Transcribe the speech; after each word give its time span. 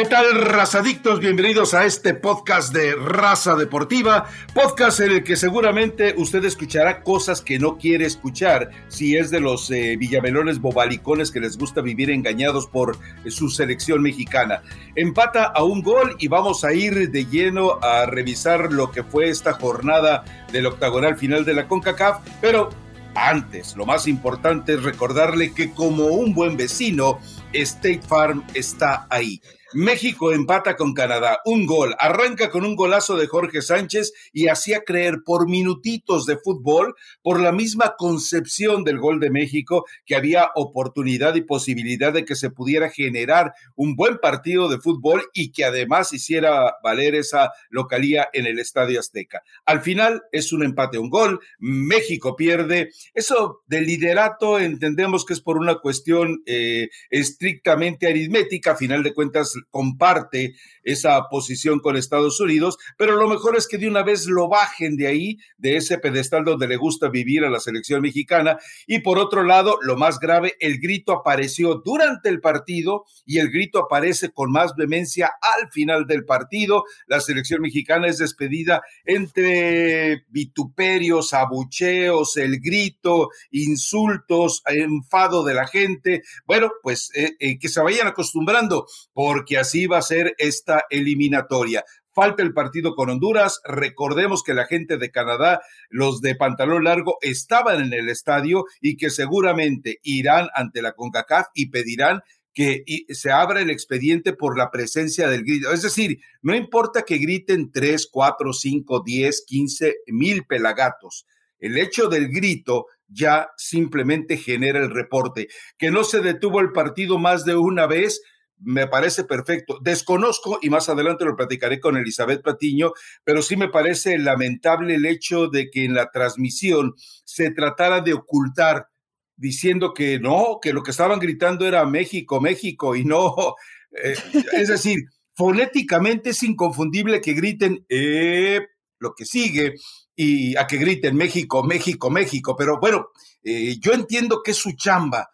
¿Qué 0.00 0.06
tal, 0.06 0.34
razadictos? 0.46 1.20
Bienvenidos 1.20 1.74
a 1.74 1.84
este 1.84 2.14
podcast 2.14 2.72
de 2.72 2.94
Raza 2.94 3.54
Deportiva, 3.54 4.24
podcast 4.54 5.00
en 5.00 5.10
el 5.10 5.24
que 5.24 5.36
seguramente 5.36 6.14
usted 6.16 6.42
escuchará 6.46 7.02
cosas 7.02 7.42
que 7.42 7.58
no 7.58 7.76
quiere 7.76 8.06
escuchar 8.06 8.70
si 8.88 9.18
es 9.18 9.30
de 9.30 9.40
los 9.40 9.70
eh, 9.70 9.98
villamelones 9.98 10.58
bobalicones 10.58 11.30
que 11.30 11.40
les 11.40 11.58
gusta 11.58 11.82
vivir 11.82 12.10
engañados 12.10 12.66
por 12.66 12.96
su 13.28 13.50
selección 13.50 14.00
mexicana. 14.00 14.62
Empata 14.96 15.44
a 15.44 15.64
un 15.64 15.82
gol 15.82 16.16
y 16.18 16.28
vamos 16.28 16.64
a 16.64 16.72
ir 16.72 17.10
de 17.10 17.26
lleno 17.26 17.78
a 17.82 18.06
revisar 18.06 18.72
lo 18.72 18.90
que 18.92 19.04
fue 19.04 19.28
esta 19.28 19.52
jornada 19.52 20.24
del 20.50 20.64
octagonal 20.64 21.18
final 21.18 21.44
de 21.44 21.52
la 21.52 21.68
CONCACAF, 21.68 22.26
pero 22.40 22.70
antes, 23.14 23.76
lo 23.76 23.84
más 23.84 24.08
importante 24.08 24.72
es 24.72 24.82
recordarle 24.82 25.52
que 25.52 25.72
como 25.72 26.06
un 26.06 26.32
buen 26.32 26.56
vecino, 26.56 27.18
State 27.52 28.00
Farm 28.08 28.44
está 28.54 29.06
ahí. 29.10 29.42
México 29.72 30.32
empata 30.32 30.76
con 30.76 30.94
Canadá, 30.94 31.38
un 31.44 31.64
gol, 31.64 31.94
arranca 31.98 32.50
con 32.50 32.64
un 32.64 32.74
golazo 32.74 33.16
de 33.16 33.28
Jorge 33.28 33.62
Sánchez 33.62 34.12
y 34.32 34.48
hacía 34.48 34.82
creer 34.82 35.18
por 35.24 35.48
minutitos 35.48 36.26
de 36.26 36.38
fútbol, 36.38 36.94
por 37.22 37.40
la 37.40 37.52
misma 37.52 37.94
concepción 37.96 38.82
del 38.82 38.98
gol 38.98 39.20
de 39.20 39.30
México, 39.30 39.84
que 40.04 40.16
había 40.16 40.50
oportunidad 40.56 41.36
y 41.36 41.42
posibilidad 41.42 42.12
de 42.12 42.24
que 42.24 42.34
se 42.34 42.50
pudiera 42.50 42.90
generar 42.90 43.52
un 43.76 43.94
buen 43.94 44.18
partido 44.18 44.68
de 44.68 44.78
fútbol 44.78 45.22
y 45.32 45.52
que 45.52 45.64
además 45.64 46.12
hiciera 46.12 46.74
valer 46.82 47.14
esa 47.14 47.52
localía 47.68 48.28
en 48.32 48.46
el 48.46 48.58
Estadio 48.58 48.98
Azteca. 48.98 49.42
Al 49.64 49.82
final 49.82 50.22
es 50.32 50.52
un 50.52 50.64
empate, 50.64 50.98
un 50.98 51.10
gol, 51.10 51.40
México 51.58 52.34
pierde. 52.34 52.90
Eso 53.14 53.62
del 53.66 53.86
liderato 53.86 54.58
entendemos 54.58 55.24
que 55.24 55.34
es 55.34 55.40
por 55.40 55.58
una 55.58 55.76
cuestión 55.76 56.42
eh, 56.46 56.88
estrictamente 57.10 58.08
aritmética, 58.08 58.72
a 58.72 58.76
final 58.76 59.02
de 59.02 59.14
cuentas 59.14 59.54
comparte 59.70 60.54
esa 60.82 61.28
posición 61.28 61.80
con 61.80 61.96
Estados 61.96 62.40
Unidos, 62.40 62.78
pero 62.96 63.16
lo 63.16 63.28
mejor 63.28 63.56
es 63.56 63.68
que 63.68 63.78
de 63.78 63.88
una 63.88 64.02
vez 64.02 64.26
lo 64.26 64.48
bajen 64.48 64.96
de 64.96 65.06
ahí, 65.06 65.38
de 65.58 65.76
ese 65.76 65.98
pedestal 65.98 66.44
donde 66.44 66.68
le 66.68 66.76
gusta 66.76 67.08
vivir 67.08 67.44
a 67.44 67.50
la 67.50 67.60
selección 67.60 68.02
mexicana. 68.02 68.58
Y 68.86 69.00
por 69.00 69.18
otro 69.18 69.42
lado, 69.42 69.78
lo 69.82 69.96
más 69.96 70.18
grave, 70.18 70.56
el 70.60 70.78
grito 70.78 71.12
apareció 71.12 71.82
durante 71.84 72.28
el 72.28 72.40
partido 72.40 73.04
y 73.24 73.38
el 73.38 73.50
grito 73.50 73.80
aparece 73.80 74.30
con 74.30 74.50
más 74.50 74.74
vehemencia 74.76 75.32
al 75.40 75.70
final 75.70 76.06
del 76.06 76.24
partido. 76.24 76.84
La 77.06 77.20
selección 77.20 77.62
mexicana 77.62 78.08
es 78.08 78.18
despedida 78.18 78.82
entre 79.04 80.24
vituperios, 80.28 81.32
abucheos, 81.32 82.36
el 82.36 82.60
grito, 82.60 83.30
insultos, 83.50 84.62
enfado 84.66 85.44
de 85.44 85.54
la 85.54 85.66
gente. 85.66 86.22
Bueno, 86.46 86.70
pues 86.82 87.10
eh, 87.14 87.36
eh, 87.38 87.58
que 87.58 87.68
se 87.68 87.80
vayan 87.80 88.06
acostumbrando, 88.06 88.86
porque 89.12 89.49
así 89.56 89.86
va 89.86 89.98
a 89.98 90.02
ser 90.02 90.34
esta 90.38 90.84
eliminatoria. 90.90 91.84
Falta 92.12 92.42
el 92.42 92.52
partido 92.52 92.94
con 92.94 93.08
Honduras. 93.08 93.60
Recordemos 93.64 94.42
que 94.42 94.54
la 94.54 94.66
gente 94.66 94.98
de 94.98 95.10
Canadá, 95.10 95.60
los 95.88 96.20
de 96.20 96.34
pantalón 96.34 96.84
largo, 96.84 97.18
estaban 97.20 97.80
en 97.80 97.92
el 97.92 98.08
estadio 98.08 98.64
y 98.80 98.96
que 98.96 99.10
seguramente 99.10 100.00
irán 100.02 100.48
ante 100.54 100.82
la 100.82 100.92
CONCACAF 100.92 101.46
y 101.54 101.70
pedirán 101.70 102.20
que 102.52 102.84
se 103.10 103.30
abra 103.30 103.60
el 103.60 103.70
expediente 103.70 104.32
por 104.32 104.58
la 104.58 104.70
presencia 104.70 105.28
del 105.28 105.44
grito. 105.44 105.72
Es 105.72 105.82
decir, 105.82 106.18
no 106.42 106.54
importa 106.54 107.02
que 107.02 107.18
griten 107.18 107.70
3, 107.70 108.08
4, 108.10 108.52
5, 108.52 109.02
10, 109.04 109.44
15 109.46 109.94
mil 110.08 110.44
pelagatos. 110.46 111.26
El 111.60 111.78
hecho 111.78 112.08
del 112.08 112.28
grito 112.28 112.86
ya 113.06 113.50
simplemente 113.56 114.36
genera 114.36 114.80
el 114.80 114.90
reporte. 114.90 115.48
Que 115.78 115.90
no 115.90 116.04
se 116.04 116.20
detuvo 116.20 116.60
el 116.60 116.72
partido 116.72 117.18
más 117.18 117.44
de 117.44 117.54
una 117.54 117.86
vez, 117.86 118.20
me 118.62 118.86
parece 118.86 119.24
perfecto. 119.24 119.78
Desconozco, 119.82 120.58
y 120.62 120.70
más 120.70 120.88
adelante 120.88 121.24
lo 121.24 121.36
platicaré 121.36 121.80
con 121.80 121.96
Elizabeth 121.96 122.42
Patiño, 122.42 122.92
pero 123.24 123.42
sí 123.42 123.56
me 123.56 123.68
parece 123.68 124.18
lamentable 124.18 124.94
el 124.94 125.06
hecho 125.06 125.48
de 125.48 125.70
que 125.70 125.84
en 125.84 125.94
la 125.94 126.10
transmisión 126.10 126.94
se 127.24 127.50
tratara 127.50 128.00
de 128.00 128.14
ocultar 128.14 128.88
diciendo 129.36 129.94
que 129.94 130.18
no, 130.18 130.58
que 130.60 130.72
lo 130.72 130.82
que 130.82 130.90
estaban 130.90 131.18
gritando 131.18 131.66
era 131.66 131.84
México, 131.86 132.40
México, 132.40 132.94
y 132.94 133.04
no. 133.04 133.54
Eh, 133.92 134.14
es 134.52 134.68
decir, 134.68 135.00
fonéticamente 135.32 136.30
es 136.30 136.44
inconfundible 136.44 137.20
que 137.20 137.32
griten 137.32 137.84
eh, 137.88 138.60
lo 139.00 139.14
que 139.14 139.24
sigue 139.24 139.74
y 140.14 140.56
a 140.56 140.68
que 140.68 140.76
griten 140.76 141.16
México, 141.16 141.64
México, 141.64 142.08
México, 142.08 142.54
pero 142.56 142.78
bueno, 142.78 143.08
eh, 143.42 143.74
yo 143.80 143.92
entiendo 143.92 144.42
que 144.44 144.52
es 144.52 144.58
su 144.58 144.76
chamba 144.76 145.28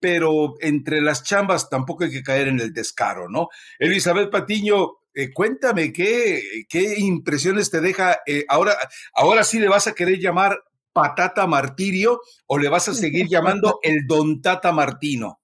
pero 0.00 0.54
entre 0.60 1.00
las 1.00 1.22
chambas 1.22 1.68
tampoco 1.68 2.04
hay 2.04 2.10
que 2.10 2.22
caer 2.22 2.48
en 2.48 2.60
el 2.60 2.72
descaro, 2.72 3.28
¿no? 3.28 3.48
Elizabeth 3.78 4.30
Patiño, 4.30 4.98
eh, 5.14 5.32
cuéntame 5.32 5.92
qué, 5.92 6.64
qué 6.68 6.94
impresiones 6.98 7.70
te 7.70 7.80
deja. 7.80 8.18
Eh, 8.26 8.44
ahora, 8.48 8.76
ahora 9.14 9.44
sí 9.44 9.58
le 9.58 9.68
vas 9.68 9.86
a 9.86 9.94
querer 9.94 10.18
llamar 10.18 10.58
patata 10.92 11.46
martirio 11.46 12.20
o 12.46 12.58
le 12.58 12.68
vas 12.68 12.88
a 12.88 12.94
seguir 12.94 13.28
llamando 13.28 13.78
el 13.82 14.06
don 14.06 14.42
Tata 14.42 14.72
Martino. 14.72 15.40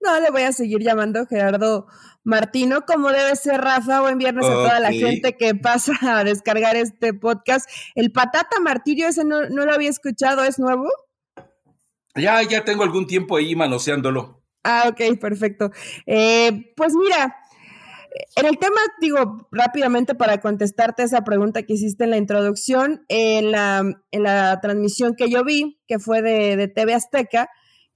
No, 0.00 0.20
le 0.20 0.30
voy 0.30 0.42
a 0.42 0.52
seguir 0.52 0.80
llamando 0.80 1.26
Gerardo 1.26 1.86
Martino, 2.22 2.84
como 2.86 3.10
debe 3.10 3.34
ser 3.36 3.60
Rafa. 3.60 4.00
Buen 4.00 4.18
viernes 4.18 4.46
a 4.46 4.50
toda 4.50 4.80
la 4.80 4.92
gente 4.92 5.36
que 5.36 5.54
pasa 5.54 5.92
a 6.02 6.24
descargar 6.24 6.76
este 6.76 7.14
podcast. 7.14 7.68
El 7.94 8.12
patata 8.12 8.60
martirio, 8.60 9.08
ese 9.08 9.24
no, 9.24 9.48
no 9.48 9.64
lo 9.64 9.72
había 9.72 9.90
escuchado, 9.90 10.44
¿es 10.44 10.58
nuevo? 10.58 10.88
Ya, 12.14 12.42
ya 12.42 12.64
tengo 12.64 12.82
algún 12.82 13.06
tiempo 13.06 13.36
ahí 13.36 13.54
manoseándolo. 13.54 14.42
Ah, 14.64 14.84
ok, 14.88 15.18
perfecto. 15.18 15.70
Eh, 16.06 16.72
pues 16.76 16.94
mira, 16.94 17.36
en 18.36 18.46
el 18.46 18.58
tema, 18.58 18.80
digo, 19.00 19.48
rápidamente 19.52 20.14
para 20.14 20.40
contestarte 20.40 21.02
esa 21.02 21.22
pregunta 21.22 21.62
que 21.62 21.74
hiciste 21.74 22.04
en 22.04 22.10
la 22.10 22.16
introducción, 22.16 23.04
en 23.08 23.52
la, 23.52 23.82
en 24.10 24.22
la 24.22 24.60
transmisión 24.60 25.14
que 25.14 25.30
yo 25.30 25.44
vi, 25.44 25.80
que 25.86 25.98
fue 25.98 26.22
de, 26.22 26.56
de 26.56 26.68
TV 26.68 26.94
Azteca, 26.94 27.48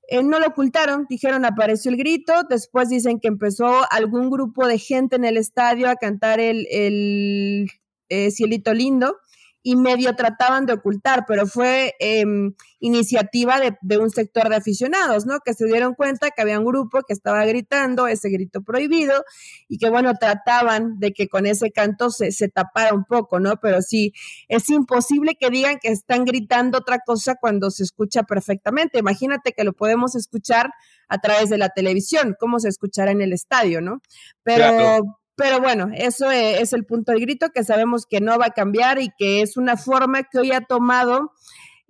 eh, 0.09 0.23
no 0.23 0.39
lo 0.41 0.49
ocultaron, 0.49 1.07
dijeron 1.09 1.45
apareció 1.45 1.91
el 1.91 1.97
grito, 1.97 2.33
después 2.49 2.89
dicen 2.89 3.21
que 3.21 3.29
empezó 3.29 3.87
algún 3.91 4.31
grupo 4.31 4.67
de 4.67 4.79
gente 4.79 5.17
en 5.17 5.25
el 5.25 5.37
estadio 5.37 5.89
a 5.89 5.97
cantar 5.97 6.41
el, 6.41 6.67
el 6.71 7.71
eh, 8.09 8.31
Cielito 8.31 8.75
Lindo 8.75 9.17
y 9.63 9.77
medio 9.77 10.15
trataban 10.17 10.67
de 10.67 10.73
ocultar, 10.73 11.25
pero 11.27 11.47
fue 11.47 11.95
em, 12.01 12.55
iniciativa 12.81 13.61
de, 13.61 13.99
un 13.99 14.11
sector 14.11 14.49
de 14.49 14.57
aficionados, 14.57 15.25
¿no? 15.25 15.39
Que 15.41 15.55
se 15.55 15.67
dieron 15.67 15.95
cuenta 15.95 16.31
que 16.31 16.43
había 16.43 16.59
un 16.59 16.65
grupo 16.65 17.03
que 17.07 17.13
estaba 17.13 17.45
gritando 17.45 18.09
ese 18.09 18.29
grito 18.29 18.63
prohibido 18.63 19.25
y 19.69 19.79
que, 19.79 19.89
bueno, 19.89 20.15
trataban 20.19 20.99
de 20.99 21.13
que 21.13 21.29
con 21.29 21.47
ese 21.47 21.71
canto 21.71 22.11
se, 22.11 22.33
se 22.33 22.49
tapara 22.49 22.93
un 22.93 23.05
poco, 23.05 23.39
¿no? 23.39 23.57
Pero 23.57 23.83
sí, 23.83 24.13
es 24.49 24.69
imposible 24.69 25.37
que 25.39 25.51
digan 25.51 25.79
que 25.81 25.89
están 25.89 26.25
gritando 26.25 26.79
otra 26.79 26.99
cosa 26.99 27.37
cuando 27.41 27.71
se 27.71 27.85
escucha 27.85 28.25
perfectamente. 28.25 28.99
Imagínate 28.99 29.53
que 29.53 29.63
lo 29.63 29.73
podemos 29.75 30.17
escuchar 30.17 30.71
a 31.09 31.19
través 31.19 31.51
de 31.51 31.59
la 31.59 31.69
televisión, 31.69 32.35
cómo 32.39 32.59
se 32.59 32.69
escuchará 32.69 33.13
en 33.13 33.21
el 33.21 33.33
estadio, 33.33 33.81
¿no? 33.81 34.01
Pero... 34.43 35.22
Pero 35.37 35.61
bueno, 35.61 35.91
eso 35.95 36.31
e, 36.31 36.61
es 36.61 36.73
el 36.73 36.85
punto 36.85 37.13
de 37.13 37.21
grito 37.21 37.51
que 37.51 37.65
sabemos 37.65 38.07
que 38.07 38.21
no 38.21 38.39
va 38.39 38.47
a 38.47 38.51
cambiar 38.51 39.01
y 39.01 39.11
que 39.19 39.43
es 39.43 39.57
una 39.57 39.77
forma 39.77 40.25
que 40.25 40.39
hoy 40.39 40.53
ha 40.53 40.61
tomado 40.61 41.33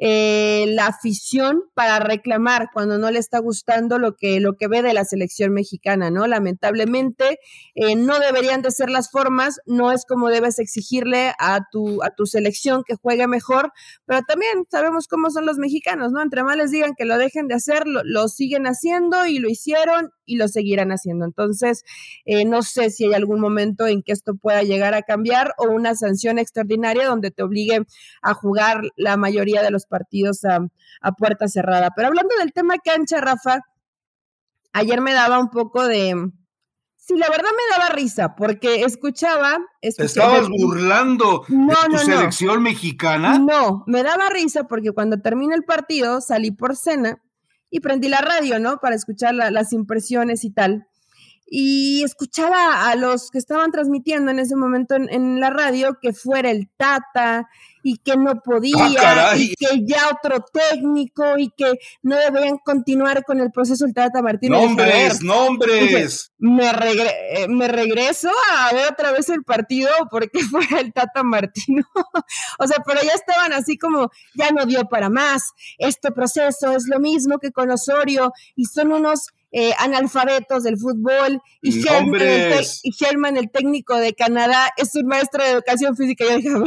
eh, 0.05 0.65
la 0.71 0.89
afición 0.89 1.63
para 1.75 2.01
reclamar 2.01 2.71
cuando 2.75 2.99
no 2.99 3.13
le 3.13 3.21
está 3.21 3.39
gustando 3.39 4.01
lo 4.01 4.17
que, 4.17 4.41
lo 4.41 4.57
que 4.57 4.67
ve 4.67 4.83
de 4.83 4.93
la 4.95 5.05
selección 5.05 5.53
mexicana, 5.53 6.11
¿no? 6.11 6.27
Lamentablemente, 6.27 7.39
eh, 7.77 7.95
no 7.95 8.19
deberían 8.19 8.63
de 8.63 8.73
ser 8.73 8.91
las 8.91 9.13
formas, 9.13 9.61
no 9.65 9.93
es 9.93 10.05
como 10.05 10.29
debes 10.29 10.59
exigirle 10.59 11.35
a 11.39 11.61
tu, 11.71 12.03
a 12.03 12.11
tu 12.11 12.27
selección 12.27 12.83
que 12.85 12.97
juegue 12.97 13.29
mejor, 13.29 13.71
pero 14.05 14.23
también 14.27 14.65
sabemos 14.69 15.07
cómo 15.07 15.31
son 15.31 15.47
los 15.47 15.59
mexicanos, 15.59 16.11
¿no? 16.11 16.21
Entre 16.21 16.43
más 16.43 16.57
les 16.57 16.73
digan 16.73 16.95
que 16.99 17.05
lo 17.05 17.17
dejen 17.17 17.47
de 17.47 17.55
hacer, 17.55 17.85
lo, 17.87 18.27
siguen 18.27 18.65
haciendo 18.67 19.27
y 19.27 19.39
lo 19.39 19.49
hicieron 19.49 20.11
y 20.25 20.35
lo 20.35 20.49
seguirán 20.49 20.91
haciendo. 20.91 21.27
Entonces, 21.27 21.85
eh, 22.25 22.45
no 22.45 22.63
sé 22.63 22.91
si 22.91 23.05
hay 23.05 23.15
algún 23.15 23.39
momento 23.39 23.87
en 23.87 24.03
que 24.03 24.11
esto 24.11 24.35
pueda 24.35 24.65
llegar 24.65 24.95
a 24.95 25.03
cambiar 25.03 25.55
o 25.59 25.71
una 25.71 25.95
sanción 25.95 26.41
extraordinaria 26.41 27.07
donde 27.07 27.31
te 27.31 27.45
obligue 27.45 27.83
a 28.21 28.35
jugar 28.35 28.83
la 28.97 29.17
mayoría 29.17 29.63
de 29.63 29.71
los 29.71 29.87
partidos 29.93 30.45
a, 30.45 30.61
a 31.03 31.13
puerta 31.13 31.47
cerrada. 31.47 31.91
Pero 31.95 32.09
hablando 32.09 32.35
del 32.39 32.55
tema 32.55 32.77
cancha, 32.83 33.21
Rafa, 33.21 33.61
ayer 34.73 35.03
me 35.03 35.13
daba 35.13 35.39
un 35.39 35.51
poco 35.51 35.87
de... 35.87 36.33
Sí, 36.97 37.17
la 37.17 37.29
verdad 37.29 37.51
me 37.51 37.77
daba 37.77 37.95
risa 37.95 38.37
porque 38.37 38.85
escuchaba. 38.85 39.59
estabas 39.81 40.49
burlando 40.49 41.45
de 41.49 41.75
tu 41.91 41.99
selección 41.99 42.63
mexicana? 42.63 43.41
No, 43.41 43.83
me 43.89 44.05
daba 44.05 44.31
risa 44.31 44.65
porque 44.65 44.93
cuando 44.93 45.21
termina 45.21 45.57
el 45.57 45.65
partido 45.65 46.21
salí 46.21 46.53
por 46.53 46.77
cena 46.77 47.21
y 47.71 47.81
prendí 47.81 48.09
la 48.09 48.21
radio, 48.21 48.61
¿no? 48.61 48.79
Para 48.79 48.95
escuchar 48.95 49.35
las 49.35 49.73
impresiones 49.73 50.45
y 50.45 50.51
tal. 50.53 50.87
Y 51.55 52.03
escuchaba 52.03 52.89
a 52.89 52.97
los 52.97 53.31
que 53.31 53.37
estaban 53.37 53.71
transmitiendo 53.71 54.31
en 54.31 54.39
ese 54.39 54.57
momento 54.57 54.95
en, 54.95 55.39
la 55.39 55.51
radio 55.51 55.99
que 56.01 56.15
fuera 56.15 56.51
el 56.51 56.71
Tata 56.79 57.47
y 57.83 57.99
que 57.99 58.17
no 58.17 58.41
podía, 58.41 58.75
ah, 58.79 59.37
y 59.37 59.55
que 59.57 59.85
ya 59.85 60.09
otro 60.09 60.43
técnico 60.51 61.37
y 61.37 61.51
que 61.51 61.75
no 62.01 62.17
debían 62.17 62.57
continuar 62.57 63.23
con 63.25 63.39
el 63.39 63.51
proceso 63.51 63.85
del 63.85 63.93
Tata 63.93 64.23
Martínez. 64.23 64.63
Nombres, 64.63 65.23
nombres. 65.23 66.33
me, 66.39 66.71
eh, 66.71 67.49
me 67.49 67.69
regreso 67.69 68.31
a 68.55 68.73
ver 68.73 68.91
otra 68.91 69.13
vez 69.13 69.29
el 69.29 69.45
partido 69.45 69.91
porque 70.11 70.39
fuera 70.51 70.81
el 70.81 70.95
Tata 70.95 71.23
Martino. 71.23 71.85
o 72.61 72.67
sea, 72.67 72.79
pero 72.87 73.03
ya 73.03 73.13
estaban 73.13 73.53
así 73.53 73.77
como, 73.77 74.11
ya 74.35 74.53
no 74.53 74.65
dio 74.65 74.89
para 74.89 75.11
más, 75.11 75.53
este 75.77 76.13
proceso 76.13 76.75
es 76.75 76.85
lo 76.89 76.99
mismo 76.99 77.39
que 77.39 77.53
con 77.53 77.71
Osorio 77.71 78.33
y 78.57 78.65
son 78.65 78.93
unos 78.93 79.27
eh, 79.53 79.73
analfabetos 79.79 80.63
del 80.63 80.79
fútbol, 80.79 81.41
y 81.61 81.87
Helman, 81.87 83.37
el 83.37 83.45
y 83.45 83.45
el 83.45 83.51
técnico 83.51 83.97
de 83.97 84.15
Canadá, 84.15 84.71
es 84.79 84.95
un 84.97 85.07
maestro 85.07 85.45
de 85.45 85.51
educación 85.51 85.95
física. 85.95 86.25
Yo 86.31 86.37
dije, 86.37 86.49
a 86.49 86.59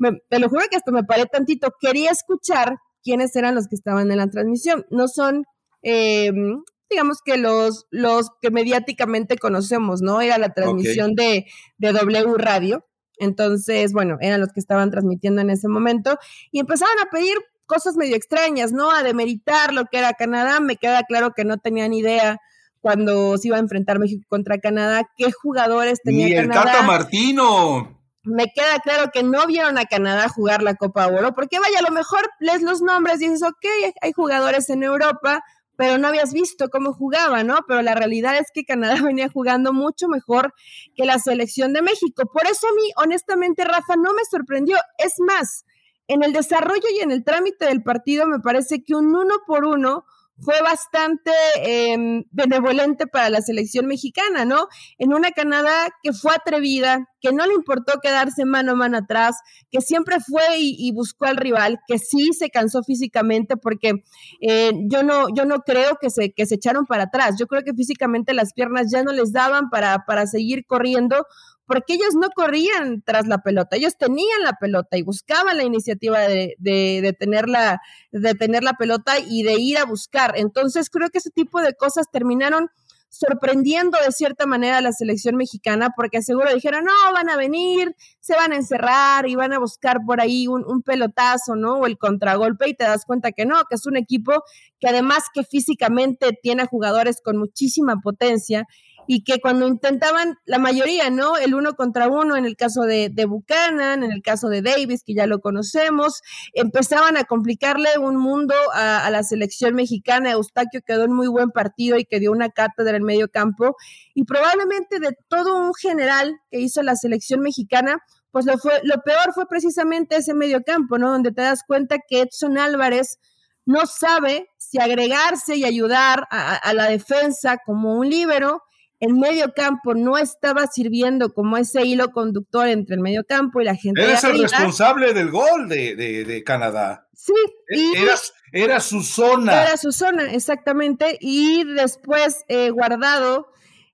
ver, 0.00 0.22
te 0.28 0.38
lo 0.38 0.48
juro 0.48 0.62
que 0.70 0.76
hasta 0.76 0.92
me 0.92 1.02
paré 1.02 1.26
tantito. 1.26 1.72
Quería 1.80 2.10
escuchar 2.10 2.76
quiénes 3.02 3.34
eran 3.34 3.56
los 3.56 3.66
que 3.66 3.74
estaban 3.74 4.10
en 4.10 4.18
la 4.18 4.28
transmisión. 4.28 4.86
No 4.90 5.08
son, 5.08 5.44
em, 5.82 6.62
digamos 6.88 7.18
que 7.24 7.36
los, 7.36 7.86
los 7.90 8.30
que 8.40 8.50
mediáticamente 8.50 9.36
conocemos, 9.36 10.00
¿no? 10.00 10.20
Era 10.20 10.38
la 10.38 10.54
transmisión 10.54 11.16
de, 11.16 11.46
de 11.78 11.92
W 11.92 12.34
Radio. 12.38 12.86
Entonces, 13.18 13.92
bueno, 13.92 14.18
eran 14.20 14.40
los 14.40 14.52
que 14.52 14.60
estaban 14.60 14.90
transmitiendo 14.90 15.40
en 15.40 15.50
ese 15.50 15.68
momento 15.68 16.16
y 16.50 16.60
empezaban 16.60 16.96
a 17.04 17.10
pedir 17.10 17.36
cosas 17.66 17.96
medio 17.96 18.16
extrañas, 18.16 18.72
¿no? 18.72 18.90
A 18.90 19.02
demeritar 19.02 19.72
lo 19.72 19.84
que 19.86 19.98
era 19.98 20.14
Canadá. 20.14 20.60
Me 20.60 20.76
queda 20.76 21.02
claro 21.02 21.32
que 21.34 21.44
no 21.44 21.58
tenían 21.58 21.92
idea 21.92 22.38
cuando 22.84 23.38
se 23.38 23.48
iba 23.48 23.56
a 23.56 23.60
enfrentar 23.60 23.98
México 23.98 24.26
contra 24.28 24.58
Canadá, 24.58 25.08
qué 25.16 25.32
jugadores 25.32 26.02
tenía 26.04 26.26
Ni 26.26 26.32
el 26.34 26.50
Tata 26.50 26.82
Martino. 26.82 27.98
Me 28.24 28.44
queda 28.54 28.78
claro 28.80 29.10
que 29.10 29.22
no 29.22 29.46
vieron 29.46 29.78
a 29.78 29.86
Canadá 29.86 30.28
jugar 30.28 30.62
la 30.62 30.74
Copa 30.74 31.06
Oro, 31.06 31.32
porque 31.34 31.58
vaya, 31.58 31.78
a 31.78 31.82
lo 31.82 31.90
mejor 31.90 32.28
lees 32.40 32.60
los 32.60 32.82
nombres 32.82 33.22
y 33.22 33.30
dices, 33.30 33.42
ok, 33.42 33.94
hay 34.02 34.12
jugadores 34.12 34.68
en 34.68 34.82
Europa, 34.82 35.42
pero 35.76 35.96
no 35.96 36.08
habías 36.08 36.34
visto 36.34 36.68
cómo 36.68 36.92
jugaba, 36.92 37.42
¿no? 37.42 37.56
Pero 37.66 37.80
la 37.80 37.94
realidad 37.94 38.36
es 38.36 38.48
que 38.52 38.64
Canadá 38.64 38.96
venía 39.02 39.30
jugando 39.30 39.72
mucho 39.72 40.06
mejor 40.08 40.52
que 40.94 41.06
la 41.06 41.18
selección 41.18 41.72
de 41.72 41.80
México. 41.80 42.24
Por 42.30 42.46
eso 42.46 42.66
a 42.68 42.74
mí, 42.74 42.90
honestamente, 43.02 43.64
Rafa, 43.64 43.96
no 43.96 44.12
me 44.12 44.26
sorprendió. 44.30 44.76
Es 44.98 45.14
más, 45.26 45.64
en 46.08 46.22
el 46.22 46.32
desarrollo 46.32 46.86
y 46.96 47.00
en 47.00 47.10
el 47.10 47.24
trámite 47.24 47.66
del 47.66 47.82
partido 47.82 48.26
me 48.26 48.40
parece 48.40 48.82
que 48.84 48.94
un 48.94 49.14
uno 49.14 49.34
por 49.46 49.64
uno 49.64 50.04
fue 50.38 50.60
bastante 50.62 51.30
em, 51.58 52.24
benevolente 52.32 53.06
para 53.06 53.30
la 53.30 53.40
selección 53.40 53.86
mexicana, 53.86 54.44
¿no? 54.44 54.66
En 54.98 55.14
una 55.14 55.30
Canadá 55.30 55.88
que 56.02 56.12
fue 56.12 56.32
atrevida, 56.34 57.08
que 57.20 57.32
no 57.32 57.46
le 57.46 57.54
importó 57.54 58.00
quedarse 58.02 58.44
mano 58.44 58.72
a 58.72 58.74
mano 58.74 58.98
atrás, 58.98 59.36
que 59.70 59.80
siempre 59.80 60.16
fue 60.20 60.42
y, 60.58 60.90
buscó 60.92 61.26
al 61.26 61.36
rival, 61.36 61.78
que 61.86 61.98
sí 61.98 62.32
se 62.32 62.50
cansó 62.50 62.82
físicamente, 62.82 63.56
porque 63.56 64.02
eh, 64.40 64.72
yo, 64.90 65.02
no, 65.04 65.28
yo 65.34 65.44
no 65.44 65.60
creo 65.60 65.98
que 66.00 66.10
se, 66.10 66.32
que 66.32 66.46
se 66.46 66.56
echaron 66.56 66.84
para 66.86 67.04
atrás, 67.04 67.36
yo 67.38 67.46
creo 67.46 67.62
que 67.62 67.72
físicamente 67.72 68.34
las 68.34 68.52
piernas 68.52 68.90
ya 68.90 69.02
no 69.04 69.12
les 69.12 69.32
daban 69.32 69.70
para, 69.70 70.04
para 70.04 70.26
seguir 70.26 70.66
corriendo, 70.66 71.26
porque 71.66 71.94
ellos 71.94 72.14
no 72.14 72.28
corrían 72.30 73.02
tras 73.02 73.26
la 73.26 73.38
pelota, 73.38 73.76
ellos 73.76 73.96
tenían 73.96 74.42
la 74.42 74.54
pelota 74.60 74.96
y 74.96 75.02
buscaban 75.02 75.56
la 75.56 75.64
iniciativa 75.64 76.20
de, 76.20 76.54
de, 76.58 77.16
tener, 77.18 77.48
la, 77.48 77.80
de 78.12 78.34
tener 78.34 78.62
la 78.62 78.74
pelota 78.74 79.18
y 79.18 79.42
de 79.42 79.54
ir 79.54 79.78
a 79.78 79.84
buscar. 79.84 80.34
Entonces 80.36 80.90
creo 80.90 81.10
que 81.10 81.18
ese 81.18 81.30
tipo 81.30 81.60
de 81.60 81.74
cosas 81.74 82.06
terminaron 82.10 82.68
sorprendiendo 83.14 83.96
de 84.04 84.10
cierta 84.10 84.44
manera 84.44 84.78
a 84.78 84.80
la 84.80 84.92
selección 84.92 85.36
mexicana, 85.36 85.90
porque 85.94 86.20
seguro 86.20 86.52
dijeron, 86.52 86.84
no, 86.84 87.12
van 87.12 87.30
a 87.30 87.36
venir, 87.36 87.94
se 88.18 88.34
van 88.34 88.52
a 88.52 88.56
encerrar 88.56 89.28
y 89.28 89.36
van 89.36 89.52
a 89.52 89.60
buscar 89.60 89.98
por 90.04 90.20
ahí 90.20 90.48
un, 90.48 90.64
un, 90.66 90.82
pelotazo, 90.82 91.54
¿no? 91.54 91.74
O 91.74 91.86
el 91.86 91.96
contragolpe 91.96 92.68
y 92.68 92.74
te 92.74 92.84
das 92.84 93.04
cuenta 93.06 93.30
que 93.30 93.46
no, 93.46 93.62
que 93.68 93.76
es 93.76 93.86
un 93.86 93.96
equipo 93.96 94.42
que 94.80 94.88
además 94.88 95.24
que 95.32 95.44
físicamente 95.44 96.36
tiene 96.42 96.66
jugadores 96.66 97.20
con 97.22 97.36
muchísima 97.36 98.00
potencia 98.02 98.66
y 99.06 99.24
que 99.24 99.40
cuando 99.40 99.66
intentaban, 99.66 100.36
la 100.46 100.58
mayoría, 100.58 101.10
¿no? 101.10 101.36
El 101.36 101.54
uno 101.54 101.74
contra 101.74 102.08
uno, 102.08 102.36
en 102.36 102.44
el 102.44 102.56
caso 102.56 102.82
de, 102.82 103.10
de, 103.10 103.24
Buchanan, 103.26 104.02
en 104.02 104.12
el 104.12 104.22
caso 104.22 104.48
de 104.48 104.62
Davis, 104.62 105.02
que 105.04 105.14
ya 105.14 105.26
lo 105.26 105.40
conocemos, 105.40 106.22
empezaban 106.52 107.16
a 107.16 107.24
complicarle 107.24 107.90
un 107.98 108.16
mundo 108.16 108.54
a, 108.72 109.10
la 109.10 109.22
selección 109.22 109.74
mexicana. 109.74 110.32
Eustaquio 110.32 110.80
quedó 110.86 111.04
en 111.04 111.12
muy 111.12 111.28
buen 111.28 111.50
partido 111.50 111.98
y 111.98 112.04
que 112.04 112.20
dio 112.20 112.32
una 112.32 112.50
cátedra 112.50 112.96
en 112.96 113.04
medio 113.04 113.28
campo. 113.28 113.76
Y 114.14 114.24
probablemente 114.24 115.00
de 115.00 115.16
todo 115.28 115.56
un 115.56 115.74
general 115.74 116.34
que 116.50 116.60
hizo 116.60 116.82
la 116.82 116.96
selección 116.96 117.40
mexicana, 117.40 117.98
pues 118.30 118.46
lo, 118.46 118.58
fue, 118.58 118.80
lo 118.82 119.02
peor 119.02 119.32
fue 119.34 119.46
precisamente 119.46 120.16
ese 120.16 120.34
medio 120.34 120.62
campo, 120.64 120.98
¿no? 120.98 121.10
Donde 121.12 121.32
te 121.32 121.42
das 121.42 121.62
cuenta 121.66 121.98
que 122.08 122.22
Edson 122.22 122.58
Álvarez 122.58 123.18
no 123.66 123.86
sabe 123.86 124.48
si 124.58 124.78
agregarse 124.78 125.56
y 125.56 125.64
ayudar 125.64 126.26
a, 126.30 126.54
a 126.56 126.74
la 126.74 126.88
defensa 126.88 127.58
como 127.64 127.94
un 127.96 128.08
líbero 128.10 128.62
el 129.04 129.14
medio 129.14 129.52
campo 129.54 129.94
no 129.94 130.16
estaba 130.16 130.66
sirviendo 130.66 131.32
como 131.32 131.56
ese 131.56 131.84
hilo 131.84 132.10
conductor 132.10 132.68
entre 132.68 132.96
el 132.96 133.02
medio 133.02 133.24
campo 133.24 133.60
y 133.60 133.64
la 133.64 133.76
gente. 133.76 134.02
Eres 134.02 134.24
el 134.24 134.40
responsable 134.40 135.12
del 135.12 135.30
gol 135.30 135.68
de, 135.68 136.42
Canadá. 136.44 137.06
Sí. 137.14 137.34
E, 137.68 138.02
era, 138.02 138.14
era, 138.52 138.80
su 138.80 139.02
zona. 139.02 139.62
Era 139.62 139.76
su 139.76 139.92
zona, 139.92 140.32
exactamente. 140.32 141.18
Y 141.20 141.64
después 141.74 142.44
eh, 142.48 142.70
Guardado 142.70 143.48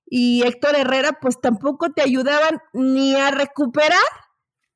y 0.05 0.43
Héctor 0.43 0.75
Herrera, 0.75 1.17
pues 1.21 1.39
tampoco 1.39 1.91
te 1.91 2.01
ayudaban 2.01 2.59
ni 2.73 3.15
a 3.15 3.31
recuperar, 3.31 3.99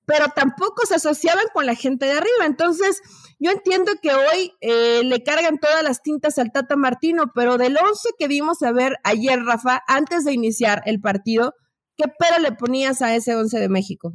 pero 0.06 0.28
tampoco 0.36 0.86
se 0.86 0.96
asociaban 0.96 1.46
con 1.54 1.66
la 1.66 1.75
gente 1.75 2.06
de 2.06 2.13
arriba. 2.13 2.46
Entonces, 2.46 3.02
yo 3.40 3.52
entiendo 3.52 3.92
que 4.02 4.12
hoy 4.13 4.54
eh, 4.62 5.02
le 5.04 5.24
cargan 5.24 5.60
todas 5.60 5.84
las 5.84 6.02
tintas 6.02 6.38
al 6.38 6.52
Tata 6.52 6.75
Martino, 6.75 7.31
pero 7.34 7.57
del 7.57 7.78
11 7.78 8.10
que 8.18 8.28
vimos 8.28 8.62
a 8.63 8.72
ver 8.72 8.98
ayer, 9.04 9.44
Rafa, 9.44 9.81
antes 9.88 10.24
de 10.24 10.34
iniciar 10.34 10.81
el 10.86 11.02
partido, 11.02 11.54
¿qué 11.98 12.06
pero 12.19 12.40
le 12.40 12.52
ponías 12.52 13.02
a 13.02 13.16
ese 13.16 13.36
11 13.36 13.60
de 13.60 13.69
México? 13.69 14.13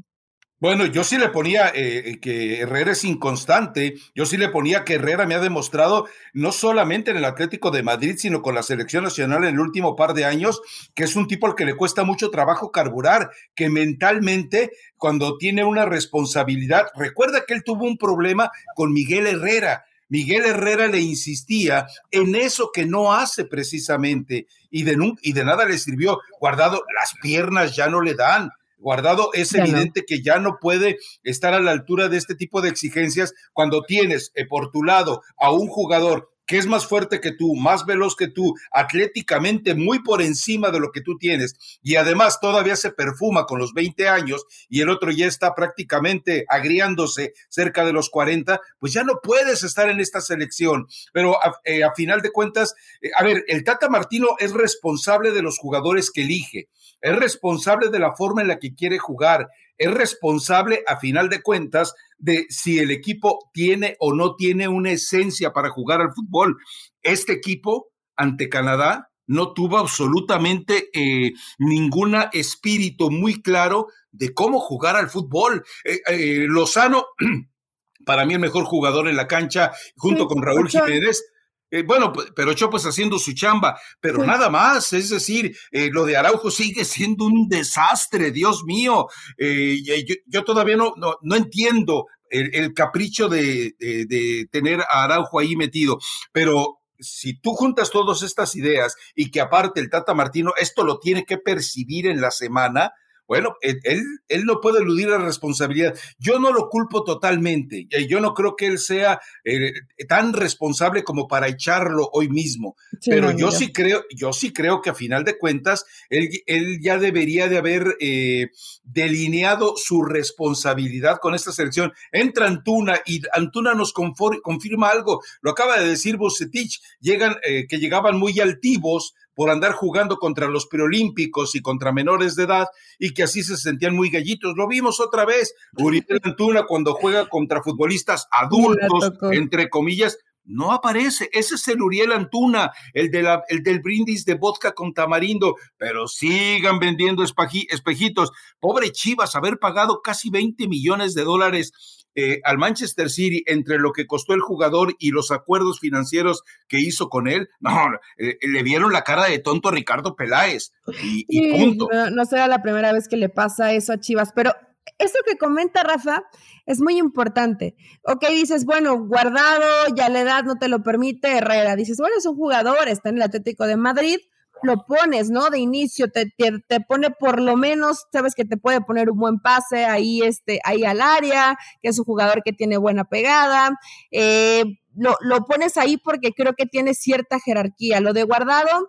Bueno, 0.61 0.85
yo 0.85 1.05
sí 1.05 1.17
le 1.17 1.31
ponía 1.31 1.69
eh, 1.69 2.03
eh, 2.05 2.21
que 2.21 2.61
Herrera 2.61 2.93
es 2.93 3.03
inconstante, 3.05 3.95
yo 4.15 4.27
sí 4.27 4.37
le 4.37 4.51
ponía 4.51 4.85
que 4.85 4.97
Herrera 4.97 5.25
me 5.25 5.35
ha 5.35 5.41
demostrado, 5.41 6.07
no 6.35 6.53
solamente 6.53 7.11
en 7.11 7.17
el 7.17 7.25
Atlético 7.25 7.71
de 7.71 7.83
Madrid, 7.83 8.17
sino 8.19 8.43
con 8.43 8.55
la 8.55 8.63
selección 8.63 9.05
nacional 9.05 9.45
en 9.45 9.55
el 9.55 9.61
último 9.61 9.97
par 9.97 10.13
de 10.13 10.27
años, 10.27 10.61
que 10.95 11.05
es 11.05 11.17
un 11.17 11.27
tipo 11.27 11.47
al 11.47 11.55
que 11.55 11.65
le 11.65 11.77
cuesta 11.77 12.05
mucho 12.05 12.29
trabajo 12.29 12.71
carburar, 12.71 13.31
que 13.55 13.71
mentalmente, 13.71 14.73
cuando 14.99 15.39
tiene 15.39 15.65
una 15.65 15.87
responsabilidad, 15.87 16.89
recuerda 16.95 17.45
que 17.47 17.55
él 17.55 17.65
tuvo 17.65 17.87
un 17.87 17.97
problema 17.97 18.51
con 18.75 18.93
Miguel 18.93 19.29
Herrera. 19.29 19.87
Miguel 20.11 20.45
Herrera 20.45 20.89
le 20.89 21.01
insistía 21.01 21.87
en 22.11 22.35
eso 22.35 22.71
que 22.71 22.85
no 22.85 23.15
hace 23.15 23.47
precisamente 23.47 24.47
y 24.71 24.83
de, 24.83 24.99
y 25.23 25.33
de 25.33 25.45
nada 25.45 25.65
le 25.65 25.79
sirvió. 25.79 26.19
Guardado, 26.39 26.85
las 26.95 27.15
piernas 27.23 27.75
ya 27.75 27.89
no 27.89 28.03
le 28.03 28.15
dan, 28.15 28.51
Guardado 28.81 29.31
es 29.35 29.55
evidente 29.55 30.05
que 30.07 30.23
ya 30.23 30.39
no 30.39 30.59
puede 30.59 30.99
estar 31.23 31.53
a 31.53 31.61
la 31.61 31.71
altura 31.71 32.09
de 32.09 32.17
este 32.17 32.35
tipo 32.35 32.63
de 32.63 32.71
exigencias 32.71 33.35
cuando 33.53 33.83
tienes 33.83 34.33
eh, 34.35 34.47
por 34.47 34.71
tu 34.71 34.83
lado 34.83 35.23
a 35.39 35.53
un 35.53 35.69
jugador 35.69 36.31
que 36.51 36.59
es 36.59 36.67
más 36.67 36.85
fuerte 36.85 37.21
que 37.21 37.31
tú, 37.31 37.55
más 37.55 37.87
veloz 37.87 38.17
que 38.17 38.27
tú, 38.27 38.57
atléticamente 38.73 39.77
muy 39.77 40.03
por 40.03 40.21
encima 40.21 40.73
de 40.73 40.81
lo 40.81 40.91
que 40.91 41.01
tú 41.01 41.17
tienes, 41.17 41.55
y 41.81 41.95
además 41.95 42.41
todavía 42.41 42.75
se 42.75 42.91
perfuma 42.91 43.47
con 43.47 43.61
los 43.61 43.73
20 43.73 44.09
años 44.09 44.45
y 44.69 44.81
el 44.81 44.89
otro 44.89 45.13
ya 45.13 45.27
está 45.27 45.55
prácticamente 45.55 46.47
agriándose 46.49 47.35
cerca 47.51 47.85
de 47.85 47.93
los 47.93 48.11
40, 48.11 48.61
pues 48.81 48.93
ya 48.93 49.05
no 49.05 49.21
puedes 49.23 49.63
estar 49.63 49.89
en 49.89 50.01
esta 50.01 50.21
selección. 50.21 50.89
Pero 51.13 51.37
a, 51.37 51.61
eh, 51.63 51.83
final 51.95 52.21
de 52.21 52.33
cuentas, 52.33 52.75
eh, 53.01 53.11
a 53.17 53.23
ver, 53.23 53.45
el 53.47 53.63
Tata 53.63 53.89
Martino 53.89 54.31
es 54.41 54.53
responsable 54.53 55.31
de 55.31 55.43
los 55.43 55.57
jugadores 55.57 56.11
que 56.11 56.23
elige, 56.23 56.69
es 57.01 57.15
responsable 57.15 57.91
de 57.91 58.01
la 58.01 58.17
forma 58.17 58.43
en 58.43 58.49
la 58.49 58.59
que 58.59 58.75
quiere 58.75 58.99
jugar, 58.99 59.49
es 59.81 59.91
responsable 59.91 60.85
a 60.87 60.99
final 60.99 61.31
de 61.31 61.41
cuentas 61.41 61.95
de 62.19 62.45
si 62.51 62.79
el 62.79 62.91
equipo 62.91 63.51
tiene 63.55 63.97
o 63.99 64.15
no 64.15 64.37
tiene 64.37 64.69
una 64.69 64.93
esencia 64.93 65.55
para 65.55 65.71
jugar 65.71 66.03
al 66.03 66.13
fútbol. 66.13 66.59
Este 67.01 67.33
equipo 67.33 67.89
ante 68.15 68.51
Canadá 68.51 69.11
no 69.27 69.55
tuvo 69.55 69.79
absolutamente 69.79 70.91
eh, 70.93 71.33
ningún 71.59 72.15
espíritu 72.33 73.11
muy 73.11 73.41
claro 73.41 73.87
de 74.13 74.35
cómo 74.35 74.61
jugar 74.61 74.97
al 74.97 75.09
fútbol. 75.09 75.65
Eh, 75.85 76.01
eh, 76.07 76.45
Lozano, 76.47 77.07
para 78.05 78.27
mí 78.27 78.35
el 78.35 78.41
mejor 78.41 78.65
jugador 78.65 79.09
en 79.09 79.17
la 79.17 79.29
cancha, 79.29 79.73
junto 79.97 80.27
con 80.27 80.43
Raúl 80.43 80.69
Jiménez, 80.69 81.25
eh, 81.71 81.83
bueno, 81.83 82.13
pero 82.35 82.53
yo 82.53 82.69
pues 82.69 82.85
haciendo 82.85 83.19
su 83.19 83.33
chamba, 83.33 83.79
pero 84.01 84.25
nada 84.25 84.51
más, 84.51 84.93
es 84.93 85.11
decir, 85.11 85.57
eh, 85.71 85.91
lo 85.93 86.05
de 86.05 86.17
Araujo 86.17 86.51
sigue 86.51 86.85
siendo 86.85 87.25
un 87.25 87.49
desastre, 87.49 88.33
Dios 88.33 88.65
mío. 88.65 89.07
Eh, 89.39 89.79
yo, 90.27 90.45
todavía 90.45 90.77
no, 90.77 90.95
no, 90.97 91.37
entiendo 91.37 92.07
el, 92.29 92.73
capricho 92.75 93.29
de, 93.29 93.75
de, 93.79 94.49
tener 94.51 94.81
a 94.81 95.05
Araujo 95.05 95.39
ahí 95.39 95.57
metido, 95.57 95.99
pero 96.33 96.81
si 96.99 97.41
tú 97.41 97.55
juntas 97.55 97.91
todas 97.91 98.23
estas 98.23 98.55
ideas 98.57 98.95
y 99.15 99.31
que 99.31 99.41
aparte 99.41 99.81
el 99.81 99.91
Tata 99.91 100.13
Martino 100.13 100.53
esto 100.59 100.85
lo 100.85 100.99
tiene 100.99 101.25
que 101.25 101.39
percibir 101.39 102.07
en 102.07 102.21
la 102.21 102.31
semana, 102.31 102.93
bueno, 103.31 103.55
él, 103.61 103.81
él, 104.27 104.45
no 104.45 104.61
puede 104.61 104.81
eludir 104.81 105.07
la 105.07 105.19
responsabilidad. 105.19 105.95
Yo 106.19 106.41
no 106.41 106.53
lo 106.53 106.69
culpo 106.69 107.05
totalmente. 107.05 107.87
Yo 108.09 108.19
no 108.19 108.35
creo 108.35 108.57
que 108.57 108.67
él 108.67 108.81
sea 108.81 109.21
eh, 109.45 109.71
tan 110.09 110.33
responsable 110.33 111.05
como 111.05 111.29
para 111.29 111.47
echarlo 111.47 112.11
hoy 112.13 112.29
mismo. 112.29 112.75
Pero 113.07 113.31
yo 113.31 113.53
sí 113.53 113.73
creo, 113.73 114.03
yo 114.13 114.33
sí 114.33 114.53
creo 114.53 114.83
que 114.83 114.91
a 114.91 114.97
final 114.97 115.23
de 115.23 115.39
cuentas, 115.39 115.85
él, 116.09 116.29
él 116.47 116.81
ya 116.83 116.99
debería 116.99 117.47
de 117.47 117.59
haber 117.59 117.97
eh, 118.01 118.49
delineado 118.83 119.75
su 119.77 120.03
responsabilidad 120.03 121.19
con 121.23 121.37
esta 121.37 121.53
selección. 121.53 121.93
Entra 122.11 122.49
Antuna 122.49 123.01
y 123.07 123.23
Antuna 123.33 123.75
nos 123.75 123.93
confirma 123.93 124.89
algo. 124.89 125.23
Lo 125.41 125.53
acaba 125.53 125.79
de 125.79 125.91
decir 125.91 126.17
Bucetich, 126.17 126.81
llegan, 126.99 127.37
eh, 127.45 127.69
que 127.69 127.79
llegaban 127.79 128.19
muy 128.19 128.41
altivos 128.41 129.15
por 129.41 129.49
andar 129.49 129.73
jugando 129.73 130.19
contra 130.19 130.49
los 130.49 130.67
preolímpicos 130.67 131.55
y 131.55 131.63
contra 131.63 131.93
menores 131.93 132.37
de 132.37 132.43
edad 132.43 132.67
y 132.99 133.15
que 133.15 133.23
así 133.23 133.43
se 133.43 133.57
sentían 133.57 133.97
muy 133.97 134.11
gallitos. 134.11 134.53
Lo 134.55 134.69
vimos 134.69 135.01
otra 135.01 135.25
vez, 135.25 135.55
Uriel 135.79 136.21
Antuna 136.25 136.67
cuando 136.67 136.93
juega 136.93 137.27
contra 137.27 137.63
futbolistas 137.63 138.29
adultos, 138.31 139.15
entre 139.33 139.71
comillas, 139.71 140.19
no 140.51 140.73
aparece. 140.73 141.31
Ese 141.33 141.55
es 141.55 141.69
el 141.69 141.81
Uriel 141.81 142.13
Antuna, 142.13 142.73
el, 142.93 143.11
de 143.11 143.23
la, 143.23 143.43
el 143.49 143.63
del 143.63 143.81
brindis 143.81 144.25
de 144.25 144.35
vodka 144.35 144.73
con 144.73 144.93
tamarindo. 144.93 145.57
Pero 145.77 146.09
sigan 146.09 146.79
vendiendo 146.79 147.23
espejitos. 147.23 148.33
Pobre 148.59 148.91
Chivas, 148.93 149.37
haber 149.37 149.59
pagado 149.59 150.01
casi 150.03 150.31
20 150.31 150.69
millones 150.69 151.15
de 151.15 151.25
dólares 151.25 151.73
eh, 152.17 152.41
al 152.43 152.59
Manchester 152.59 153.09
City 153.09 153.45
entre 153.47 153.79
lo 153.79 153.93
que 153.93 154.07
costó 154.07 154.35
el 154.35 154.41
jugador 154.41 154.97
y 154.99 155.11
los 155.11 155.31
acuerdos 155.31 155.79
financieros 155.79 156.43
que 156.67 156.81
hizo 156.81 157.09
con 157.09 157.29
él, 157.29 157.49
no, 157.61 157.71
eh, 158.19 158.37
le 158.43 158.63
vieron 158.65 158.93
la 158.93 159.03
cara 159.03 159.27
de 159.27 159.39
tonto 159.39 159.69
a 159.69 159.73
Ricardo 159.73 160.17
Peláez 160.17 160.73
y, 161.01 161.53
punto. 161.53 161.89
No, 162.11 162.25
será 162.25 162.49
la 162.49 162.63
primera 162.63 162.93
vez 162.93 163.07
que 163.07 163.17
le 163.17 163.29
pasa 163.29 163.73
eso 163.73 163.93
a 163.93 164.01
Chivas, 164.01 164.33
pero 164.35 164.53
eso 164.99 165.19
que 165.27 165.39
comenta 165.39 165.83
Rafa 165.83 166.23
es 166.67 166.81
muy 166.81 166.99
importante. 166.99 167.75
Ok, 168.05 168.27
dices, 168.29 168.65
bueno, 168.65 168.99
guardado, 169.07 169.95
ya 169.97 170.09
la 170.09 170.21
edad 170.21 170.45
no 170.45 170.57
te 170.57 170.69
lo 170.69 170.83
permite, 170.83 171.39
Herrera. 171.39 171.77
Dices, 171.77 171.99
bueno, 171.99 172.17
es 172.19 172.27
un 172.27 172.37
jugador, 172.37 172.89
está 172.89 173.09
en 173.09 173.17
el 173.17 173.23
Atlético 173.23 173.67
de 173.67 173.77
Madrid, 173.77 174.19
lo 174.63 174.85
pones, 174.87 175.31
¿no? 175.31 175.49
De 175.49 175.59
inicio, 175.59 176.11
te, 176.11 176.33
te, 176.37 176.81
pone 176.81 177.11
por 177.11 177.41
lo 177.41 177.57
menos, 177.57 178.07
sabes 178.13 178.35
que 178.35 178.45
te 178.45 178.57
puede 178.57 178.81
poner 178.83 179.11
un 179.11 179.19
buen 179.19 179.39
pase 179.41 179.87
ahí, 179.87 180.21
este, 180.23 180.61
ahí 180.65 180.85
al 180.85 181.01
área, 181.01 181.57
que 181.83 181.89
es 181.89 181.99
un 181.99 182.05
jugador 182.05 182.43
que 182.45 182.53
tiene 182.53 182.77
buena 182.77 183.05
pegada. 183.05 183.71
Eh, 184.11 184.65
lo, 184.95 185.17
lo, 185.21 185.45
pones 185.47 185.77
ahí 185.77 185.97
porque 185.97 186.33
creo 186.33 186.55
que 186.55 186.67
tiene 186.67 186.95
cierta 186.95 187.39
jerarquía. 187.41 188.01
Lo 188.01 188.13
de 188.13 188.25
guardado 188.25 188.89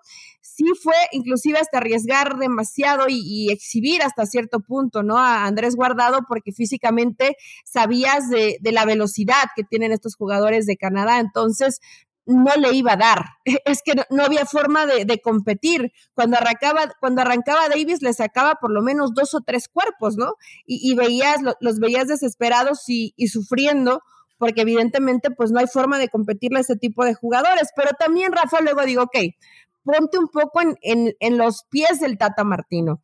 sí 0.55 0.65
fue 0.81 0.95
inclusive 1.11 1.59
hasta 1.59 1.77
arriesgar 1.77 2.37
demasiado 2.37 3.05
y, 3.09 3.51
exhibir 3.51 4.01
hasta 4.03 4.25
cierto 4.25 4.59
punto, 4.59 5.03
¿no? 5.03 5.17
A 5.17 5.45
Andrés 5.45 5.75
Guardado 5.75 6.19
porque 6.27 6.51
físicamente 6.51 7.35
sabías 7.65 8.29
de, 8.29 8.57
de 8.61 8.71
la 8.71 8.85
velocidad 8.85 9.43
que 9.55 9.63
tienen 9.63 9.91
estos 9.91 10.15
jugadores 10.15 10.65
de 10.65 10.77
Canadá. 10.77 11.19
Entonces, 11.19 11.79
no 12.25 12.55
le 12.55 12.73
iba 12.73 12.93
a 12.93 12.97
dar. 12.97 13.25
Es 13.65 13.81
que 13.83 13.93
no, 14.09 14.23
había 14.23 14.45
forma 14.45 14.85
de, 14.85 15.21
competir. 15.21 15.91
Cuando 16.13 16.37
arrancaba, 16.37 16.91
cuando 16.99 17.21
arrancaba 17.21 17.69
Davis, 17.69 18.01
le 18.01 18.13
sacaba 18.13 18.55
por 18.55 18.71
lo 18.71 18.81
menos 18.81 19.13
dos 19.13 19.33
o 19.33 19.41
tres 19.41 19.67
cuerpos, 19.67 20.17
¿no? 20.17 20.35
Y, 20.65 20.95
veías, 20.95 21.39
los 21.59 21.79
veías 21.79 22.07
desesperados 22.07 22.83
y, 22.87 23.13
sufriendo, 23.27 24.01
porque 24.37 24.61
evidentemente, 24.61 25.29
pues 25.31 25.51
no 25.51 25.59
hay 25.59 25.67
forma 25.67 25.99
de 25.99 26.09
competirle 26.09 26.59
a 26.59 26.61
ese 26.61 26.75
tipo 26.75 27.05
de 27.05 27.13
jugadores. 27.13 27.69
Pero 27.75 27.91
también, 27.97 28.31
Rafa, 28.31 28.61
luego 28.61 28.83
digo, 28.83 29.03
ok, 29.03 29.17
ponte 29.83 30.17
un 30.17 30.27
poco 30.27 30.61
en, 30.61 30.77
en, 30.81 31.15
en 31.19 31.37
los 31.37 31.63
pies 31.69 31.99
del 31.99 32.17
Tata 32.17 32.43
Martino. 32.43 33.01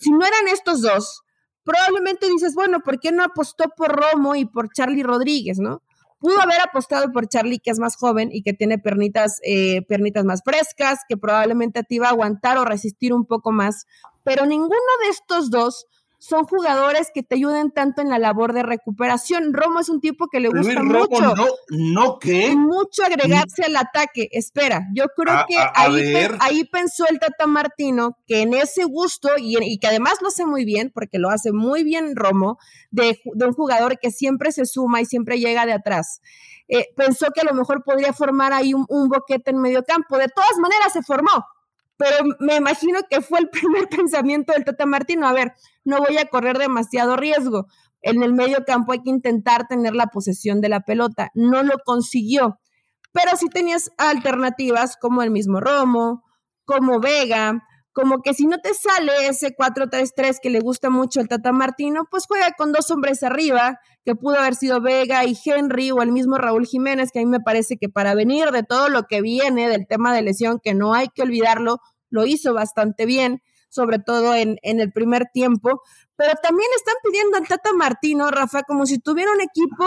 Si 0.00 0.10
no 0.10 0.24
eran 0.24 0.48
estos 0.48 0.82
dos, 0.82 1.22
probablemente 1.64 2.28
dices, 2.28 2.54
bueno, 2.54 2.80
¿por 2.80 2.98
qué 2.98 3.12
no 3.12 3.22
apostó 3.22 3.64
por 3.76 3.94
Romo 3.94 4.34
y 4.34 4.46
por 4.46 4.72
Charlie 4.72 5.02
Rodríguez, 5.02 5.58
no? 5.58 5.82
Pudo 6.18 6.40
haber 6.40 6.60
apostado 6.60 7.12
por 7.12 7.28
Charlie, 7.28 7.60
que 7.60 7.70
es 7.70 7.78
más 7.78 7.96
joven 7.96 8.30
y 8.32 8.42
que 8.42 8.52
tiene 8.52 8.78
pernitas, 8.78 9.38
eh, 9.44 9.82
pernitas 9.82 10.24
más 10.24 10.42
frescas, 10.44 11.00
que 11.08 11.16
probablemente 11.16 11.84
te 11.84 11.94
iba 11.94 12.08
a 12.08 12.10
aguantar 12.10 12.58
o 12.58 12.64
resistir 12.64 13.12
un 13.12 13.24
poco 13.24 13.52
más, 13.52 13.86
pero 14.24 14.44
ninguno 14.44 14.74
de 15.02 15.10
estos 15.10 15.50
dos 15.50 15.86
son 16.18 16.44
jugadores 16.44 17.10
que 17.14 17.22
te 17.22 17.36
ayuden 17.36 17.70
tanto 17.70 18.02
en 18.02 18.10
la 18.10 18.18
labor 18.18 18.52
de 18.52 18.64
recuperación. 18.64 19.52
Romo 19.52 19.78
es 19.78 19.88
un 19.88 20.00
tipo 20.00 20.26
que 20.26 20.40
le 20.40 20.48
gusta 20.48 20.82
mucho. 20.82 21.34
No, 21.36 21.46
no 21.70 22.18
qué. 22.18 22.54
Mucho 22.56 23.04
agregarse 23.04 23.62
al 23.64 23.76
ataque. 23.76 24.28
Espera, 24.32 24.88
yo 24.94 25.04
creo 25.16 25.44
que 25.46 25.56
ahí, 25.74 26.28
ahí, 26.40 26.64
pensó 26.64 27.04
el 27.08 27.20
Tata 27.20 27.46
Martino 27.46 28.18
que 28.26 28.42
en 28.42 28.52
ese 28.52 28.84
gusto, 28.84 29.30
y, 29.38 29.78
que 29.78 29.86
además 29.86 30.14
lo 30.20 30.28
hace 30.28 30.44
muy 30.44 30.64
bien, 30.64 30.90
porque 30.92 31.18
lo 31.18 31.30
hace 31.30 31.52
muy 31.52 31.84
bien 31.84 32.16
Romo, 32.16 32.58
de, 32.90 33.20
un 33.24 33.52
jugador 33.52 33.98
que 34.00 34.10
siempre 34.10 34.50
se 34.50 34.66
suma 34.66 35.00
y 35.00 35.06
siempre 35.06 35.38
llega 35.38 35.66
de 35.66 35.72
atrás. 35.72 36.20
Eh, 36.66 36.86
pensó 36.96 37.28
que 37.32 37.42
a 37.42 37.44
lo 37.44 37.54
mejor 37.54 37.84
podría 37.84 38.12
formar 38.12 38.52
ahí 38.52 38.74
un, 38.74 38.84
un 38.88 39.08
boquete 39.08 39.52
en 39.52 39.60
medio 39.60 39.84
campo. 39.84 40.18
De 40.18 40.28
todas 40.28 40.58
maneras 40.58 40.92
se 40.92 41.02
formó 41.02 41.46
pero 41.98 42.16
me 42.38 42.56
imagino 42.56 43.00
que 43.10 43.20
fue 43.20 43.40
el 43.40 43.50
primer 43.50 43.88
pensamiento 43.88 44.52
del 44.52 44.64
Tata 44.64 44.86
Martino, 44.86 45.26
a 45.26 45.32
ver, 45.32 45.52
no 45.84 45.98
voy 45.98 46.16
a 46.16 46.26
correr 46.26 46.56
demasiado 46.56 47.16
riesgo. 47.16 47.66
En 48.00 48.22
el 48.22 48.32
medio 48.32 48.64
campo 48.64 48.92
hay 48.92 49.02
que 49.02 49.10
intentar 49.10 49.66
tener 49.66 49.94
la 49.94 50.06
posesión 50.06 50.60
de 50.60 50.68
la 50.68 50.80
pelota. 50.80 51.30
No 51.34 51.64
lo 51.64 51.78
consiguió, 51.84 52.60
pero 53.12 53.36
sí 53.36 53.48
tenías 53.48 53.90
alternativas 53.98 54.96
como 54.96 55.22
el 55.22 55.30
mismo 55.30 55.60
Romo, 55.60 56.22
como 56.64 57.00
Vega, 57.00 57.64
como 57.98 58.22
que 58.22 58.32
si 58.32 58.46
no 58.46 58.58
te 58.58 58.74
sale 58.74 59.26
ese 59.26 59.56
4-3-3 59.56 60.36
que 60.40 60.50
le 60.50 60.60
gusta 60.60 60.88
mucho 60.88 61.20
el 61.20 61.26
Tata 61.26 61.50
Martino, 61.50 62.06
pues 62.08 62.26
juega 62.28 62.52
con 62.56 62.70
dos 62.70 62.92
hombres 62.92 63.24
arriba, 63.24 63.80
que 64.04 64.14
pudo 64.14 64.38
haber 64.38 64.54
sido 64.54 64.80
Vega 64.80 65.24
y 65.24 65.36
Henry 65.44 65.90
o 65.90 66.00
el 66.00 66.12
mismo 66.12 66.38
Raúl 66.38 66.64
Jiménez, 66.64 67.10
que 67.10 67.18
a 67.18 67.22
mí 67.22 67.26
me 67.28 67.40
parece 67.40 67.76
que 67.76 67.88
para 67.88 68.14
venir 68.14 68.52
de 68.52 68.62
todo 68.62 68.88
lo 68.88 69.08
que 69.08 69.20
viene 69.20 69.68
del 69.68 69.88
tema 69.88 70.14
de 70.14 70.22
lesión, 70.22 70.60
que 70.62 70.74
no 70.74 70.94
hay 70.94 71.08
que 71.08 71.22
olvidarlo, 71.22 71.80
lo 72.08 72.24
hizo 72.24 72.54
bastante 72.54 73.04
bien, 73.04 73.42
sobre 73.68 73.98
todo 73.98 74.32
en, 74.32 74.58
en 74.62 74.78
el 74.78 74.92
primer 74.92 75.24
tiempo, 75.34 75.82
pero 76.14 76.34
también 76.40 76.68
están 76.76 76.94
pidiendo 77.02 77.36
al 77.36 77.48
Tata 77.48 77.72
Martino, 77.72 78.30
Rafa, 78.30 78.62
como 78.62 78.86
si 78.86 79.00
tuviera 79.00 79.32
un 79.32 79.40
equipo 79.40 79.84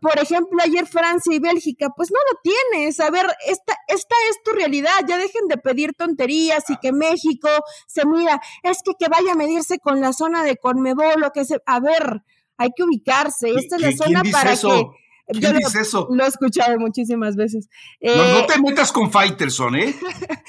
por 0.00 0.18
ejemplo, 0.18 0.58
ayer 0.64 0.86
Francia 0.86 1.34
y 1.34 1.38
Bélgica, 1.38 1.88
pues 1.96 2.10
no 2.10 2.18
lo 2.30 2.40
tienes. 2.42 3.00
A 3.00 3.10
ver, 3.10 3.26
esta, 3.46 3.76
esta 3.88 4.14
es 4.30 4.42
tu 4.44 4.52
realidad. 4.52 4.92
Ya 5.08 5.18
dejen 5.18 5.48
de 5.48 5.58
pedir 5.58 5.92
tonterías 5.94 6.64
y 6.70 6.76
que 6.76 6.92
México 6.92 7.48
se 7.86 8.06
mira. 8.06 8.40
Es 8.62 8.82
que 8.84 8.92
que 8.98 9.08
vaya 9.08 9.32
a 9.32 9.36
medirse 9.36 9.78
con 9.78 10.00
la 10.00 10.12
zona 10.12 10.42
de 10.44 10.56
Conmebol 10.56 11.22
o 11.24 11.32
que 11.32 11.44
se. 11.44 11.58
A 11.66 11.80
ver, 11.80 12.22
hay 12.56 12.70
que 12.76 12.82
ubicarse. 12.84 13.50
Esta 13.50 13.76
es 13.76 13.82
la 13.82 13.92
zona 13.92 14.22
para 14.30 14.56
que. 14.56 14.86
¿Quién 15.30 15.56
dice 15.58 15.80
eso? 15.80 16.08
Lo 16.10 16.24
he 16.24 16.28
escuchado 16.28 16.78
muchísimas 16.78 17.36
veces. 17.36 17.68
no, 18.00 18.16
no, 18.16 18.38
eh, 18.38 18.46
te 18.48 18.60
metas 18.62 18.92
con 18.92 19.10
Faitelson, 19.10 19.76
¿eh? 19.76 19.94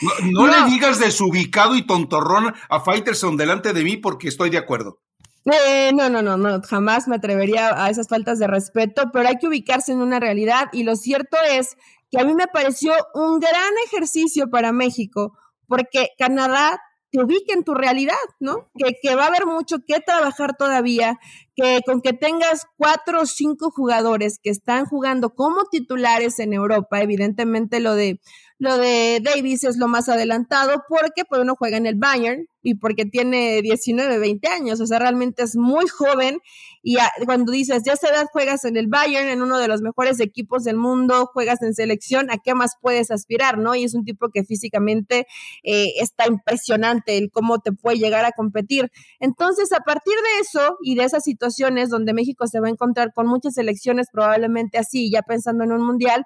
No, 0.02 0.46
no, 0.46 0.48
le 0.66 0.72
digas 0.72 1.00
desubicado 1.00 1.76
y 1.76 1.86
tontorrón 1.86 2.54
a 2.70 2.80
Faitelson 2.80 3.36
delante 3.36 3.74
de 3.74 3.84
mí 3.84 3.98
porque 3.98 4.30
estoy 4.30 4.50
de 4.50 4.58
acuerdo. 4.58 5.02
Eh, 5.46 5.92
no, 5.94 6.10
no, 6.10 6.22
no, 6.22 6.38
no, 6.38 6.62
jamás 6.62 7.08
me 7.08 7.16
atrevería 7.16 7.84
a 7.84 7.90
esas 7.90 8.08
faltas 8.08 8.40
de 8.40 8.48
respeto, 8.48 9.10
pero 9.14 9.30
hay 9.30 9.38
que 9.38 9.48
ubicarse 9.48 9.92
en 9.92 10.02
una 10.02 10.20
realidad 10.20 10.68
y 10.74 10.84
lo 10.84 10.96
cierto 10.96 11.38
es 11.50 11.78
que 12.12 12.20
a 12.20 12.26
mí 12.26 12.34
me 12.34 12.48
pareció 12.48 12.92
un 13.14 13.40
gran 13.40 13.74
ejercicio 13.88 14.50
para 14.50 14.72
México 14.74 15.38
porque 15.68 16.10
Canadá 16.18 16.82
te 17.12 17.24
ubica 17.24 17.54
en 17.54 17.64
tu 17.64 17.74
realidad, 17.74 18.16
¿no? 18.40 18.70
Que, 18.76 18.94
que, 19.02 19.16
va 19.16 19.24
a 19.24 19.28
haber 19.28 19.46
mucho 19.46 19.78
que 19.88 20.00
trabajar 20.00 20.56
todavía, 20.56 21.20
que 21.56 21.82
con 21.86 22.02
que 22.02 22.14
tengas 22.14 22.68
cuatro 22.78 23.22
o 23.22 23.26
cinco 23.26 23.72
jugadores 23.72 24.40
que 24.42 24.52
están 24.52 24.86
jugando 24.86 25.34
como 25.34 25.66
titulares 25.72 26.40
en 26.40 26.54
Europa, 26.54 27.02
evidentemente 27.02 27.80
lo 27.80 27.96
de 27.96 28.20
lo 28.60 28.78
de 28.78 29.22
Davis 29.24 29.64
es 29.64 29.78
lo 29.78 29.88
más 29.88 30.10
adelantado 30.10 30.84
porque 30.90 31.24
pues 31.28 31.42
uno 31.42 31.56
juega 31.58 31.78
en 31.78 31.86
el 31.86 31.96
Bayern 31.96 32.46
y 32.62 32.76
porque 32.76 33.06
tiene 33.06 33.62
19, 33.62 34.20
20 34.20 34.48
años, 34.50 34.82
o 34.82 34.86
sea, 34.86 35.00
realmente 35.00 35.44
es 35.44 35.56
muy 35.56 35.88
joven 35.88 36.40
y 36.84 36.98
cuando 37.24 37.54
dices, 37.54 37.84
ya 37.86 37.94
esa 37.94 38.10
edad 38.10 38.26
juegas 38.32 38.66
en 38.66 38.76
el 38.76 38.88
Bayern, 38.88 39.30
en 39.30 39.42
uno 39.42 39.60
de 39.60 39.70
los 39.70 39.82
mejores 39.82 40.20
equipos 40.20 40.66
del 40.66 40.76
mundo, 40.76 41.30
juegas 41.34 41.62
en 41.62 41.74
selección, 41.74 42.30
¿a 42.32 42.38
qué 42.38 42.54
más 42.54 42.74
puedes 42.82 43.12
aspirar, 43.12 43.58
no? 43.58 43.76
Y 43.76 43.86
es 43.86 43.96
un 43.96 44.04
tipo 44.04 44.30
que 44.30 44.44
físicamente 44.44 45.26
eh, 45.64 45.94
está 46.00 46.28
impresionante 46.28 47.18
el 47.18 47.32
cómo 47.32 47.60
te 47.60 47.72
puede 47.72 47.98
llegar 47.98 48.26
a 48.26 48.32
competir. 48.32 48.92
Entonces, 49.22 49.72
a 49.72 49.80
partir 49.80 50.14
de 50.14 50.42
eso 50.42 50.78
y 50.84 50.96
de 50.96 51.06
esas 51.06 51.24
situaciones 51.24 51.90
donde 51.90 52.14
México 52.14 52.46
se 52.48 52.60
va 52.60 52.68
a 52.68 52.72
encontrar 52.72 53.14
con 53.14 53.28
muchas 53.28 53.54
selecciones 53.54 54.08
probablemente 54.12 54.78
así, 54.78 55.10
ya 55.10 55.22
pensando 55.22 55.64
en 55.64 55.72
un 55.72 55.86
mundial, 55.86 56.26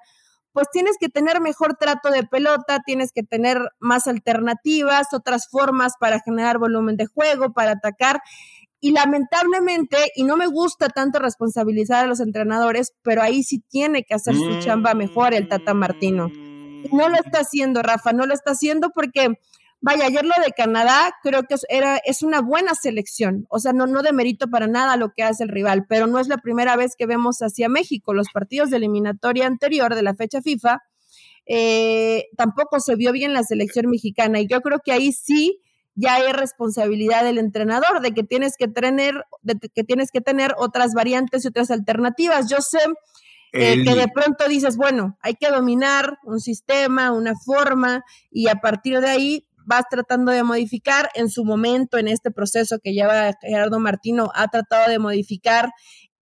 pues 0.54 0.68
tienes 0.72 0.96
que 0.98 1.08
tener 1.08 1.40
mejor 1.40 1.76
trato 1.76 2.10
de 2.10 2.22
pelota, 2.22 2.80
tienes 2.86 3.10
que 3.12 3.24
tener 3.24 3.58
más 3.80 4.06
alternativas, 4.06 5.08
otras 5.12 5.48
formas 5.50 5.94
para 5.98 6.20
generar 6.20 6.58
volumen 6.58 6.96
de 6.96 7.06
juego, 7.06 7.52
para 7.52 7.72
atacar. 7.72 8.20
Y 8.78 8.92
lamentablemente, 8.92 9.96
y 10.14 10.22
no 10.22 10.36
me 10.36 10.46
gusta 10.46 10.88
tanto 10.88 11.18
responsabilizar 11.18 12.04
a 12.04 12.08
los 12.08 12.20
entrenadores, 12.20 12.92
pero 13.02 13.20
ahí 13.20 13.42
sí 13.42 13.64
tiene 13.68 14.04
que 14.04 14.14
hacer 14.14 14.36
su 14.36 14.60
chamba 14.60 14.94
mejor 14.94 15.34
el 15.34 15.48
Tata 15.48 15.74
Martino. 15.74 16.30
No 16.92 17.08
lo 17.08 17.16
está 17.16 17.40
haciendo, 17.40 17.82
Rafa, 17.82 18.12
no 18.12 18.24
lo 18.24 18.32
está 18.32 18.52
haciendo 18.52 18.90
porque 18.90 19.34
Vaya, 19.84 20.06
ayer 20.06 20.24
lo 20.24 20.32
de 20.42 20.52
Canadá 20.52 21.14
creo 21.22 21.42
que 21.42 21.56
es, 21.56 21.66
era, 21.68 21.98
es 22.06 22.22
una 22.22 22.40
buena 22.40 22.74
selección, 22.74 23.46
o 23.50 23.58
sea, 23.58 23.74
no, 23.74 23.86
no 23.86 24.00
demerito 24.00 24.48
para 24.48 24.66
nada 24.66 24.96
lo 24.96 25.12
que 25.12 25.22
hace 25.22 25.44
el 25.44 25.50
rival, 25.50 25.84
pero 25.86 26.06
no 26.06 26.18
es 26.18 26.26
la 26.26 26.38
primera 26.38 26.74
vez 26.74 26.96
que 26.96 27.04
vemos 27.04 27.40
hacia 27.40 27.68
México. 27.68 28.14
Los 28.14 28.28
partidos 28.32 28.70
de 28.70 28.78
eliminatoria 28.78 29.46
anterior 29.46 29.94
de 29.94 30.00
la 30.00 30.14
fecha 30.14 30.40
FIFA 30.40 30.82
eh, 31.44 32.28
tampoco 32.34 32.80
se 32.80 32.96
vio 32.96 33.12
bien 33.12 33.34
la 33.34 33.42
selección 33.42 33.90
mexicana 33.90 34.40
y 34.40 34.46
yo 34.46 34.62
creo 34.62 34.78
que 34.82 34.92
ahí 34.92 35.12
sí 35.12 35.60
ya 35.94 36.14
hay 36.14 36.32
responsabilidad 36.32 37.22
del 37.22 37.36
entrenador 37.36 38.00
de 38.00 38.12
que 38.12 38.22
tienes 38.22 38.56
que 38.58 38.68
tener, 38.68 39.26
de 39.42 39.58
que 39.68 39.84
tienes 39.84 40.10
que 40.10 40.22
tener 40.22 40.54
otras 40.56 40.94
variantes 40.94 41.44
y 41.44 41.48
otras 41.48 41.70
alternativas. 41.70 42.48
Yo 42.48 42.62
sé 42.62 42.78
eh, 43.52 43.84
que 43.84 43.94
de 43.94 44.08
pronto 44.08 44.48
dices, 44.48 44.78
bueno, 44.78 45.18
hay 45.20 45.34
que 45.34 45.50
dominar 45.50 46.18
un 46.24 46.40
sistema, 46.40 47.12
una 47.12 47.34
forma, 47.36 48.02
y 48.30 48.48
a 48.48 48.56
partir 48.56 49.00
de 49.00 49.10
ahí 49.10 49.46
vas 49.64 49.84
tratando 49.90 50.32
de 50.32 50.42
modificar 50.42 51.10
en 51.14 51.28
su 51.28 51.44
momento, 51.44 51.98
en 51.98 52.08
este 52.08 52.30
proceso 52.30 52.78
que 52.82 52.92
lleva 52.92 53.32
Gerardo 53.40 53.80
Martino, 53.80 54.30
ha 54.34 54.48
tratado 54.48 54.90
de 54.90 54.98
modificar. 54.98 55.70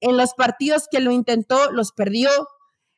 En 0.00 0.16
los 0.16 0.34
partidos 0.34 0.88
que 0.90 1.00
lo 1.00 1.12
intentó, 1.12 1.70
los 1.70 1.92
perdió. 1.92 2.30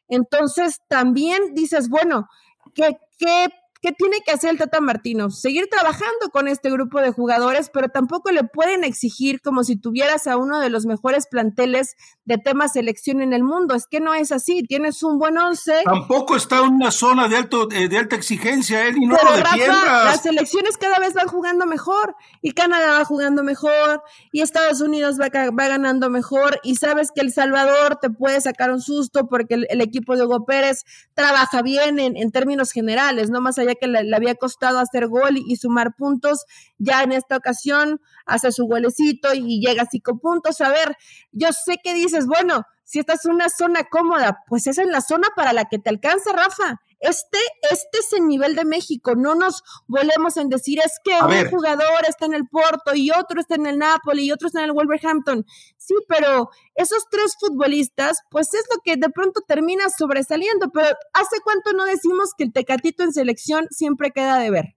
Entonces, 0.08 0.78
también 0.88 1.54
dices, 1.54 1.88
bueno, 1.88 2.28
¿qué, 2.74 2.96
qué 3.18 3.48
¿Qué 3.84 3.92
tiene 3.92 4.22
que 4.24 4.32
hacer 4.32 4.48
el 4.48 4.56
Tata 4.56 4.80
Martino? 4.80 5.28
Seguir 5.28 5.68
trabajando 5.70 6.30
con 6.32 6.48
este 6.48 6.70
grupo 6.70 7.02
de 7.02 7.10
jugadores, 7.10 7.68
pero 7.70 7.90
tampoco 7.90 8.32
le 8.32 8.42
pueden 8.42 8.82
exigir 8.82 9.42
como 9.42 9.62
si 9.62 9.76
tuvieras 9.76 10.26
a 10.26 10.38
uno 10.38 10.58
de 10.58 10.70
los 10.70 10.86
mejores 10.86 11.26
planteles 11.26 11.94
de 12.24 12.38
tema 12.38 12.68
selección 12.68 13.20
en 13.20 13.34
el 13.34 13.44
mundo. 13.44 13.74
Es 13.74 13.86
que 13.86 14.00
no 14.00 14.14
es 14.14 14.32
así. 14.32 14.62
Tienes 14.62 15.02
un 15.02 15.18
buen 15.18 15.36
once. 15.36 15.82
Tampoco 15.84 16.34
está 16.34 16.60
en 16.60 16.72
una 16.76 16.90
zona 16.90 17.28
de 17.28 17.36
alto 17.36 17.70
eh, 17.72 17.88
de 17.90 17.98
alta 17.98 18.16
exigencia, 18.16 18.86
él 18.86 18.96
y 18.96 19.04
no 19.04 19.16
pero, 19.20 19.36
Rafa, 19.36 20.04
las 20.06 20.22
selecciones 20.22 20.78
cada 20.78 20.98
vez 20.98 21.12
van 21.12 21.28
jugando 21.28 21.66
mejor 21.66 22.16
y 22.40 22.52
Canadá 22.52 23.00
va 23.00 23.04
jugando 23.04 23.44
mejor 23.44 24.02
y 24.32 24.40
Estados 24.40 24.80
Unidos 24.80 25.18
va, 25.20 25.28
va 25.28 25.68
ganando 25.68 26.08
mejor 26.08 26.58
y 26.62 26.76
sabes 26.76 27.10
que 27.14 27.20
El 27.20 27.34
Salvador 27.34 27.98
te 28.00 28.08
puede 28.08 28.40
sacar 28.40 28.70
un 28.70 28.80
susto 28.80 29.26
porque 29.28 29.66
el, 29.68 29.80
equipo 29.82 30.16
de 30.16 30.24
Hugo 30.24 30.46
Pérez 30.46 30.86
trabaja 31.12 31.60
bien 31.60 31.98
en, 31.98 32.16
en 32.16 32.32
términos 32.32 32.72
generales, 32.72 33.28
no 33.28 33.42
más 33.42 33.58
allá 33.58 33.73
que 33.76 33.86
le, 33.86 34.14
había 34.14 34.34
costado 34.34 34.78
hacer 34.78 35.08
gol 35.08 35.36
y, 35.36 35.56
sumar 35.56 35.94
puntos, 35.96 36.44
ya 36.78 37.02
en 37.02 37.12
esta 37.12 37.36
ocasión 37.36 38.00
hace 38.26 38.52
su 38.52 38.66
golecito 38.66 39.34
y 39.34 39.60
llega 39.60 39.82
a 39.82 39.86
cinco 39.86 40.18
puntos. 40.18 40.60
A 40.60 40.70
ver, 40.70 40.96
yo 41.32 41.48
sé 41.52 41.78
que 41.82 41.94
dices, 41.94 42.26
bueno, 42.26 42.64
si 42.84 42.98
esta 42.98 43.14
es 43.14 43.24
una 43.24 43.48
zona 43.48 43.84
cómoda, 43.84 44.42
pues 44.46 44.66
esa 44.66 44.82
es 44.82 44.88
la 44.88 45.00
zona 45.00 45.28
para 45.34 45.52
la 45.52 45.64
que 45.64 45.78
te 45.78 45.90
alcanza, 45.90 46.32
Rafa. 46.32 46.80
Este, 47.04 47.38
este 47.70 47.98
es 47.98 48.12
el 48.14 48.26
nivel 48.26 48.56
de 48.56 48.64
México. 48.64 49.14
No 49.14 49.34
nos 49.34 49.62
volvemos 49.86 50.38
en 50.38 50.48
decir 50.48 50.78
es 50.78 50.92
que 51.04 51.12
un 51.12 51.50
jugador 51.50 52.06
está 52.08 52.24
en 52.24 52.32
el 52.32 52.48
Porto 52.48 52.94
y 52.94 53.10
otro 53.10 53.40
está 53.40 53.56
en 53.56 53.66
el 53.66 53.78
Napoli 53.78 54.24
y 54.24 54.32
otro 54.32 54.46
está 54.48 54.60
en 54.60 54.66
el 54.66 54.72
Wolverhampton. 54.72 55.44
Sí, 55.76 55.94
pero 56.08 56.48
esos 56.74 57.04
tres 57.10 57.36
futbolistas, 57.38 58.20
pues 58.30 58.54
es 58.54 58.64
lo 58.74 58.80
que 58.82 58.96
de 58.96 59.10
pronto 59.10 59.42
termina 59.46 59.90
sobresaliendo. 59.90 60.70
Pero 60.72 60.88
¿hace 61.12 61.40
cuánto 61.44 61.74
no 61.74 61.84
decimos 61.84 62.30
que 62.38 62.44
el 62.44 62.54
Tecatito 62.54 63.02
en 63.02 63.12
selección 63.12 63.66
siempre 63.70 64.10
queda 64.10 64.38
de 64.38 64.50
ver? 64.50 64.74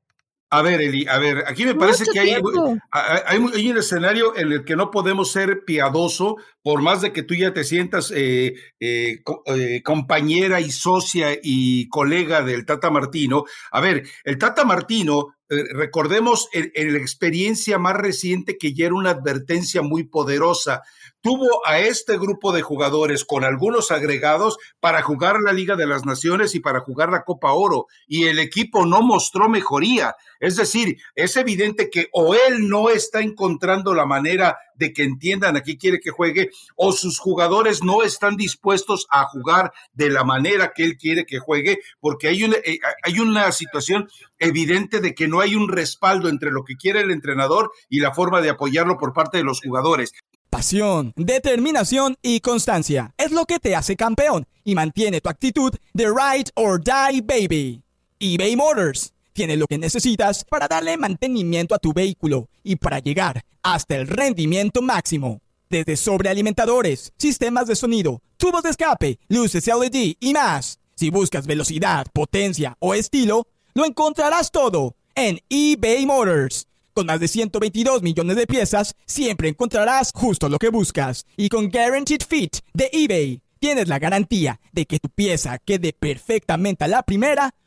A 0.50 0.62
ver, 0.62 0.79
Eli, 0.79 1.05
a 1.07 1.19
ver, 1.19 1.43
aquí 1.46 1.65
me 1.65 1.75
parece 1.75 2.05
que 2.05 2.19
hay, 2.22 2.31
hay, 2.31 3.38
un 3.38 3.77
escenario 3.77 4.34
en 4.38 4.53
el 4.53 4.63
que 4.63 4.77
no 4.77 4.91
podemos 4.91 5.29
ser 5.29 5.65
piadoso, 5.65 6.38
por 6.67 6.81
más 6.81 7.00
de 7.00 7.13
que 7.13 7.24
tú 7.24 7.33
ya 7.33 7.53
te 7.53 7.63
sientas 7.63 8.12
eh, 8.13 8.53
eh, 8.81 9.21
eh, 9.45 9.81
compañera 9.86 10.59
y 10.59 10.69
socia 10.69 11.29
y 11.41 11.88
colega 11.88 12.41
del 12.41 12.65
Tata 12.65 12.89
Martino. 12.89 13.45
A 13.71 13.79
ver, 13.79 14.03
el 14.25 14.38
Tata 14.38 14.65
Martino 14.65 15.38
recordemos 15.47 16.50
en, 16.51 16.91
la 16.91 17.00
experiencia 17.00 17.77
más 17.77 17.95
reciente 17.95 18.57
que 18.57 18.74
ya 18.74 18.88
era 18.88 18.95
una 18.95 19.12
advertencia 19.12 19.81
muy 19.81 20.03
poderosa 20.03 20.81
tuvo 21.21 21.65
a 21.65 21.79
este 21.79 22.17
grupo 22.17 22.53
de 22.53 22.62
jugadores 22.62 23.25
con 23.25 23.43
algunos 23.43 23.91
agregados 23.91 24.57
para 24.79 25.01
jugar 25.01 25.41
la 25.41 25.51
Liga 25.51 25.75
de 25.75 25.88
las 25.88 26.05
Naciones 26.05 26.55
y 26.55 26.59
para 26.59 26.79
jugar 26.79 27.09
la 27.09 27.24
Copa 27.24 27.51
Oro 27.51 27.88
y 28.08 28.27
el 28.27 28.39
equipo 28.39 28.86
no 28.86 29.01
mostró 29.01 29.49
mejoría. 29.49 30.15
Es 30.39 30.56
decir, 30.56 30.97
es 31.15 31.36
evidente 31.36 31.89
que 31.89 32.08
o 32.13 32.36
él 32.36 32.69
no 32.69 32.89
está 32.89 33.21
encontrando 33.21 33.93
la 33.93 34.06
manera 34.06 34.58
de 34.77 34.93
que 34.93 35.03
entiendan 35.03 35.57
a 35.57 35.61
qué 35.61 35.77
quiere 35.77 35.99
que 35.99 36.11
juegue 36.11 36.49
o 36.75 36.91
sus 36.91 37.19
jugadores 37.19 37.83
no 37.83 38.03
están 38.03 38.37
dispuestos 38.37 39.07
a 39.09 39.25
jugar 39.25 39.71
de 39.93 40.09
la 40.09 40.23
manera 40.23 40.71
que 40.75 40.83
él 40.83 40.97
quiere 40.97 41.25
que 41.25 41.39
juegue 41.39 41.79
porque 41.99 42.27
hay 42.27 42.43
una, 42.43 42.55
eh, 42.57 42.79
hay 43.03 43.19
una 43.19 43.51
situación 43.51 44.07
evidente 44.39 44.99
de 44.99 45.13
que 45.13 45.27
no 45.27 45.41
hay 45.41 45.55
un 45.55 45.69
respaldo 45.69 46.29
entre 46.29 46.51
lo 46.51 46.63
que 46.63 46.75
quiere 46.75 47.01
el 47.01 47.11
entrenador 47.11 47.71
y 47.89 47.99
la 47.99 48.13
forma 48.13 48.41
de 48.41 48.49
apoyarlo 48.49 48.97
por 48.97 49.13
parte 49.13 49.37
de 49.37 49.43
los 49.43 49.61
jugadores. 49.61 50.11
Pasión, 50.49 51.13
determinación 51.17 52.15
y 52.21 52.39
constancia 52.39 53.13
es 53.17 53.31
lo 53.31 53.45
que 53.45 53.59
te 53.59 53.75
hace 53.75 53.95
campeón 53.95 54.47
y 54.63 54.75
mantiene 54.75 55.19
tu 55.19 55.29
actitud 55.29 55.73
de 55.93 56.05
ride 56.05 56.51
or 56.55 56.81
die 56.81 57.21
baby. 57.21 57.83
eBay 58.19 58.55
Motors 58.55 59.13
tiene 59.33 59.57
lo 59.57 59.67
que 59.67 59.77
necesitas 59.77 60.45
para 60.45 60.67
darle 60.67 60.97
mantenimiento 60.97 61.75
a 61.75 61.79
tu 61.79 61.93
vehículo 61.93 62.49
y 62.63 62.77
para 62.77 62.99
llegar 62.99 63.43
hasta 63.73 63.97
el 63.97 64.08
rendimiento 64.08 64.82
máximo. 64.82 65.41
Desde 65.69 65.97
sobrealimentadores, 65.97 67.12
sistemas 67.17 67.67
de 67.67 67.75
sonido, 67.75 68.21
tubos 68.38 68.63
de 68.63 68.69
escape, 68.69 69.19
luces 69.27 69.67
LED 69.67 70.15
y 70.21 70.34
más. 70.34 70.80
Si 70.95 71.10
buscas 71.10 71.45
velocidad, 71.45 72.08
potencia 72.13 72.77
o 72.80 72.93
estilo, 72.93 73.45
lo 73.73 73.86
encontrarás 73.86 74.51
todo 74.51 74.95
en 75.15 75.41
eBay 75.49 76.06
Motors. 76.06 76.67
Con 76.93 77.08
más 77.08 77.19
de 77.19 77.27
122 77.27 78.03
millones 78.03 78.38
de 78.38 78.47
piezas, 78.47 78.95
siempre 79.06 79.49
encontrarás 79.49 80.12
justo 80.15 80.47
lo 80.47 80.60
que 80.60 80.69
buscas. 80.69 81.25
Y 81.36 81.49
con 81.49 81.69
Guaranteed 81.69 82.21
Fit 82.25 82.60
de 82.73 82.89
eBay, 82.93 83.41
tienes 83.60 83.89
la 83.89 83.99
garantía 83.99 84.62
de 84.71 84.86
que 84.86 84.99
tu 84.99 85.10
pieza 85.10 85.60
quede 85.60 85.91
perfectamente 85.91 86.86
a 86.86 86.88
la 86.88 87.03
primera 87.03 87.53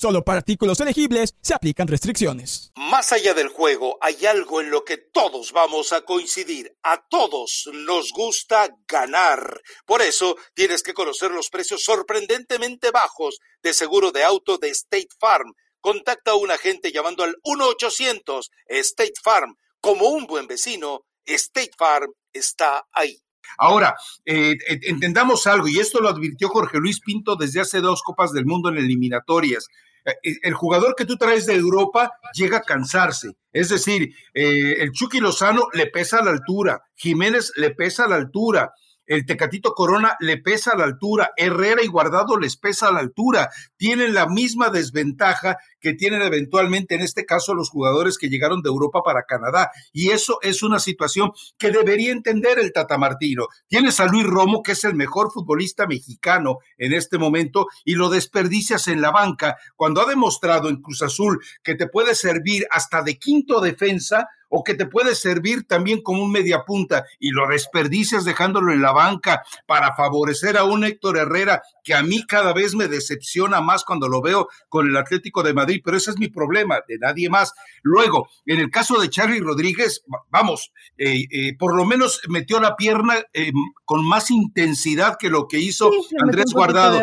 Solo 0.00 0.24
para 0.24 0.38
artículos 0.38 0.80
elegibles 0.80 1.34
se 1.42 1.52
aplican 1.52 1.86
restricciones. 1.86 2.72
Más 2.74 3.12
allá 3.12 3.34
del 3.34 3.48
juego, 3.48 3.98
hay 4.00 4.24
algo 4.24 4.62
en 4.62 4.70
lo 4.70 4.82
que 4.82 4.96
todos 4.96 5.52
vamos 5.52 5.92
a 5.92 6.06
coincidir. 6.06 6.74
A 6.82 7.06
todos 7.06 7.68
nos 7.70 8.10
gusta 8.10 8.74
ganar. 8.88 9.60
Por 9.84 10.00
eso 10.00 10.38
tienes 10.54 10.82
que 10.82 10.94
conocer 10.94 11.32
los 11.32 11.50
precios 11.50 11.84
sorprendentemente 11.84 12.90
bajos 12.90 13.40
de 13.62 13.74
seguro 13.74 14.10
de 14.10 14.24
auto 14.24 14.56
de 14.56 14.70
State 14.70 15.10
Farm. 15.18 15.52
Contacta 15.82 16.30
a 16.30 16.36
un 16.36 16.50
agente 16.50 16.92
llamando 16.92 17.22
al 17.22 17.36
1-800 17.44 18.48
State 18.68 19.20
Farm. 19.22 19.54
Como 19.82 20.08
un 20.08 20.24
buen 20.24 20.46
vecino, 20.46 21.02
State 21.26 21.72
Farm 21.76 22.10
está 22.32 22.86
ahí. 22.92 23.18
Ahora, 23.58 23.94
eh, 24.24 24.56
entendamos 24.66 25.46
algo, 25.46 25.68
y 25.68 25.78
esto 25.78 26.00
lo 26.00 26.08
advirtió 26.08 26.48
Jorge 26.48 26.78
Luis 26.78 27.00
Pinto 27.00 27.36
desde 27.36 27.60
hace 27.60 27.82
dos 27.82 28.02
Copas 28.02 28.32
del 28.32 28.46
Mundo 28.46 28.70
en 28.70 28.78
eliminatorias. 28.78 29.66
Eh, 30.04 30.12
eh, 30.22 30.36
el 30.42 30.54
jugador 30.54 30.94
que 30.96 31.04
tú 31.04 31.16
traes 31.16 31.46
de 31.46 31.54
Europa 31.54 32.12
llega 32.34 32.58
a 32.58 32.62
cansarse. 32.62 33.32
Es 33.52 33.68
decir, 33.68 34.14
el 34.32 34.92
Chucky 34.92 35.18
Lozano 35.18 35.66
le 35.72 35.88
pesa 35.88 36.18
a 36.18 36.24
la 36.24 36.30
altura, 36.30 36.82
Jiménez 36.94 37.52
le 37.56 37.70
pesa 37.70 38.04
a 38.04 38.08
la 38.08 38.16
altura, 38.16 38.72
el 39.10 39.26
Tecatito 39.26 39.74
Corona 39.74 40.16
le 40.20 40.38
pesa 40.38 40.70
a 40.70 40.76
la 40.76 40.84
altura, 40.84 41.32
Herrera 41.36 41.82
y 41.82 41.88
Guardado 41.88 42.38
les 42.38 42.56
pesa 42.56 42.88
a 42.88 42.92
la 42.92 43.00
altura, 43.00 43.50
tienen 43.76 44.14
la 44.14 44.28
misma 44.28 44.70
desventaja 44.70 45.58
que 45.80 45.94
tienen 45.94 46.22
eventualmente 46.22 46.94
en 46.94 47.00
este 47.00 47.26
caso 47.26 47.54
los 47.54 47.70
jugadores 47.70 48.18
que 48.18 48.28
llegaron 48.28 48.62
de 48.62 48.68
Europa 48.68 49.02
para 49.02 49.24
Canadá. 49.24 49.72
Y 49.92 50.10
eso 50.10 50.38
es 50.42 50.62
una 50.62 50.78
situación 50.78 51.32
que 51.58 51.72
debería 51.72 52.12
entender 52.12 52.60
el 52.60 52.72
Tata 52.72 52.98
Martino. 52.98 53.48
Tienes 53.66 53.98
a 53.98 54.06
Luis 54.06 54.24
Romo, 54.24 54.62
que 54.62 54.72
es 54.72 54.84
el 54.84 54.94
mejor 54.94 55.32
futbolista 55.32 55.88
mexicano 55.88 56.58
en 56.78 56.92
este 56.92 57.18
momento, 57.18 57.66
y 57.84 57.94
lo 57.94 58.10
desperdicias 58.10 58.86
en 58.86 59.00
la 59.00 59.10
banca 59.10 59.56
cuando 59.74 60.02
ha 60.02 60.08
demostrado 60.08 60.68
en 60.68 60.80
Cruz 60.80 61.02
Azul 61.02 61.40
que 61.64 61.74
te 61.74 61.88
puede 61.88 62.14
servir 62.14 62.64
hasta 62.70 63.02
de 63.02 63.18
quinto 63.18 63.60
defensa 63.60 64.28
o 64.50 64.62
que 64.62 64.74
te 64.74 64.84
puede 64.84 65.14
servir 65.14 65.64
también 65.66 66.02
como 66.02 66.22
un 66.22 66.30
mediapunta 66.30 67.06
y 67.18 67.30
lo 67.30 67.48
desperdicias 67.48 68.24
dejándolo 68.24 68.72
en 68.72 68.82
la 68.82 68.92
banca 68.92 69.42
para 69.66 69.94
favorecer 69.94 70.58
a 70.58 70.64
un 70.64 70.84
Héctor 70.84 71.16
Herrera 71.16 71.62
que 71.82 71.94
a 71.94 72.02
mí 72.02 72.26
cada 72.26 72.52
vez 72.52 72.74
me 72.74 72.88
decepciona 72.88 73.60
más 73.60 73.84
cuando 73.84 74.08
lo 74.08 74.20
veo 74.20 74.48
con 74.68 74.88
el 74.88 74.96
Atlético 74.96 75.42
de 75.42 75.54
Madrid, 75.54 75.80
pero 75.84 75.96
ese 75.96 76.10
es 76.10 76.18
mi 76.18 76.28
problema, 76.28 76.80
de 76.86 76.98
nadie 76.98 77.30
más. 77.30 77.52
Luego, 77.82 78.28
en 78.44 78.60
el 78.60 78.70
caso 78.70 79.00
de 79.00 79.08
Charlie 79.08 79.40
Rodríguez, 79.40 80.02
vamos, 80.30 80.72
eh, 80.98 81.24
eh, 81.30 81.56
por 81.56 81.76
lo 81.76 81.84
menos 81.84 82.20
metió 82.28 82.60
la 82.60 82.76
pierna 82.76 83.14
eh, 83.32 83.52
con 83.84 84.06
más 84.06 84.30
intensidad 84.30 85.16
que 85.18 85.30
lo 85.30 85.46
que 85.48 85.58
hizo 85.58 85.90
Andrés 86.20 86.52
Guardado. 86.52 86.98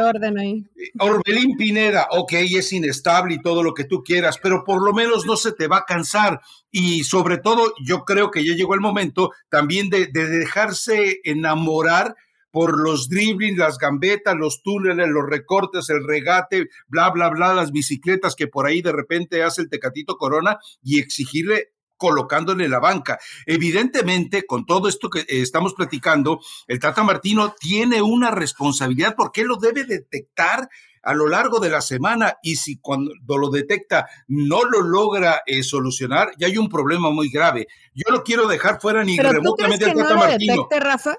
Orbelín 0.99 1.55
Pineda, 1.57 2.07
ok, 2.11 2.33
es 2.33 2.73
inestable 2.73 3.35
y 3.35 3.41
todo 3.41 3.63
lo 3.63 3.73
que 3.73 3.85
tú 3.85 4.03
quieras, 4.03 4.37
pero 4.41 4.63
por 4.63 4.83
lo 4.83 4.93
menos 4.93 5.25
no 5.25 5.35
se 5.35 5.53
te 5.53 5.67
va 5.67 5.77
a 5.77 5.85
cansar. 5.85 6.41
Y 6.69 7.05
sobre 7.05 7.36
todo, 7.41 7.73
yo 7.83 8.05
creo 8.05 8.31
que 8.31 8.45
ya 8.45 8.53
llegó 8.53 8.73
el 8.73 8.81
momento 8.81 9.31
también 9.49 9.89
de, 9.89 10.07
de 10.07 10.27
dejarse 10.27 11.19
enamorar 11.23 12.15
por 12.51 12.79
los 12.79 13.09
dribbling, 13.09 13.57
las 13.57 13.77
gambetas, 13.77 14.35
los 14.35 14.63
túneles, 14.63 15.07
los 15.09 15.29
recortes, 15.29 15.89
el 15.89 16.05
regate, 16.05 16.69
bla, 16.87 17.09
bla, 17.11 17.29
bla, 17.29 17.53
las 17.53 17.71
bicicletas 17.71 18.35
que 18.35 18.47
por 18.47 18.65
ahí 18.65 18.81
de 18.81 18.91
repente 18.91 19.43
hace 19.43 19.61
el 19.61 19.69
Tecatito 19.69 20.17
Corona 20.17 20.57
y 20.81 20.99
exigirle 20.99 21.73
colocándole 21.97 22.69
la 22.69 22.79
banca. 22.79 23.19
Evidentemente, 23.45 24.45
con 24.45 24.65
todo 24.65 24.87
esto 24.87 25.09
que 25.09 25.25
estamos 25.27 25.73
platicando, 25.73 26.39
el 26.67 26.79
Tata 26.79 27.03
Martino 27.03 27.53
tiene 27.59 28.01
una 28.01 28.31
responsabilidad 28.31 29.15
porque 29.17 29.41
él 29.41 29.47
lo 29.47 29.57
debe 29.57 29.83
detectar 29.83 30.69
a 31.03 31.13
lo 31.13 31.27
largo 31.27 31.59
de 31.59 31.69
la 31.69 31.81
semana 31.81 32.37
y 32.41 32.55
si 32.55 32.79
cuando 32.79 33.11
lo 33.27 33.49
detecta 33.49 34.07
no 34.27 34.63
lo 34.63 34.81
logra 34.81 35.41
eh, 35.45 35.63
solucionar, 35.63 36.31
ya 36.37 36.47
hay 36.47 36.57
un 36.57 36.69
problema 36.69 37.09
muy 37.09 37.29
grave. 37.29 37.67
Yo 37.93 38.11
no 38.11 38.23
quiero 38.23 38.47
dejar 38.47 38.79
fuera 38.81 39.03
ni 39.03 39.17
remotamente 39.17 39.85
al 39.85 39.95
Tata 39.95 40.15
Martino. 40.15 40.67
Rafa? 40.69 41.17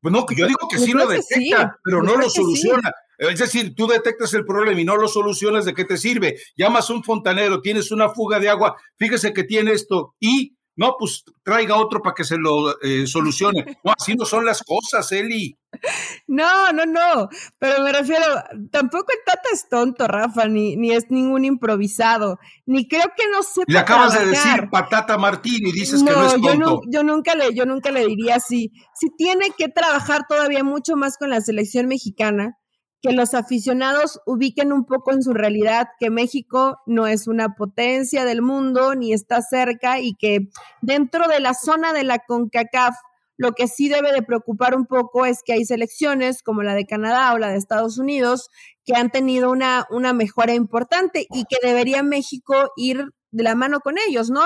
Pues 0.00 0.12
no, 0.12 0.26
yo 0.36 0.46
digo 0.46 0.68
que 0.70 0.78
sí 0.78 0.92
lo 0.92 1.06
detecta, 1.06 1.78
pero 1.82 2.02
no 2.02 2.16
lo 2.16 2.30
soluciona. 2.30 2.92
Es 3.18 3.38
decir, 3.38 3.74
tú 3.74 3.86
detectas 3.86 4.34
el 4.34 4.44
problema 4.44 4.80
y 4.80 4.84
no 4.84 4.96
lo 4.96 5.08
solucionas, 5.08 5.64
¿de 5.64 5.74
qué 5.74 5.84
te 5.84 5.96
sirve? 5.96 6.36
Llamas 6.56 6.90
a 6.90 6.92
un 6.92 7.02
fontanero, 7.02 7.60
tienes 7.62 7.90
una 7.90 8.10
fuga 8.10 8.38
de 8.38 8.50
agua, 8.50 8.76
fíjese 8.96 9.32
que 9.32 9.44
tiene 9.44 9.72
esto 9.72 10.14
y 10.20 10.56
no, 10.76 10.94
pues 10.98 11.24
traiga 11.42 11.76
otro 11.76 12.02
para 12.02 12.14
que 12.14 12.24
se 12.24 12.36
lo 12.36 12.80
eh, 12.80 13.06
solucione. 13.06 13.64
No, 13.86 13.92
así 13.96 14.14
no 14.14 14.24
son 14.24 14.44
las 14.44 14.62
cosas, 14.62 15.10
Eli. 15.12 15.56
No, 16.26 16.72
no, 16.72 16.86
no, 16.86 17.28
pero 17.58 17.82
me 17.82 17.92
refiero, 17.92 18.24
tampoco 18.70 19.12
el 19.12 19.18
Tata 19.24 19.48
es 19.52 19.68
tonto, 19.68 20.08
Rafa, 20.08 20.48
ni, 20.48 20.76
ni 20.76 20.92
es 20.92 21.10
ningún 21.10 21.44
improvisado, 21.44 22.38
ni 22.64 22.88
creo 22.88 23.12
que 23.16 23.28
no 23.30 23.42
sepa 23.42 23.66
Le 23.68 23.78
acabas 23.78 24.18
de 24.18 24.26
decir 24.26 24.68
patata 24.70 25.18
Martín 25.18 25.66
y 25.66 25.72
dices 25.72 26.02
que 26.02 26.10
no 26.10 26.26
es 26.26 26.32
tonto. 26.32 26.80
Yo, 26.86 26.90
yo, 26.90 27.02
nunca 27.04 27.34
le, 27.34 27.54
yo 27.54 27.66
nunca 27.66 27.90
le 27.90 28.06
diría 28.06 28.36
así. 28.36 28.72
Si 28.94 29.10
tiene 29.16 29.50
que 29.56 29.68
trabajar 29.68 30.26
todavía 30.28 30.64
mucho 30.64 30.96
más 30.96 31.16
con 31.18 31.30
la 31.30 31.40
selección 31.40 31.86
mexicana, 31.86 32.56
que 33.06 33.14
los 33.14 33.34
aficionados 33.34 34.20
ubiquen 34.26 34.72
un 34.72 34.84
poco 34.84 35.12
en 35.12 35.22
su 35.22 35.32
realidad 35.32 35.88
que 35.98 36.10
México 36.10 36.78
no 36.86 37.06
es 37.06 37.28
una 37.28 37.54
potencia 37.54 38.24
del 38.24 38.42
mundo 38.42 38.94
ni 38.94 39.12
está 39.12 39.42
cerca 39.42 40.00
y 40.00 40.14
que 40.14 40.48
dentro 40.82 41.28
de 41.28 41.40
la 41.40 41.54
zona 41.54 41.92
de 41.92 42.04
la 42.04 42.18
CONCACAF 42.18 42.94
lo 43.38 43.52
que 43.52 43.68
sí 43.68 43.88
debe 43.88 44.12
de 44.12 44.22
preocupar 44.22 44.74
un 44.74 44.86
poco 44.86 45.26
es 45.26 45.42
que 45.44 45.52
hay 45.52 45.64
selecciones 45.64 46.42
como 46.42 46.62
la 46.62 46.74
de 46.74 46.86
Canadá 46.86 47.34
o 47.34 47.38
la 47.38 47.50
de 47.50 47.58
Estados 47.58 47.98
Unidos 47.98 48.48
que 48.84 48.94
han 48.94 49.10
tenido 49.10 49.50
una, 49.50 49.86
una 49.90 50.12
mejora 50.12 50.54
importante 50.54 51.26
y 51.30 51.44
que 51.44 51.58
debería 51.62 52.02
México 52.02 52.70
ir 52.76 53.04
de 53.30 53.42
la 53.42 53.54
mano 53.54 53.80
con 53.80 53.96
ellos, 54.08 54.30
¿no? 54.30 54.42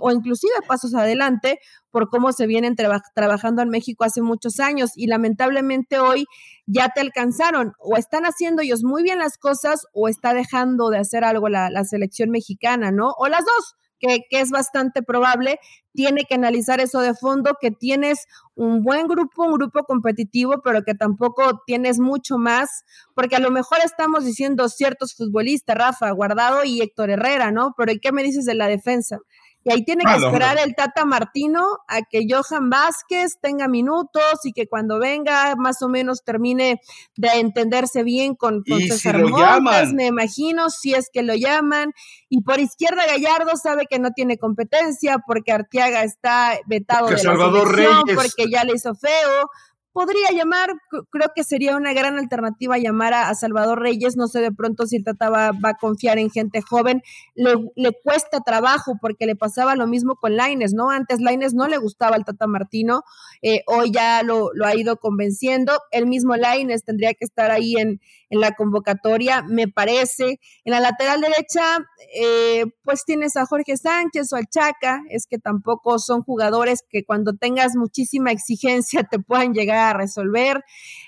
o 0.00 0.10
inclusive 0.10 0.52
pasos 0.66 0.94
adelante 0.94 1.58
por 1.90 2.08
cómo 2.08 2.32
se 2.32 2.46
vienen 2.46 2.76
trabajando 3.14 3.62
en 3.62 3.68
México 3.68 4.04
hace 4.04 4.22
muchos 4.22 4.60
años 4.60 4.92
y 4.94 5.06
lamentablemente 5.08 5.98
hoy 5.98 6.26
ya 6.66 6.90
te 6.90 7.00
alcanzaron 7.00 7.72
o 7.78 7.96
están 7.96 8.24
haciendo 8.24 8.62
ellos 8.62 8.82
muy 8.84 9.02
bien 9.02 9.18
las 9.18 9.36
cosas 9.36 9.86
o 9.92 10.08
está 10.08 10.32
dejando 10.34 10.90
de 10.90 10.98
hacer 10.98 11.24
algo 11.24 11.48
la, 11.48 11.70
la 11.70 11.84
selección 11.84 12.30
mexicana, 12.30 12.92
¿no? 12.92 13.12
O 13.18 13.28
las 13.28 13.44
dos, 13.44 13.74
que, 14.00 14.24
es 14.30 14.50
bastante 14.50 15.02
probable, 15.02 15.60
tiene 15.92 16.24
que 16.24 16.34
analizar 16.34 16.80
eso 16.80 17.00
de 17.00 17.14
fondo, 17.14 17.56
que 17.60 17.70
tienes 17.70 18.26
un 18.54 18.82
buen 18.82 19.06
grupo, 19.06 19.44
un 19.44 19.52
grupo 19.52 19.84
competitivo, 19.84 20.62
pero 20.64 20.82
que 20.82 20.94
tampoco 20.94 21.62
tienes 21.66 22.00
mucho 22.00 22.38
más, 22.38 22.84
porque 23.14 23.36
a 23.36 23.40
lo 23.40 23.50
mejor 23.50 23.78
estamos 23.84 24.24
diciendo 24.24 24.68
ciertos 24.68 25.14
futbolistas, 25.14 25.76
Rafa, 25.76 26.10
Guardado 26.10 26.64
y 26.64 26.80
Héctor 26.80 27.10
Herrera, 27.10 27.50
¿no? 27.50 27.74
Pero 27.76 27.92
¿y 27.92 28.00
qué 28.00 28.12
me 28.12 28.22
dices 28.22 28.44
de 28.44 28.54
la 28.54 28.66
defensa? 28.66 29.18
Y 29.62 29.72
ahí 29.72 29.84
tiene 29.84 30.04
que 30.04 30.24
esperar 30.24 30.56
el 30.58 30.74
Tata 30.74 31.04
Martino 31.04 31.62
a 31.86 32.00
que 32.02 32.26
Johan 32.28 32.70
Vázquez 32.70 33.38
tenga 33.42 33.68
minutos 33.68 34.40
y 34.44 34.52
que 34.52 34.66
cuando 34.66 34.98
venga 34.98 35.54
más 35.56 35.82
o 35.82 35.88
menos 35.88 36.24
termine 36.24 36.80
de 37.16 37.28
entenderse 37.40 38.02
bien 38.02 38.34
con, 38.34 38.62
con 38.62 38.80
César 38.80 39.22
Montes, 39.22 39.92
me 39.92 40.06
imagino, 40.06 40.70
si 40.70 40.94
es 40.94 41.10
que 41.12 41.22
lo 41.22 41.34
llaman. 41.34 41.92
Y 42.30 42.42
por 42.42 42.58
izquierda 42.58 43.06
Gallardo 43.06 43.56
sabe 43.56 43.84
que 43.88 43.98
no 43.98 44.12
tiene 44.12 44.38
competencia 44.38 45.18
porque 45.26 45.52
Arteaga 45.52 46.04
está 46.04 46.58
vetado 46.66 47.08
de 47.08 47.18
Salvador 47.18 47.78
la 47.78 48.02
porque 48.14 48.50
ya 48.50 48.64
le 48.64 48.74
hizo 48.74 48.94
feo 48.94 49.50
podría 49.92 50.30
llamar, 50.32 50.70
creo 51.10 51.32
que 51.34 51.44
sería 51.44 51.76
una 51.76 51.92
gran 51.92 52.18
alternativa 52.18 52.78
llamar 52.78 53.14
a, 53.14 53.34
Salvador 53.34 53.80
Reyes, 53.80 54.16
no 54.16 54.28
sé 54.28 54.40
de 54.40 54.52
pronto 54.52 54.86
si 54.86 54.96
el 54.96 55.04
Tata 55.04 55.30
va, 55.30 55.48
a 55.48 55.74
confiar 55.74 56.18
en 56.18 56.30
gente 56.30 56.62
joven, 56.62 57.02
le, 57.34 57.54
le, 57.76 57.92
cuesta 58.02 58.40
trabajo 58.40 58.94
porque 59.00 59.26
le 59.26 59.36
pasaba 59.36 59.76
lo 59.76 59.86
mismo 59.86 60.16
con 60.16 60.36
Laines, 60.36 60.72
¿no? 60.74 60.90
Antes 60.90 61.20
Laines 61.20 61.54
no 61.54 61.68
le 61.68 61.78
gustaba 61.78 62.16
al 62.16 62.24
Tata 62.24 62.46
Martino, 62.46 63.02
eh, 63.42 63.62
hoy 63.66 63.90
ya 63.90 64.22
lo, 64.22 64.50
lo, 64.54 64.66
ha 64.66 64.74
ido 64.74 64.96
convenciendo, 64.96 65.72
el 65.90 66.06
mismo 66.06 66.36
Laines 66.36 66.84
tendría 66.84 67.14
que 67.14 67.24
estar 67.24 67.50
ahí 67.50 67.76
en, 67.76 68.00
en 68.30 68.40
la 68.40 68.52
convocatoria, 68.52 69.42
me 69.42 69.68
parece. 69.68 70.40
En 70.64 70.72
la 70.72 70.80
lateral 70.80 71.20
derecha, 71.20 71.78
eh, 72.14 72.64
pues 72.84 73.04
tienes 73.04 73.36
a 73.36 73.44
Jorge 73.44 73.76
Sánchez 73.76 74.32
o 74.32 74.36
al 74.36 74.46
Chaca, 74.46 75.02
es 75.10 75.26
que 75.26 75.38
tampoco 75.38 75.98
son 75.98 76.22
jugadores 76.22 76.80
que 76.88 77.04
cuando 77.04 77.34
tengas 77.34 77.76
muchísima 77.76 78.30
exigencia 78.30 79.02
te 79.10 79.18
puedan 79.18 79.52
llegar 79.52 79.94
a 79.94 79.98
resolver. 79.98 80.62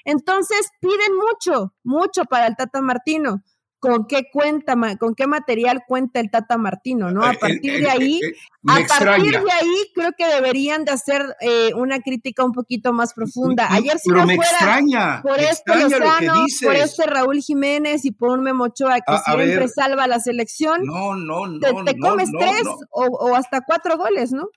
Entonces 0.04 0.68
piden 0.80 1.16
mucho, 1.16 1.72
mucho 1.84 2.24
para 2.24 2.48
el 2.48 2.56
Tata 2.56 2.82
Martino 2.82 3.42
con 3.82 4.06
qué 4.06 4.28
cuenta, 4.32 4.76
con 4.96 5.16
qué 5.16 5.26
material 5.26 5.82
cuenta 5.88 6.20
el 6.20 6.30
Tata 6.30 6.56
Martino, 6.56 7.10
¿no? 7.10 7.24
A 7.24 7.32
partir 7.32 7.80
de 7.80 7.90
ahí, 7.90 8.20
a 8.68 8.78
partir 8.86 9.32
de 9.32 9.50
ahí 9.50 9.90
creo 9.92 10.12
que 10.16 10.24
deberían 10.24 10.84
de 10.84 10.92
hacer 10.92 11.20
eh, 11.40 11.74
una 11.74 11.98
crítica 11.98 12.44
un 12.44 12.52
poquito 12.52 12.92
más 12.92 13.12
profunda. 13.12 13.66
Ayer 13.72 13.98
si 13.98 14.10
no 14.10 14.24
me 14.24 14.36
fuera 14.36 14.52
extraña, 14.52 15.20
por 15.22 15.36
este 15.40 15.74
Lozano, 15.74 16.46
por 16.62 16.76
este 16.76 17.06
Raúl 17.06 17.40
Jiménez 17.40 18.04
y 18.04 18.12
por 18.12 18.30
un 18.30 18.44
Memochoa 18.44 19.00
que 19.00 19.18
siempre 19.18 19.66
salva 19.66 20.06
la 20.06 20.20
selección, 20.20 20.84
no, 20.84 21.16
no, 21.16 21.48
no, 21.48 21.84
te, 21.84 21.98
comes 21.98 22.30
tres 22.38 22.62
o, 22.88 23.06
o 23.06 23.34
hasta 23.34 23.62
cuatro 23.62 23.98
goles, 23.98 24.30
¿no? 24.30 24.48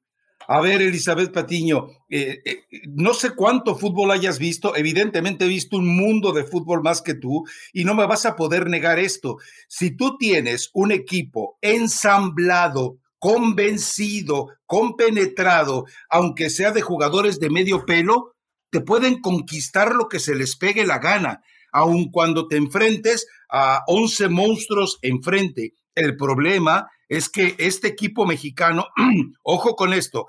A 0.48 0.62
ver, 0.62 0.82
Elizabeth 0.82 1.32
Patiño, 1.32 1.88
eh, 2.10 2.42
eh, 2.46 2.64
no 2.88 3.14
sé 3.14 3.32
cuánto 3.32 3.76
fútbol 3.76 4.12
hayas 4.12 4.38
visto, 4.38 4.76
evidentemente 4.76 5.46
he 5.46 5.48
visto 5.48 5.78
un 5.78 5.88
mundo 5.88 6.32
de 6.34 6.44
fútbol 6.44 6.84
más 6.84 7.02
que 7.02 7.16
tú 7.16 7.46
y 7.74 7.84
no 7.84 7.96
me 7.96 8.06
vas 8.06 8.26
a 8.26 8.36
poder 8.36 8.70
negar 8.70 9.00
esto. 9.00 9.38
Si 9.68 9.96
tú 9.96 10.18
tienes 10.18 10.70
un 10.74 10.92
equipo 10.92 11.58
ensamblado, 11.62 12.98
convencido, 13.18 14.50
compenetrado, 14.68 15.86
aunque 16.10 16.50
sea 16.50 16.72
de 16.72 16.82
jugadores 16.82 17.40
de 17.40 17.50
medio 17.50 17.86
pelo, 17.86 18.34
te 18.70 18.82
pueden 18.82 19.22
conquistar 19.22 19.96
lo 19.96 20.08
que 20.08 20.20
se 20.20 20.36
les 20.36 20.58
pegue 20.58 20.86
la 20.86 21.00
gana, 21.00 21.42
aun 21.72 22.12
cuando 22.12 22.48
te 22.48 22.58
enfrentes 22.58 23.28
a 23.50 23.84
11 23.88 24.30
monstruos 24.30 25.00
enfrente. 25.02 25.74
El 25.96 26.18
problema 26.18 26.90
es 27.08 27.30
que 27.30 27.56
este 27.58 27.88
equipo 27.88 28.26
mexicano, 28.26 28.88
ojo 29.44 29.76
con 29.76 29.94
esto, 29.94 30.28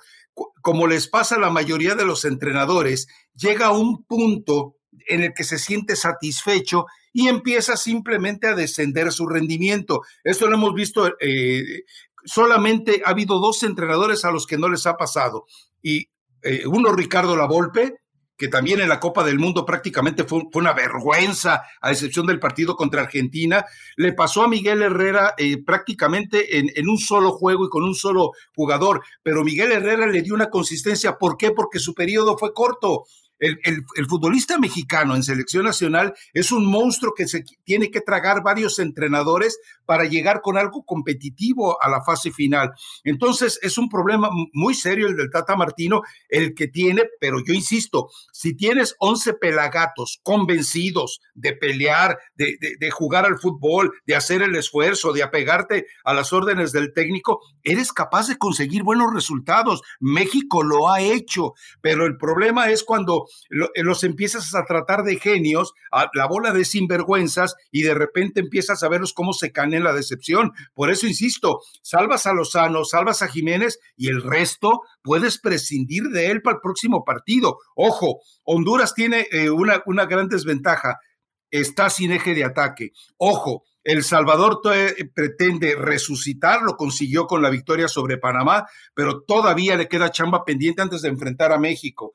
como 0.63 0.87
les 0.87 1.09
pasa 1.09 1.37
a 1.37 1.41
la 1.41 1.51
mayoría 1.51 1.95
de 1.95 2.05
los 2.05 2.25
entrenadores, 2.25 3.09
llega 3.35 3.67
a 3.67 3.73
un 3.73 4.05
punto 4.05 4.77
en 5.09 5.23
el 5.23 5.35
que 5.35 5.45
se 5.45 5.59
siente 5.59 5.97
satisfecho 5.97 6.87
y 7.13 7.29
empieza 7.29 7.77
simplemente 7.77 8.47
a 8.47 8.55
descender 8.55 9.13
su 9.13 9.27
rendimiento. 9.27 10.03
Esto 10.25 10.47
lo 10.47 10.55
hemos 10.55 10.75
visto, 10.75 11.15
eh, 11.21 11.85
solamente 12.25 13.03
ha 13.05 13.11
habido 13.11 13.39
dos 13.39 13.63
entrenadores 13.63 14.25
a 14.25 14.31
los 14.31 14.47
que 14.47 14.59
no 14.59 14.69
les 14.69 14.87
ha 14.87 14.97
pasado. 14.97 15.47
Y 15.83 16.11
eh, 16.43 16.67
uno, 16.67 16.93
Ricardo 16.93 17.37
Lavolpe, 17.37 18.01
que 18.37 18.49
también 18.49 18.81
en 18.81 18.89
la 18.89 19.01
Copa 19.01 19.25
del 19.25 19.39
Mundo 19.39 19.65
prácticamente 19.65 20.25
fue, 20.25 20.43
una 20.55 20.73
vergüenza, 20.73 21.63
a 21.81 21.91
excepción 21.91 22.27
del 22.27 22.39
partido 22.39 22.77
contra 22.77 23.03
Argentina. 23.03 23.65
Le 23.97 24.13
pasó 24.13 24.43
a 24.43 24.49
Miguel 24.49 24.83
Herrera 24.83 25.35
eh, 25.39 25.63
prácticamente 25.63 26.59
en, 26.59 26.71
en, 26.75 26.89
un 26.89 26.99
solo 26.99 27.33
juego 27.33 27.67
y 27.67 27.69
con 27.69 27.85
un 27.85 27.95
solo 27.95 28.33
jugador, 28.55 29.03
pero 29.23 29.45
Miguel 29.45 29.73
Herrera 29.73 30.07
le 30.07 30.23
dio 30.23 30.35
una 30.35 30.51
consistencia. 30.51 31.17
¿Por 31.19 31.37
qué? 31.37 31.51
Porque 31.51 31.79
su 31.79 31.95
periodo 31.95 32.37
fue 32.37 32.53
corto. 32.53 33.07
El, 33.39 33.85
futbolista 34.09 34.59
mexicano 34.59 35.15
en 35.15 35.23
selección 35.23 35.65
nacional 35.65 36.15
es 36.33 36.53
un 36.53 36.65
monstruo 36.65 37.13
que 37.15 37.29
se 37.29 37.45
tiene 37.65 37.91
que 37.91 38.01
tragar 38.01 38.43
varios 38.43 38.79
entrenadores 38.79 39.59
para 39.85 40.05
llegar 40.05 40.41
con 40.41 40.57
algo 40.57 40.85
competitivo 40.85 41.83
a 41.83 41.89
la 41.91 42.03
fase 42.03 42.31
final. 42.31 42.73
Entonces, 43.05 43.59
es 43.63 43.79
un 43.79 43.89
problema 43.89 44.31
muy 44.53 44.75
serio 44.75 45.07
el 45.07 45.17
del 45.17 45.31
Tata 45.31 45.55
Martino, 45.55 46.03
el 46.29 46.55
que 46.55 46.69
tiene, 46.69 47.03
pero 47.21 47.39
yo 47.45 47.53
insisto, 47.53 48.09
si 48.33 48.57
tienes 48.57 48.97
11 49.01 49.35
pelagatos 49.35 50.21
convencidos 50.23 51.21
de 51.35 51.53
pelear, 51.53 52.19
de, 52.37 52.57
de 52.79 52.91
jugar 52.91 53.27
al 53.27 53.39
fútbol, 53.39 53.93
de 54.07 54.17
hacer 54.17 54.43
el 54.43 54.57
esfuerzo, 54.57 55.13
de 55.13 55.23
apegarte 55.23 55.87
a 56.05 56.15
las 56.15 56.33
órdenes 56.33 56.73
del 56.73 56.93
técnico, 56.95 57.41
eres 57.63 57.93
capaz 57.93 58.29
de 58.29 58.39
conseguir 58.39 58.83
buenos 58.83 59.13
resultados. 59.13 59.83
México 60.01 60.63
lo 60.63 60.91
ha 60.91 61.01
hecho, 61.01 61.55
pero 61.81 62.07
el 62.07 62.17
problema 62.17 62.71
es 62.71 62.83
cuando 62.83 63.26
eh, 63.51 63.83
los 63.83 64.05
empiezas 64.05 64.55
a 64.55 64.65
tratar 64.65 65.03
de 65.03 65.19
genios, 65.19 65.73
a 65.93 66.09
la 66.15 66.27
bola 66.27 66.53
de 66.53 66.65
sinvergüenzas, 66.65 67.55
y 67.71 67.83
de 67.83 67.95
repente 67.95 68.41
empiezas 68.41 68.83
a 68.83 68.89
verlos 68.89 69.13
cómo 69.13 69.33
se 69.33 69.53
caen 69.53 69.75
en 69.75 69.85
la 69.85 69.93
decepción. 69.93 70.53
Por 70.75 70.91
eso 70.91 71.07
insisto, 71.07 71.61
salvas 71.83 72.27
a 72.27 72.33
Lozano, 72.33 72.85
salvas 72.85 73.23
a 73.23 73.29
Jiménez 73.29 73.79
y 73.97 74.09
el 74.09 74.23
resto 74.23 74.81
puedes 75.03 75.39
prescindir 75.39 76.05
de 76.05 76.31
él 76.31 76.43
para 76.43 76.57
el 76.57 76.61
próximo 76.61 77.05
partido. 77.05 77.59
Ojo, 77.75 78.21
Honduras 78.45 78.95
tiene 78.95 79.27
eh, 79.31 79.51
una, 79.51 79.83
una 79.87 80.07
gran 80.07 80.29
desventaja. 80.29 80.99
Está 81.51 81.91
sin 81.91 82.13
eje 82.13 82.35
de 82.35 82.45
ataque. 82.45 82.91
Ojo, 83.19 83.63
el 83.87 84.03
Salvador 84.03 84.61
pretende 85.15 85.77
resucitar, 85.77 86.61
lo 86.63 86.77
consiguió 86.77 87.29
con 87.29 87.41
la 87.41 87.51
victoria 87.51 87.87
sobre 87.87 88.19
Panamá, 88.19 88.67
pero 88.95 89.23
todavía 89.23 89.77
le 89.77 89.87
queda 89.87 90.11
chamba 90.11 90.45
pendiente 90.45 90.83
antes 90.83 91.03
de 91.03 91.09
enfrentar 91.09 91.53
a 91.53 91.59
México. 91.61 92.13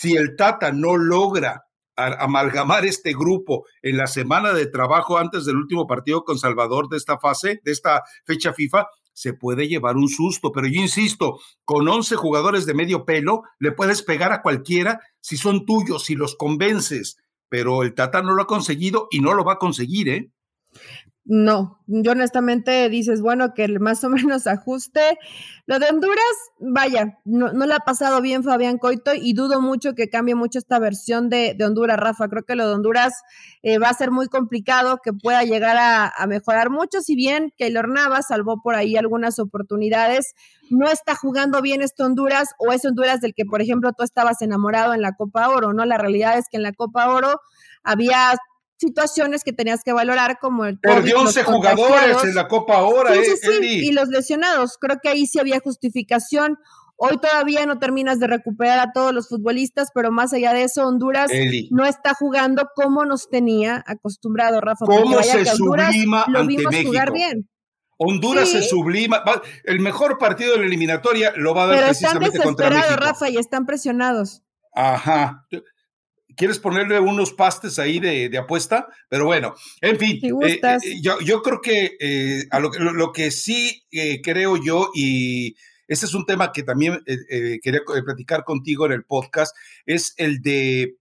Si 0.00 0.14
el 0.14 0.36
Tata 0.36 0.70
no 0.70 0.96
logra 0.96 1.64
amalgamar 1.96 2.86
este 2.86 3.14
grupo 3.14 3.64
en 3.82 3.96
la 3.96 4.06
semana 4.06 4.52
de 4.52 4.66
trabajo 4.66 5.18
antes 5.18 5.44
del 5.44 5.56
último 5.56 5.88
partido 5.88 6.22
con 6.22 6.38
Salvador 6.38 6.88
de 6.88 6.98
esta 6.98 7.18
fase, 7.18 7.60
de 7.64 7.72
esta 7.72 8.04
fecha 8.24 8.52
FIFA, 8.52 8.86
se 9.12 9.32
puede 9.32 9.66
llevar 9.66 9.96
un 9.96 10.08
susto. 10.08 10.52
Pero 10.52 10.68
yo 10.68 10.80
insisto, 10.80 11.40
con 11.64 11.88
11 11.88 12.14
jugadores 12.14 12.64
de 12.64 12.74
medio 12.74 13.04
pelo, 13.04 13.42
le 13.58 13.72
puedes 13.72 14.04
pegar 14.04 14.30
a 14.30 14.40
cualquiera 14.40 15.00
si 15.20 15.36
son 15.36 15.66
tuyos, 15.66 16.04
si 16.04 16.14
los 16.14 16.36
convences. 16.36 17.16
Pero 17.48 17.82
el 17.82 17.92
Tata 17.94 18.22
no 18.22 18.34
lo 18.34 18.42
ha 18.42 18.46
conseguido 18.46 19.08
y 19.10 19.18
no 19.18 19.34
lo 19.34 19.42
va 19.42 19.54
a 19.54 19.58
conseguir, 19.58 20.08
¿eh? 20.10 20.30
No, 21.30 21.78
yo 21.86 22.12
honestamente 22.12 22.88
dices, 22.88 23.20
bueno, 23.20 23.52
que 23.52 23.68
más 23.78 24.02
o 24.02 24.08
menos 24.08 24.46
ajuste. 24.46 25.18
Lo 25.66 25.78
de 25.78 25.84
Honduras, 25.90 26.24
vaya, 26.58 27.18
no, 27.26 27.52
no 27.52 27.66
le 27.66 27.74
ha 27.74 27.80
pasado 27.80 28.22
bien 28.22 28.42
Fabián 28.42 28.78
Coito 28.78 29.12
y 29.14 29.34
dudo 29.34 29.60
mucho 29.60 29.94
que 29.94 30.08
cambie 30.08 30.34
mucho 30.34 30.58
esta 30.58 30.78
versión 30.78 31.28
de, 31.28 31.54
Honduras, 31.62 31.98
Rafa. 31.98 32.28
Creo 32.28 32.44
que 32.44 32.54
lo 32.54 32.66
de 32.66 32.72
Honduras 32.72 33.12
eh, 33.62 33.78
va 33.78 33.90
a 33.90 33.92
ser 33.92 34.10
muy 34.10 34.28
complicado 34.28 35.00
que 35.04 35.12
pueda 35.12 35.42
llegar 35.42 35.76
a, 35.78 36.26
mejorar 36.26 36.70
mucho, 36.70 37.02
si 37.02 37.14
bien 37.14 37.52
Keylor 37.58 37.90
Navas 37.90 38.28
salvó 38.28 38.62
por 38.62 38.74
ahí 38.74 38.96
algunas 38.96 39.38
oportunidades. 39.38 40.34
No 40.70 40.88
está 40.88 41.14
jugando 41.14 41.60
bien 41.60 41.82
este 41.82 42.04
Honduras 42.04 42.54
o 42.58 42.72
ese 42.72 42.88
Honduras 42.88 43.20
del 43.20 43.34
que, 43.34 43.44
por 43.44 43.60
ejemplo, 43.60 43.92
tú 43.92 44.02
estabas 44.02 44.40
enamorado 44.40 44.94
en 44.94 45.02
la 45.02 45.12
Copa 45.12 45.50
Oro, 45.50 45.74
¿no? 45.74 45.84
La 45.84 45.98
realidad 45.98 46.38
es 46.38 46.46
que 46.50 46.56
en 46.56 46.62
la 46.62 46.72
Copa 46.72 47.10
Oro 47.10 47.38
había 47.84 48.32
situaciones 48.78 49.44
que 49.44 49.52
tenías 49.52 49.82
que 49.82 49.92
valorar 49.92 50.38
como 50.40 50.64
el 50.64 50.78
Perdió 50.78 51.20
11 51.20 51.42
jugadores 51.42 52.24
en 52.24 52.34
la 52.34 52.48
Copa 52.48 52.76
ahora, 52.76 53.12
sí, 53.14 53.36
sí, 53.40 53.86
y 53.88 53.92
los 53.92 54.08
lesionados. 54.08 54.78
Creo 54.80 54.98
que 55.02 55.08
ahí 55.08 55.26
sí 55.26 55.38
había 55.38 55.60
justificación. 55.60 56.58
Hoy 56.96 57.18
todavía 57.18 57.64
no 57.66 57.78
terminas 57.78 58.18
de 58.18 58.26
recuperar 58.26 58.80
a 58.80 58.92
todos 58.92 59.12
los 59.12 59.28
futbolistas, 59.28 59.90
pero 59.94 60.10
más 60.10 60.32
allá 60.32 60.52
de 60.52 60.64
eso, 60.64 60.86
Honduras 60.86 61.30
no 61.70 61.86
está 61.86 62.14
jugando 62.14 62.68
como 62.74 63.04
nos 63.04 63.28
tenía 63.28 63.84
acostumbrado, 63.86 64.60
Rafa. 64.60 64.84
¿Cómo 64.86 65.22
se 65.22 65.44
sublima 65.46 66.24
lo 66.28 66.46
vimos 66.46 66.74
jugar 66.84 67.12
bien. 67.12 67.48
Honduras 67.98 68.48
se 68.48 68.62
sublima. 68.62 69.22
El 69.64 69.80
mejor 69.80 70.18
partido 70.18 70.52
de 70.52 70.60
la 70.60 70.66
eliminatoria 70.66 71.32
lo 71.36 71.52
va 71.54 71.64
a 71.64 71.66
dar 71.66 71.76
pero 71.76 71.86
precisamente 71.88 72.38
contra 72.40 72.70
México. 72.70 72.96
Rafa, 72.96 73.28
y 73.28 73.36
están 73.36 73.66
presionados. 73.66 74.42
Ajá 74.72 75.46
quieres 76.38 76.60
ponerle 76.60 77.00
unos 77.00 77.32
pastes 77.32 77.78
ahí 77.78 77.98
de, 77.98 78.38
apuesta, 78.38 78.86
pero 79.08 79.26
bueno, 79.26 79.54
en 79.80 79.98
fin, 79.98 80.20
eh, 80.46 80.60
eh, 80.62 81.00
yo, 81.02 81.42
creo 81.42 81.60
que 81.60 81.96
eh, 81.98 82.44
a 82.50 82.60
lo, 82.60 83.12
que 83.12 83.30
sí 83.32 83.84
creo 84.22 84.56
yo, 84.56 84.90
y 84.94 85.56
ese 85.88 86.06
es 86.06 86.14
un 86.14 86.24
tema 86.24 86.52
que 86.52 86.62
también 86.62 87.02
quería 87.62 87.80
platicar 88.04 88.44
contigo 88.44 88.86
en 88.86 88.92
el 88.92 89.04
podcast, 89.04 89.54
es 89.84 90.14
el 90.16 90.40
de, 90.40 90.96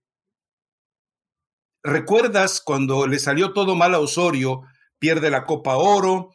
¿recuerdas 1.84 2.60
cuando 2.60 3.06
le 3.06 3.20
salió 3.20 3.54
todo 3.54 3.76
mal 3.76 3.94
a 3.94 4.00
Osorio? 4.00 4.64
Pierde 4.98 5.30
la 5.30 5.46
Copa 5.46 5.76
Oro, 5.76 6.32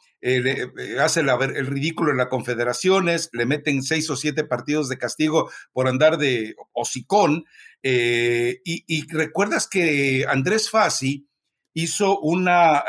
hace 1.01 1.21
el 1.21 1.67
ridículo 1.67 2.13
en 2.13 2.19
las 2.19 2.29
confederaciones, 2.29 3.29
le 3.33 3.47
meten 3.47 3.83
seis 3.83 4.09
o 4.09 4.15
siete 4.15 4.45
partidos 4.45 4.89
de 4.89 4.99
castigo 4.99 5.51
por 5.73 5.89
andar 5.89 6.17
de 6.19 6.55
hocicón, 6.73 7.45
eh, 7.83 8.61
y, 8.65 9.07
recuerdas 9.09 9.67
que 9.67 10.25
Andrés 10.29 10.71
Fassi 10.71 11.27
hizo 11.75 12.21
una 12.21 12.85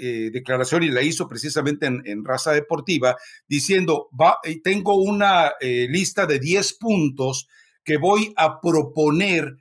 eh, 0.00 0.30
declaración 0.32 0.82
y 0.82 0.90
la 0.90 1.02
hizo 1.02 1.26
precisamente 1.26 1.86
en, 1.86 2.24
Raza 2.24 2.52
Deportiva, 2.52 3.16
diciendo, 3.48 4.08
va, 4.18 4.38
eh, 4.44 4.60
tengo 4.62 4.94
una 4.94 5.52
lista 5.60 6.26
de 6.26 6.38
10 6.38 6.74
puntos 6.74 7.48
que 7.82 7.96
voy 7.96 8.32
a 8.36 8.60
proponer 8.60 9.56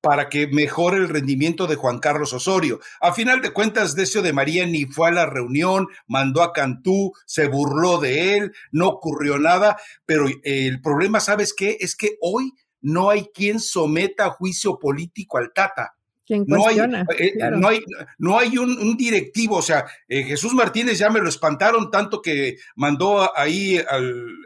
para 0.00 0.28
que 0.28 0.46
mejore 0.46 0.98
el 0.98 1.08
rendimiento 1.08 1.66
de 1.66 1.74
Juan 1.74 1.98
Carlos 1.98 2.32
Osorio. 2.32 2.80
A 3.00 3.12
final 3.12 3.40
de 3.40 3.52
cuentas, 3.52 3.94
Decio 3.94 4.22
de 4.22 4.32
María 4.32 4.64
ni 4.66 4.84
fue 4.84 5.08
a 5.08 5.12
la 5.12 5.26
reunión, 5.26 5.88
mandó 6.06 6.42
a 6.42 6.52
Cantú, 6.52 7.12
se 7.26 7.48
burló 7.48 7.98
de 7.98 8.36
él, 8.36 8.52
no 8.70 8.88
ocurrió 8.88 9.38
nada, 9.38 9.76
pero 10.06 10.26
el 10.44 10.80
problema, 10.80 11.20
¿sabes 11.20 11.52
qué? 11.52 11.78
Es 11.80 11.96
que 11.96 12.16
hoy 12.20 12.52
no 12.80 13.10
hay 13.10 13.26
quien 13.34 13.60
someta 13.60 14.26
a 14.26 14.30
juicio 14.30 14.78
político 14.78 15.38
al 15.38 15.52
Tata. 15.52 15.94
No 16.46 16.66
hay, 16.66 16.78
eh, 16.78 17.32
no 17.52 17.68
hay, 17.68 17.80
no 18.18 18.38
hay 18.38 18.58
un, 18.58 18.96
directivo, 18.96 19.56
o 19.56 19.62
sea, 19.62 19.86
eh, 20.08 20.24
Jesús 20.24 20.52
Martínez 20.52 20.98
ya 20.98 21.08
me 21.08 21.20
lo 21.20 21.28
espantaron 21.28 21.90
tanto 21.90 22.20
que 22.20 22.56
mandó 22.76 23.34
ahí 23.36 23.78
al, 23.78 24.36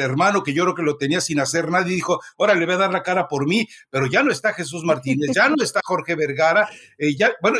hermano 0.00 0.42
que 0.42 0.52
yo 0.52 0.64
creo 0.64 0.74
que 0.74 0.82
lo 0.82 0.98
tenía 0.98 1.20
sin 1.20 1.40
hacer 1.40 1.70
nada 1.70 1.86
y 1.86 1.94
dijo, 1.94 2.20
ahora 2.36 2.54
le 2.54 2.66
voy 2.66 2.74
a 2.74 2.78
dar 2.78 2.92
la 2.92 3.02
cara 3.02 3.28
por 3.28 3.46
mí, 3.46 3.66
pero 3.88 4.06
ya 4.06 4.22
no 4.22 4.30
está 4.30 4.52
Jesús 4.52 4.84
Martínez, 4.84 5.30
ya 5.34 5.48
no 5.48 5.62
está 5.62 5.80
Jorge 5.82 6.16
Vergara, 6.16 6.68
eh, 6.98 7.16
ya, 7.16 7.32
bueno, 7.40 7.58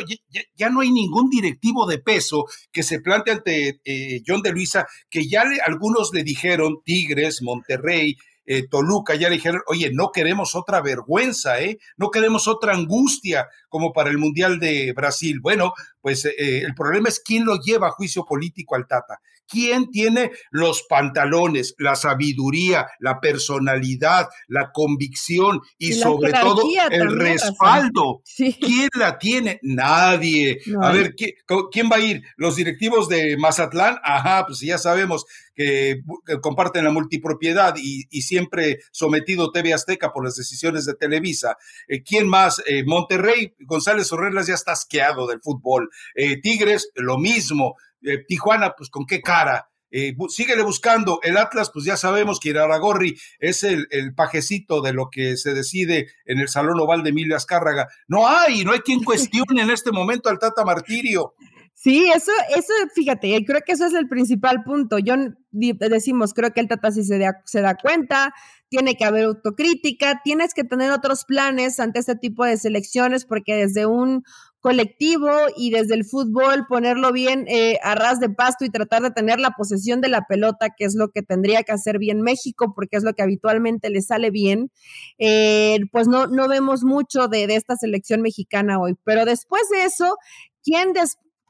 ya, 0.55 0.69
no 0.69 0.81
hay 0.81 0.91
ningún 0.91 1.29
directivo 1.29 1.87
de 1.87 1.97
peso 1.97 2.45
que 2.71 2.83
se 2.83 2.99
plante 2.99 3.31
ante 3.31 3.81
John 4.27 4.41
de 4.41 4.51
Luisa, 4.51 4.85
que 5.09 5.27
ya 5.27 5.45
le, 5.45 5.59
algunos 5.61 6.13
le 6.13 6.23
dijeron, 6.23 6.81
Tigres, 6.83 7.41
Monterrey, 7.41 8.17
eh, 8.45 8.67
Toluca 8.67 9.15
ya 9.15 9.29
le 9.29 9.35
dijeron, 9.35 9.61
oye, 9.67 9.91
no 9.93 10.11
queremos 10.11 10.55
otra 10.55 10.81
vergüenza, 10.81 11.61
¿eh? 11.61 11.79
No 11.97 12.09
queremos 12.09 12.47
otra 12.47 12.73
angustia 12.73 13.47
como 13.69 13.93
para 13.93 14.09
el 14.09 14.17
Mundial 14.17 14.59
de 14.59 14.93
Brasil. 14.93 15.39
Bueno, 15.41 15.73
pues 16.01 16.25
eh, 16.25 16.59
el 16.59 16.73
problema 16.75 17.09
es 17.09 17.19
quién 17.19 17.45
lo 17.45 17.57
lleva 17.57 17.87
a 17.87 17.91
juicio 17.91 18.25
político 18.25 18.75
al 18.75 18.87
Tata. 18.87 19.19
¿Quién 19.47 19.91
tiene 19.91 20.31
los 20.51 20.83
pantalones, 20.89 21.75
la 21.77 21.95
sabiduría, 21.95 22.87
la 22.99 23.19
personalidad, 23.19 24.29
la 24.47 24.71
convicción 24.71 25.61
y, 25.77 25.93
sobre 25.93 26.31
todo 26.33 26.63
el 26.91 27.19
respaldo? 27.19 28.21
¿Quién 28.35 28.89
la 28.97 29.17
tiene? 29.17 29.59
Nadie. 29.61 30.59
a 30.81 30.91
ver, 30.91 31.15
¿quién, 31.15 31.89
va 31.91 31.97
a 31.97 31.99
ir? 31.99 32.23
¿Los 32.37 32.55
directivos 32.55 33.09
de 33.09 33.37
Mazatlán? 33.37 33.97
Ajá, 34.03 34.45
pues 34.45 34.59
ya 34.59 34.77
sabemos 34.77 35.25
que, 35.55 36.01
comparten 36.41 36.83
la 36.83 36.91
multipropiedad 36.91 37.75
y, 37.77 38.03
siempre 38.21 38.79
sometido 38.91 39.51
TV 39.51 39.73
Azteca 39.73 40.11
por 40.13 40.23
las 40.23 40.35
decisiones 40.35 40.85
de 40.85 40.95
Televisa. 40.95 41.57
Eh, 41.87 42.03
¿Quién 42.03 42.27
más? 42.27 42.61
Eh, 42.65 42.83
Monterrey, 42.85 43.53
González 43.59 44.11
Orrelas 44.11 44.47
ya 44.47 44.53
está 44.53 44.71
asqueado 44.71 45.27
del 45.27 45.41
fútbol. 45.41 45.89
Eh, 46.15 46.39
Tigres, 46.41 46.89
lo 46.95 47.17
mismo. 47.17 47.75
Eh, 48.03 48.23
Tijuana, 48.27 48.73
pues 48.77 48.89
con 48.89 49.05
qué 49.05 49.21
cara. 49.21 49.69
Eh, 49.95 50.15
síguele 50.29 50.63
buscando. 50.63 51.19
El 51.21 51.37
Atlas, 51.37 51.69
pues 51.71 51.85
ya 51.85 51.97
sabemos 51.97 52.39
que 52.39 52.49
Iraragorri 52.49 53.15
es 53.39 53.63
el, 53.63 53.87
el, 53.91 54.15
pajecito 54.15 54.81
de 54.81 54.91
lo 54.91 55.09
que 55.11 55.37
se 55.37 55.53
decide 55.53 56.07
en 56.25 56.39
el 56.39 56.47
Salón 56.47 56.79
Oval 56.79 57.03
de 57.03 57.11
Emilio 57.11 57.35
Azcárraga. 57.35 57.87
No 58.07 58.27
hay, 58.27 58.65
no 58.65 58.71
hay 58.71 58.79
quien 58.79 59.03
cuestione 59.03 59.61
en 59.61 59.69
este 59.69 59.91
momento 59.91 60.29
al 60.29 60.39
Tata 60.39 60.65
Martirio. 60.65 61.35
Sí, 61.75 62.09
eso, 62.15 62.31
eso, 62.55 62.71
fíjate, 62.95 63.43
creo 63.45 63.59
que 63.65 63.73
eso 63.73 63.85
es 63.85 63.93
el 63.93 64.07
principal 64.07 64.63
punto. 64.63 64.99
Yo 64.99 65.15
decimos, 65.51 66.33
creo 66.33 66.53
que 66.53 66.61
el 66.61 66.69
Tata 66.69 66.91
sí 66.91 67.03
se 67.03 67.19
da, 67.19 67.41
se 67.45 67.61
da 67.61 67.75
cuenta, 67.75 68.33
tiene 68.69 68.95
que 68.95 69.03
haber 69.03 69.25
autocrítica, 69.25 70.21
tienes 70.23 70.53
que 70.53 70.63
tener 70.63 70.91
otros 70.91 71.25
planes 71.25 71.79
ante 71.81 71.99
este 71.99 72.15
tipo 72.15 72.45
de 72.45 72.57
selecciones, 72.57 73.25
porque 73.25 73.55
desde 73.55 73.85
un 73.85 74.23
colectivo 74.63 75.29
y 75.57 75.71
desde 75.71 75.93
el 75.93 76.05
fútbol 76.05 76.65
ponerlo 76.69 77.11
bien 77.11 77.43
eh, 77.49 77.79
a 77.83 77.95
ras 77.95 78.21
de 78.21 78.29
pasto 78.29 78.63
y 78.63 78.69
tratar 78.69 79.01
de 79.01 79.11
tener 79.11 79.37
la 79.41 79.51
posesión 79.51 79.99
de 79.99 80.07
la 80.07 80.21
pelota, 80.21 80.69
que 80.69 80.85
es 80.85 80.95
lo 80.95 81.09
que 81.09 81.21
tendría 81.21 81.63
que 81.63 81.73
hacer 81.73 81.99
bien 81.99 82.21
México, 82.21 82.71
porque 82.73 82.95
es 82.95 83.03
lo 83.03 83.13
que 83.13 83.23
habitualmente 83.23 83.89
le 83.89 84.01
sale 84.01 84.31
bien, 84.31 84.71
eh, 85.19 85.79
pues 85.91 86.07
no, 86.07 86.27
no 86.27 86.47
vemos 86.47 86.85
mucho 86.85 87.27
de, 87.27 87.43
esta 87.43 87.75
selección 87.75 88.21
mexicana 88.21 88.79
hoy. 88.79 88.95
Pero 89.03 89.25
después 89.25 89.63
de 89.69 89.83
eso, 89.83 90.15
¿quién, 90.63 90.93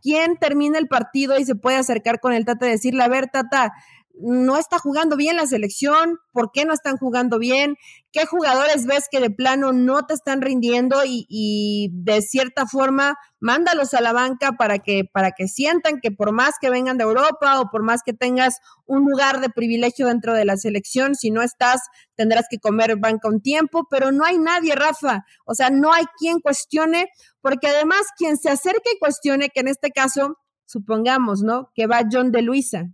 ¿quién 0.01 0.37
termina 0.37 0.79
el 0.79 0.87
partido 0.87 1.37
y 1.37 1.45
se 1.45 1.53
puede 1.53 1.77
acercar 1.77 2.19
con 2.19 2.33
el 2.33 2.45
Tata 2.45 2.65
y 2.65 2.71
decirle, 2.71 3.03
a 3.03 3.09
ver, 3.09 3.27
Tata, 3.31 3.73
no 4.15 4.57
está 4.57 4.77
jugando 4.77 5.15
bien 5.15 5.37
la 5.37 5.47
selección, 5.47 6.19
por 6.31 6.51
qué 6.51 6.65
no 6.65 6.73
están 6.73 6.97
jugando 6.97 7.39
bien, 7.39 7.75
qué 8.11 8.25
jugadores 8.25 8.85
ves 8.85 9.07
que 9.09 9.19
de 9.19 9.31
plano 9.31 9.73
no 9.73 10.05
te 10.05 10.13
están 10.13 10.41
rindiendo 10.41 11.01
y, 11.05 11.89
de 11.91 12.21
cierta 12.21 12.65
forma 12.67 13.15
mándalos 13.39 13.93
a 13.93 14.01
la 14.01 14.13
banca 14.13 14.53
para 14.53 14.79
que, 14.79 15.03
para 15.11 15.31
que 15.31 15.47
sientan 15.47 15.99
que 15.99 16.11
por 16.11 16.31
más 16.31 16.55
que 16.61 16.69
vengan 16.69 16.97
de 16.97 17.03
Europa 17.03 17.59
o 17.59 17.69
por 17.69 17.83
más 17.83 18.01
que 18.05 18.13
tengas 18.13 18.59
un 18.85 19.03
lugar 19.09 19.41
de 19.41 19.49
privilegio 19.49 20.07
dentro 20.07 20.33
de 20.33 20.45
la 20.45 20.57
selección, 20.57 21.15
si 21.15 21.31
no 21.31 21.41
estás 21.41 21.81
tendrás 22.15 22.45
que 22.49 22.59
comer 22.59 22.97
banca 22.97 23.27
un 23.27 23.41
tiempo, 23.41 23.87
pero 23.89 24.11
no 24.11 24.23
hay 24.23 24.37
nadie, 24.37 24.75
Rafa, 24.75 25.25
o 25.45 25.55
sea, 25.55 25.69
no 25.71 25.91
hay 25.91 26.05
quien 26.17 26.39
cuestione, 26.39 27.07
porque 27.41 27.67
además 27.67 28.01
quien 28.17 28.37
se 28.37 28.49
acerque 28.49 28.91
y 28.95 28.99
cuestione, 28.99 29.49
que 29.49 29.61
en 29.61 29.67
este 29.67 29.89
caso, 29.89 30.37
supongamos, 30.65 31.41
¿no? 31.41 31.71
Que 31.73 31.87
va 31.87 32.07
John 32.09 32.31
de 32.31 32.43
Luisa, 32.43 32.85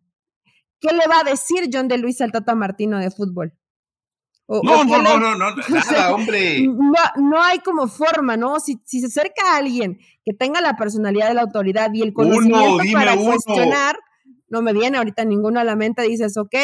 ¿Qué 0.80 0.94
le 0.94 1.08
va 1.08 1.20
a 1.20 1.24
decir 1.24 1.70
John 1.72 1.88
de 1.88 1.98
Luis 1.98 2.22
al 2.22 2.32
Tata 2.32 2.56
Martino 2.56 2.98
de 3.00 3.12
fútbol? 3.12 3.54
no, 4.48 4.84
no, 4.84 5.02
no, 5.02 5.20
no, 5.20 5.36
no, 5.36 5.56
nada, 5.70 6.14
hombre. 6.14 6.68
No, 6.68 7.42
hay 7.42 7.60
como 7.60 7.88
forma, 7.88 8.36
¿no? 8.36 8.60
Si, 8.60 8.82
se 8.86 9.06
acerca 9.06 9.54
a 9.54 9.58
alguien 9.58 10.00
que 10.26 10.34
tenga 10.34 10.62
la 10.62 10.76
personalidad 10.76 11.28
de 11.28 11.36
la 11.36 11.42
autoridad 11.42 11.92
y 11.94 12.02
el 12.02 12.14
conocimiento 12.14 12.78
para 12.94 13.16
cuestionar, 13.16 14.00
no 14.48 14.62
me 14.64 14.74
viene 14.74 14.98
ahorita 14.98 15.24
ninguno 15.26 15.60
a 15.60 15.64
la 15.64 15.76
mente, 15.76 16.02
dices, 16.04 16.36
ok, 16.38 16.56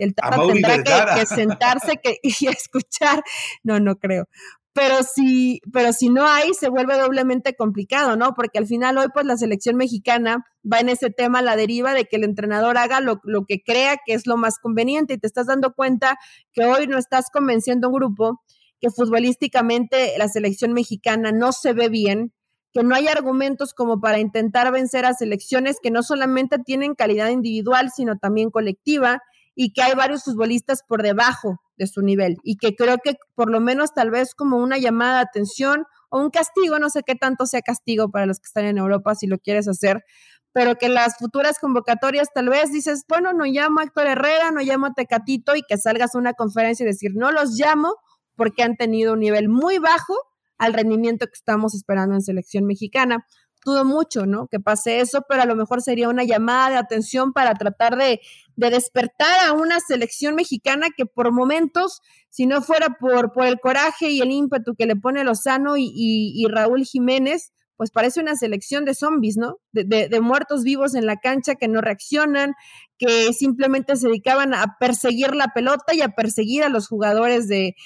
el 0.00 0.14
Tata 0.14 0.38
tendrá 0.46 1.14
que, 1.14 1.26
sentarse 1.26 1.98
que, 2.02 2.18
y 2.22 2.48
escuchar. 2.48 3.22
No, 3.62 3.78
no 3.78 3.96
creo 3.96 4.28
pero 4.72 5.02
si, 5.02 5.60
pero 5.72 5.92
si 5.92 6.08
no 6.08 6.26
hay, 6.26 6.54
se 6.54 6.68
vuelve 6.68 6.96
doblemente 6.98 7.54
complicado, 7.54 8.16
¿no? 8.16 8.34
Porque 8.34 8.58
al 8.58 8.66
final 8.66 8.98
hoy, 8.98 9.06
pues 9.12 9.26
la 9.26 9.36
selección 9.36 9.76
mexicana 9.76 10.44
va 10.70 10.80
en 10.80 10.88
ese 10.88 11.10
tema 11.10 11.40
a 11.40 11.42
la 11.42 11.56
deriva 11.56 11.94
de 11.94 12.04
que 12.04 12.16
el 12.16 12.24
entrenador 12.24 12.78
haga 12.78 13.00
lo, 13.00 13.20
lo, 13.24 13.44
que 13.44 13.60
crea 13.60 13.96
que 14.04 14.14
es 14.14 14.26
lo 14.26 14.36
más 14.36 14.58
conveniente 14.58 15.14
y 15.14 15.18
te 15.18 15.26
estás 15.26 15.46
dando 15.46 15.72
cuenta 15.74 16.16
que 16.52 16.64
hoy 16.64 16.86
no 16.86 16.98
estás 16.98 17.26
convenciendo 17.32 17.86
a 17.86 17.90
un 17.90 17.96
grupo 17.96 18.40
que 18.80 18.90
futbolísticamente 18.90 20.14
la 20.18 20.28
selección 20.28 20.72
mexicana 20.72 21.32
no 21.32 21.52
se 21.52 21.72
ve 21.72 21.88
bien, 21.88 22.32
que 22.72 22.82
no 22.82 22.94
hay 22.94 23.08
argumentos 23.08 23.74
como 23.74 24.00
para 24.00 24.20
intentar 24.20 24.70
vencer 24.70 25.04
a 25.04 25.14
selecciones 25.14 25.78
que 25.82 25.90
no 25.90 26.02
solamente 26.02 26.58
tienen 26.58 26.94
calidad 26.94 27.30
individual, 27.30 27.90
sino 27.94 28.18
también 28.18 28.50
colectiva 28.50 29.20
y 29.54 29.72
que 29.72 29.82
hay 29.82 29.94
varios 29.94 30.22
futbolistas 30.22 30.82
por 30.86 31.02
debajo 31.02 31.60
de 31.78 31.86
su 31.86 32.02
nivel 32.02 32.36
y 32.42 32.56
que 32.56 32.74
creo 32.74 32.98
que 33.02 33.14
por 33.34 33.50
lo 33.50 33.60
menos 33.60 33.94
tal 33.94 34.10
vez 34.10 34.34
como 34.34 34.58
una 34.58 34.78
llamada 34.78 35.16
de 35.16 35.22
atención 35.22 35.86
o 36.10 36.20
un 36.20 36.30
castigo, 36.30 36.78
no 36.78 36.90
sé 36.90 37.02
qué 37.06 37.14
tanto 37.14 37.46
sea 37.46 37.62
castigo 37.62 38.10
para 38.10 38.26
los 38.26 38.38
que 38.38 38.46
están 38.46 38.64
en 38.64 38.78
Europa 38.78 39.14
si 39.14 39.26
lo 39.26 39.38
quieres 39.38 39.68
hacer, 39.68 40.04
pero 40.52 40.76
que 40.76 40.88
las 40.88 41.16
futuras 41.18 41.58
convocatorias 41.58 42.28
tal 42.34 42.48
vez 42.48 42.72
dices, 42.72 43.04
bueno, 43.08 43.32
no 43.32 43.44
llamo 43.44 43.80
a 43.80 43.84
Héctor 43.84 44.06
Herrera, 44.06 44.50
no 44.50 44.60
llamo 44.60 44.86
a 44.86 44.94
Tecatito 44.94 45.54
y 45.54 45.62
que 45.62 45.78
salgas 45.78 46.14
a 46.14 46.18
una 46.18 46.32
conferencia 46.32 46.84
y 46.84 46.86
decir, 46.86 47.12
no 47.14 47.30
los 47.30 47.56
llamo 47.58 47.94
porque 48.34 48.62
han 48.62 48.76
tenido 48.76 49.12
un 49.12 49.20
nivel 49.20 49.48
muy 49.48 49.78
bajo 49.78 50.14
al 50.58 50.72
rendimiento 50.74 51.26
que 51.26 51.34
estamos 51.34 51.74
esperando 51.74 52.14
en 52.14 52.22
selección 52.22 52.64
mexicana 52.64 53.24
dudo 53.64 53.84
mucho, 53.84 54.26
¿no? 54.26 54.46
Que 54.48 54.60
pase 54.60 55.00
eso, 55.00 55.22
pero 55.28 55.42
a 55.42 55.46
lo 55.46 55.56
mejor 55.56 55.82
sería 55.82 56.08
una 56.08 56.24
llamada 56.24 56.70
de 56.70 56.76
atención 56.76 57.32
para 57.32 57.54
tratar 57.54 57.96
de, 57.96 58.20
despertar 58.56 59.46
a 59.46 59.52
una 59.52 59.78
selección 59.80 60.34
mexicana 60.34 60.88
que 60.96 61.06
por 61.06 61.32
momentos, 61.32 62.00
si 62.28 62.46
no 62.46 62.60
fuera 62.62 62.96
por, 63.00 63.32
por 63.32 63.46
el 63.46 63.60
coraje 63.60 64.10
y 64.10 64.20
el 64.20 64.30
ímpetu 64.30 64.74
que 64.74 64.86
le 64.86 64.96
pone 64.96 65.24
Lozano 65.24 65.76
y, 65.76 65.92
y, 65.94 66.46
Raúl 66.48 66.84
Jiménez, 66.84 67.52
pues 67.76 67.92
parece 67.92 68.20
una 68.20 68.34
selección 68.34 68.84
de 68.84 68.94
zombies, 68.94 69.36
¿no? 69.36 69.58
De, 69.70 69.84
de, 69.84 70.20
muertos 70.20 70.64
vivos 70.64 70.96
en 70.96 71.06
la 71.06 71.18
cancha 71.18 71.54
que 71.54 71.68
no 71.68 71.80
reaccionan, 71.80 72.54
que 72.98 73.32
simplemente 73.32 73.94
se 73.94 74.08
dedicaban 74.08 74.52
a 74.52 74.76
perseguir 74.80 75.36
la 75.36 75.52
pelota 75.54 75.94
y 75.94 76.00
a 76.00 76.08
perseguir 76.08 76.64
a 76.64 76.68
los 76.68 76.88
jugadores 76.88 77.46
de, 77.46 77.76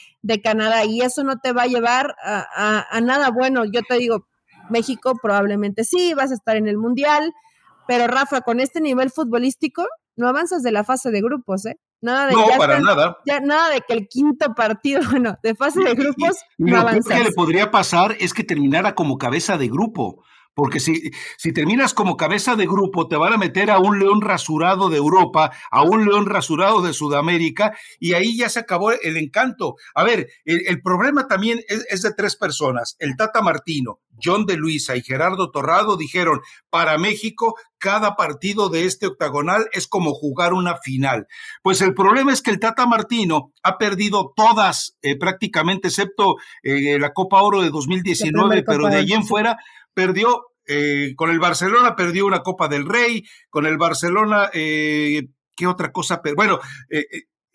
Canadá. 0.42 0.86
Y 0.86 1.02
eso 1.02 1.24
no 1.24 1.40
te 1.40 1.52
va 1.52 1.64
a 1.64 1.66
llevar 1.66 2.16
a, 2.24 2.86
a, 2.90 3.00
nada 3.02 3.30
bueno. 3.30 3.66
Yo 3.66 3.82
te 3.86 3.98
digo, 3.98 4.26
México 4.70 5.14
probablemente 5.20 5.84
sí, 5.84 6.14
vas 6.14 6.30
a 6.30 6.34
estar 6.34 6.56
en 6.56 6.68
el 6.68 6.78
Mundial, 6.78 7.32
pero 7.86 8.06
Rafa, 8.06 8.42
con 8.42 8.60
este 8.60 8.80
nivel 8.80 9.10
futbolístico, 9.10 9.86
no 10.16 10.28
avanzas 10.28 10.62
de 10.62 10.72
la 10.72 10.84
fase 10.84 11.10
de 11.10 11.20
grupos, 11.20 11.66
¿eh? 11.66 11.78
Nada 12.00 12.26
de 12.26 12.32
no, 12.32 12.46
para 12.58 12.80
nada. 12.80 13.18
Ya, 13.24 13.40
nada 13.40 13.70
de 13.70 13.80
que 13.80 13.92
el 13.94 14.08
quinto 14.08 14.54
partido, 14.54 15.00
bueno, 15.10 15.36
de 15.42 15.54
fase 15.54 15.80
de 15.80 15.94
grupos, 15.94 16.36
no 16.58 16.78
avanzas. 16.78 17.18
Lo 17.18 17.24
que 17.24 17.30
le 17.30 17.34
podría 17.34 17.70
pasar 17.70 18.16
es 18.18 18.34
que 18.34 18.44
terminara 18.44 18.94
como 18.94 19.18
cabeza 19.18 19.56
de 19.56 19.68
grupo. 19.68 20.24
Porque 20.54 20.80
si, 20.80 21.10
si 21.38 21.52
terminas 21.52 21.94
como 21.94 22.16
cabeza 22.16 22.56
de 22.56 22.66
grupo, 22.66 23.08
te 23.08 23.16
van 23.16 23.32
a 23.32 23.38
meter 23.38 23.70
a 23.70 23.78
un 23.78 23.98
león 23.98 24.20
rasurado 24.20 24.90
de 24.90 24.98
Europa, 24.98 25.52
a 25.70 25.82
un 25.82 26.04
león 26.04 26.26
rasurado 26.26 26.82
de 26.82 26.92
Sudamérica, 26.92 27.76
y 27.98 28.12
ahí 28.14 28.36
ya 28.36 28.48
se 28.48 28.60
acabó 28.60 28.92
el 28.92 29.16
encanto. 29.16 29.76
A 29.94 30.04
ver, 30.04 30.28
el, 30.44 30.82
problema 30.82 31.26
también 31.26 31.60
es, 31.68 32.02
de 32.02 32.12
tres 32.12 32.36
personas. 32.36 32.96
El 32.98 33.16
Tata 33.16 33.40
Martino, 33.40 34.00
John 34.22 34.46
de 34.46 34.56
Luisa 34.56 34.96
y 34.96 35.02
Gerardo 35.02 35.50
Torrado 35.50 35.96
dijeron, 35.96 36.40
para 36.70 36.98
México, 36.98 37.54
cada 37.78 38.14
partido 38.14 38.68
de 38.68 38.84
este 38.84 39.06
octagonal 39.06 39.68
es 39.72 39.88
como 39.88 40.12
jugar 40.12 40.52
una 40.52 40.76
final. 40.76 41.26
Pues 41.62 41.80
el 41.80 41.94
problema 41.94 42.32
es 42.32 42.42
que 42.42 42.50
el 42.50 42.60
Tata 42.60 42.86
Martino 42.86 43.52
ha 43.62 43.78
perdido 43.78 44.32
todas, 44.36 44.96
eh, 45.02 45.18
prácticamente, 45.18 45.88
excepto 45.88 46.36
eh, 46.62 46.98
la 46.98 47.12
Copa 47.12 47.42
Oro 47.42 47.62
de 47.62 47.70
2019, 47.70 48.62
pero 48.62 48.88
de 48.88 48.96
allí 48.96 49.14
en 49.14 49.24
fuera 49.24 49.58
perdió 49.94 50.52
eh, 50.66 51.14
con 51.16 51.30
el 51.30 51.40
Barcelona, 51.40 51.96
perdió 51.96 52.26
una 52.26 52.40
Copa 52.40 52.68
del 52.68 52.86
Rey, 52.86 53.24
con 53.50 53.66
el 53.66 53.78
Barcelona, 53.78 54.50
eh, 54.52 55.28
¿qué 55.56 55.66
otra 55.66 55.90
cosa? 55.92 56.20
Bueno, 56.36 56.60
eh, 56.88 57.04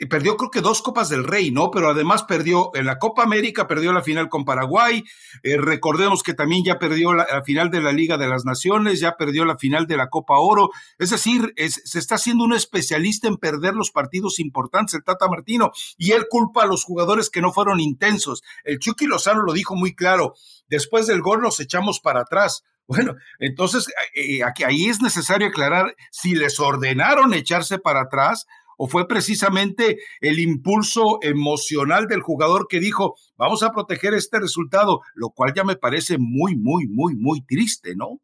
perdió 0.05 0.37
creo 0.37 0.51
que 0.51 0.61
dos 0.61 0.83
Copas 0.83 1.09
del 1.09 1.23
Rey, 1.23 1.49
¿no? 1.49 1.71
Pero 1.71 1.89
además 1.89 2.23
perdió 2.23 2.69
en 2.75 2.85
la 2.85 2.99
Copa 2.99 3.23
América, 3.23 3.67
perdió 3.67 3.91
la 3.91 4.03
final 4.03 4.29
con 4.29 4.45
Paraguay, 4.45 5.03
recordemos 5.43 6.21
que 6.21 6.35
también 6.35 6.63
ya 6.63 6.77
perdió 6.77 7.13
la, 7.13 7.25
final 7.43 7.71
de 7.71 7.81
la 7.81 7.91
Liga 7.91 8.17
de 8.17 8.27
las 8.27 8.45
Naciones, 8.45 8.99
ya 8.99 9.17
perdió 9.17 9.43
la 9.45 9.57
final 9.57 9.87
de 9.87 9.97
la 9.97 10.09
Copa 10.09 10.35
Oro, 10.37 10.69
es 10.99 11.09
decir, 11.09 11.53
se 11.55 11.99
está 11.99 12.15
haciendo 12.15 12.43
un 12.43 12.53
especialista 12.53 13.27
en 13.27 13.37
perder 13.37 13.73
los 13.73 13.91
partidos 13.91 14.39
importantes, 14.39 14.93
el 14.93 15.03
Tata 15.03 15.27
Martino, 15.27 15.71
y 15.97 16.11
él 16.11 16.27
culpa 16.29 16.63
a 16.63 16.67
los 16.67 16.83
jugadores 16.83 17.29
que 17.29 17.41
no 17.41 17.51
fueron 17.51 17.79
intensos. 17.79 18.43
El 18.63 18.79
Chucky 18.79 19.07
Lozano 19.07 19.41
lo 19.41 19.53
dijo 19.53 19.75
muy 19.75 19.95
claro, 19.95 20.35
después 20.67 21.07
del 21.07 21.21
gol 21.21 21.41
nos 21.41 21.59
echamos 21.59 21.99
para 21.99 22.21
atrás. 22.21 22.63
Bueno, 22.87 23.15
entonces 23.39 23.87
eh, 24.15 24.43
aquí, 24.45 24.63
ahí 24.63 24.85
es 24.85 25.01
necesario 25.01 25.47
aclarar 25.47 25.93
si 26.09 26.35
les 26.35 26.57
ordenaron 26.57 27.33
echarse 27.33 27.79
para 27.79 28.03
atrás 28.03 28.47
o 28.77 28.87
fue 28.87 29.07
precisamente 29.07 29.97
el 30.21 30.39
impulso 30.39 31.19
emocional 31.21 32.07
del 32.07 32.21
jugador 32.21 32.67
que 32.69 32.79
dijo, 32.79 33.15
vamos 33.37 33.63
a 33.63 33.71
proteger 33.71 34.13
este 34.13 34.39
resultado, 34.39 35.01
lo 35.15 35.29
cual 35.31 35.53
ya 35.53 35.63
me 35.63 35.75
parece 35.75 36.17
muy, 36.17 36.55
muy, 36.55 36.87
muy, 36.87 37.15
muy 37.15 37.41
triste, 37.41 37.95
¿no? 37.95 38.21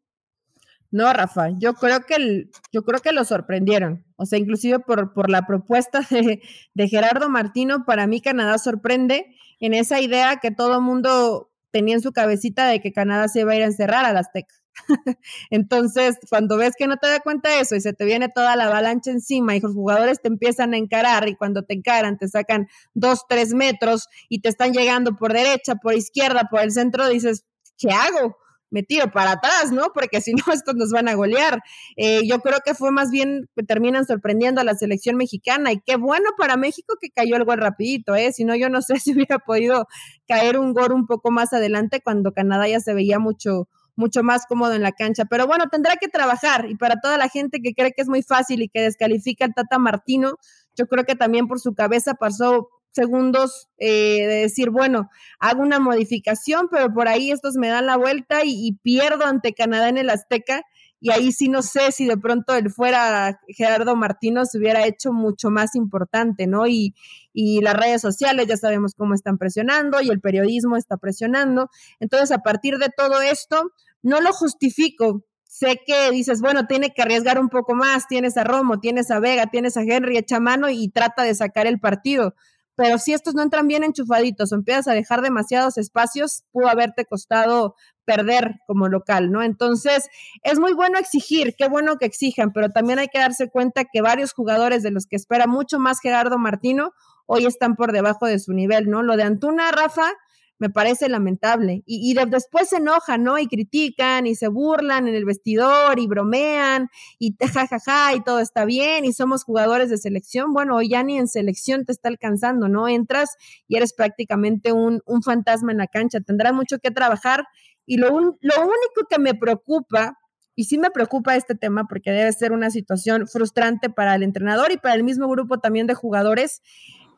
No, 0.90 1.12
Rafa, 1.12 1.48
yo 1.58 1.74
creo 1.74 2.02
que 2.06 2.48
yo 2.72 2.84
creo 2.84 3.00
que 3.00 3.12
lo 3.12 3.24
sorprendieron. 3.24 4.04
O 4.14 4.26
sea, 4.26 4.38
inclusive 4.38 4.78
por, 4.78 5.12
por 5.12 5.28
la 5.28 5.44
propuesta 5.44 6.06
de, 6.10 6.40
de 6.72 6.88
Gerardo 6.88 7.28
Martino, 7.28 7.84
para 7.84 8.06
mí 8.06 8.20
Canadá 8.20 8.58
sorprende 8.58 9.34
en 9.58 9.74
esa 9.74 10.00
idea 10.00 10.36
que 10.36 10.52
todo 10.52 10.80
mundo 10.80 11.50
tenía 11.74 11.96
en 11.96 12.02
su 12.02 12.12
cabecita 12.12 12.68
de 12.68 12.80
que 12.80 12.92
Canadá 12.92 13.26
se 13.26 13.40
iba 13.40 13.50
a 13.50 13.56
ir 13.56 13.62
a 13.62 13.66
encerrar 13.66 14.04
a 14.04 14.12
las 14.12 14.28
Azteca. 14.28 14.54
Entonces, 15.50 16.16
cuando 16.30 16.56
ves 16.56 16.74
que 16.78 16.86
no 16.86 16.98
te 16.98 17.08
da 17.08 17.18
cuenta 17.18 17.48
de 17.48 17.62
eso 17.62 17.74
y 17.74 17.80
se 17.80 17.92
te 17.92 18.04
viene 18.04 18.28
toda 18.28 18.54
la 18.54 18.66
avalancha 18.66 19.10
encima 19.10 19.56
y 19.56 19.60
los 19.60 19.74
jugadores 19.74 20.22
te 20.22 20.28
empiezan 20.28 20.72
a 20.72 20.76
encarar 20.76 21.28
y 21.28 21.34
cuando 21.34 21.64
te 21.64 21.74
encaran 21.74 22.16
te 22.16 22.28
sacan 22.28 22.68
dos, 22.94 23.22
tres 23.28 23.54
metros 23.54 24.06
y 24.28 24.40
te 24.40 24.50
están 24.50 24.72
llegando 24.72 25.16
por 25.16 25.32
derecha, 25.32 25.74
por 25.74 25.94
izquierda, 25.94 26.46
por 26.48 26.60
el 26.60 26.70
centro, 26.70 27.08
dices, 27.08 27.44
¿qué 27.76 27.90
hago? 27.90 28.36
Me 28.70 28.82
tiro 28.82 29.10
para 29.12 29.32
atrás, 29.32 29.70
¿no? 29.72 29.92
Porque 29.94 30.20
si 30.20 30.34
no, 30.34 30.42
estos 30.52 30.74
nos 30.74 30.90
van 30.90 31.08
a 31.08 31.14
golear. 31.14 31.62
Eh, 31.96 32.26
yo 32.26 32.40
creo 32.40 32.58
que 32.64 32.74
fue 32.74 32.90
más 32.90 33.10
bien 33.10 33.48
que 33.54 33.62
terminan 33.62 34.04
sorprendiendo 34.04 34.60
a 34.60 34.64
la 34.64 34.74
selección 34.74 35.16
mexicana 35.16 35.72
y 35.72 35.80
qué 35.80 35.96
bueno 35.96 36.30
para 36.36 36.56
México 36.56 36.94
que 37.00 37.10
cayó 37.10 37.36
el 37.36 37.44
gol 37.44 37.58
rapidito, 37.58 38.14
¿eh? 38.14 38.32
Si 38.32 38.44
no, 38.44 38.54
yo 38.56 38.68
no 38.68 38.82
sé 38.82 38.98
si 38.98 39.12
hubiera 39.14 39.38
podido 39.38 39.86
caer 40.26 40.58
un 40.58 40.72
gol 40.72 40.92
un 40.92 41.06
poco 41.06 41.30
más 41.30 41.52
adelante 41.52 42.00
cuando 42.02 42.32
Canadá 42.32 42.68
ya 42.68 42.80
se 42.80 42.94
veía 42.94 43.18
mucho 43.18 43.68
mucho 43.96 44.24
más 44.24 44.46
cómodo 44.46 44.74
en 44.74 44.82
la 44.82 44.90
cancha. 44.90 45.24
Pero 45.24 45.46
bueno, 45.46 45.68
tendrá 45.70 45.96
que 45.96 46.08
trabajar 46.08 46.68
y 46.68 46.76
para 46.76 47.00
toda 47.00 47.16
la 47.16 47.28
gente 47.28 47.60
que 47.62 47.74
cree 47.74 47.92
que 47.92 48.02
es 48.02 48.08
muy 48.08 48.22
fácil 48.22 48.62
y 48.62 48.68
que 48.68 48.82
descalifica 48.82 49.44
al 49.44 49.54
Tata 49.54 49.78
Martino, 49.78 50.34
yo 50.76 50.86
creo 50.88 51.04
que 51.04 51.14
también 51.14 51.46
por 51.46 51.60
su 51.60 51.74
cabeza 51.74 52.14
pasó 52.14 52.68
segundos 52.94 53.68
eh, 53.78 54.26
de 54.26 54.34
decir, 54.42 54.70
bueno, 54.70 55.10
hago 55.40 55.62
una 55.62 55.80
modificación, 55.80 56.68
pero 56.70 56.92
por 56.92 57.08
ahí 57.08 57.30
estos 57.30 57.56
me 57.56 57.68
dan 57.68 57.86
la 57.86 57.96
vuelta 57.96 58.40
y, 58.44 58.78
pierdo 58.82 59.24
ante 59.24 59.52
Canadá 59.52 59.88
en 59.88 59.98
el 59.98 60.10
Azteca. 60.10 60.62
Y 61.00 61.10
ahí 61.10 61.32
sí 61.32 61.48
no 61.48 61.60
sé 61.60 61.92
si 61.92 62.06
de 62.06 62.16
pronto 62.16 62.54
él 62.54 62.70
fuera 62.70 63.38
Gerardo 63.48 63.94
Martino 63.94 64.46
se 64.46 64.56
hubiera 64.56 64.86
hecho 64.86 65.12
mucho 65.12 65.50
más 65.50 65.74
importante, 65.74 66.46
¿no? 66.46 66.66
Y, 66.66 66.94
y 67.34 67.60
las 67.60 67.74
redes 67.74 68.00
sociales 68.00 68.46
ya 68.46 68.56
sabemos 68.56 68.94
cómo 68.94 69.12
están 69.12 69.36
presionando 69.36 70.00
y 70.00 70.08
el 70.08 70.20
periodismo 70.20 70.76
está 70.76 70.96
presionando. 70.96 71.68
Entonces, 72.00 72.32
a 72.32 72.38
partir 72.38 72.78
de 72.78 72.88
todo 72.96 73.20
esto, 73.20 73.72
no 74.02 74.20
lo 74.22 74.32
justifico, 74.32 75.24
sé 75.54 75.80
que 75.86 76.10
dices, 76.10 76.40
bueno, 76.40 76.66
tiene 76.66 76.92
que 76.92 77.02
arriesgar 77.02 77.38
un 77.38 77.48
poco 77.48 77.76
más, 77.76 78.08
tienes 78.08 78.36
a 78.36 78.42
Romo, 78.42 78.80
tienes 78.80 79.12
a 79.12 79.20
Vega, 79.20 79.46
tienes 79.46 79.76
a 79.76 79.82
Henry, 79.82 80.16
echa 80.16 80.40
mano 80.40 80.68
y 80.68 80.88
trata 80.88 81.22
de 81.22 81.32
sacar 81.32 81.68
el 81.68 81.78
partido. 81.78 82.34
Pero 82.76 82.98
si 82.98 83.12
estos 83.12 83.34
no 83.34 83.42
entran 83.42 83.68
bien 83.68 83.84
enchufaditos 83.84 84.52
o 84.52 84.56
empiezas 84.56 84.88
a 84.88 84.92
dejar 84.94 85.22
demasiados 85.22 85.78
espacios, 85.78 86.44
pudo 86.52 86.68
haberte 86.68 87.04
costado 87.04 87.76
perder 88.04 88.56
como 88.66 88.88
local, 88.88 89.30
¿no? 89.30 89.42
Entonces, 89.42 90.08
es 90.42 90.58
muy 90.58 90.72
bueno 90.72 90.98
exigir, 90.98 91.54
qué 91.56 91.68
bueno 91.68 91.96
que 91.96 92.06
exijan, 92.06 92.52
pero 92.52 92.68
también 92.70 92.98
hay 92.98 93.08
que 93.08 93.18
darse 93.18 93.48
cuenta 93.48 93.84
que 93.84 94.02
varios 94.02 94.32
jugadores 94.32 94.82
de 94.82 94.90
los 94.90 95.06
que 95.06 95.16
espera 95.16 95.46
mucho 95.46 95.78
más 95.78 96.00
Gerardo 96.00 96.38
Martino 96.38 96.92
hoy 97.26 97.46
están 97.46 97.76
por 97.76 97.92
debajo 97.92 98.26
de 98.26 98.38
su 98.38 98.52
nivel, 98.52 98.90
¿no? 98.90 99.02
Lo 99.02 99.16
de 99.16 99.22
Antuna, 99.22 99.70
Rafa, 99.70 100.10
me 100.58 100.70
parece 100.70 101.08
lamentable. 101.08 101.82
Y, 101.86 102.14
después 102.28 102.68
se 102.68 102.76
enojan, 102.76 103.22
¿no? 103.22 103.38
Y 103.38 103.46
critican 103.48 104.26
y 104.26 104.34
se 104.34 104.48
burlan 104.48 105.08
en 105.08 105.14
el 105.14 105.24
vestidor 105.24 105.98
y 105.98 106.06
bromean 106.06 106.88
y 107.18 107.36
jajaja 107.40 107.78
ja, 107.78 108.10
ja, 108.10 108.14
y 108.14 108.22
todo 108.22 108.40
está 108.40 108.64
bien 108.64 109.04
y 109.04 109.12
somos 109.12 109.44
jugadores 109.44 109.90
de 109.90 109.98
selección. 109.98 110.52
Bueno, 110.52 110.80
ya 110.82 111.02
ni 111.02 111.18
en 111.18 111.28
selección 111.28 111.84
te 111.84 111.92
está 111.92 112.08
alcanzando, 112.08 112.68
¿no? 112.68 112.88
Entras 112.88 113.30
y 113.66 113.76
eres 113.76 113.92
prácticamente 113.92 114.72
un, 114.72 115.02
un 115.06 115.22
fantasma 115.22 115.72
en 115.72 115.78
la 115.78 115.86
cancha. 115.86 116.20
Tendrás 116.20 116.54
mucho 116.54 116.78
que 116.78 116.90
trabajar. 116.90 117.44
Y 117.86 117.98
lo, 117.98 118.08
lo 118.08 118.60
único 118.60 119.06
que 119.10 119.18
me 119.18 119.34
preocupa, 119.34 120.18
y 120.54 120.64
sí 120.64 120.78
me 120.78 120.90
preocupa 120.90 121.36
este 121.36 121.54
tema 121.54 121.84
porque 121.88 122.12
debe 122.12 122.32
ser 122.32 122.52
una 122.52 122.70
situación 122.70 123.26
frustrante 123.26 123.90
para 123.90 124.14
el 124.14 124.22
entrenador 124.22 124.72
y 124.72 124.76
para 124.76 124.94
el 124.94 125.04
mismo 125.04 125.28
grupo 125.28 125.58
también 125.58 125.86
de 125.86 125.94
jugadores, 125.94 126.62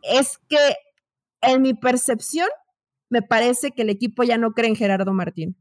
es 0.02 0.38
que 0.48 0.58
en 1.42 1.62
mi 1.62 1.74
percepción 1.74 2.48
me 3.08 3.22
parece 3.22 3.72
que 3.72 3.82
el 3.82 3.90
equipo 3.90 4.22
ya 4.22 4.38
no 4.38 4.52
cree 4.52 4.70
en 4.70 4.76
Gerardo 4.76 5.12
Martín. 5.12 5.56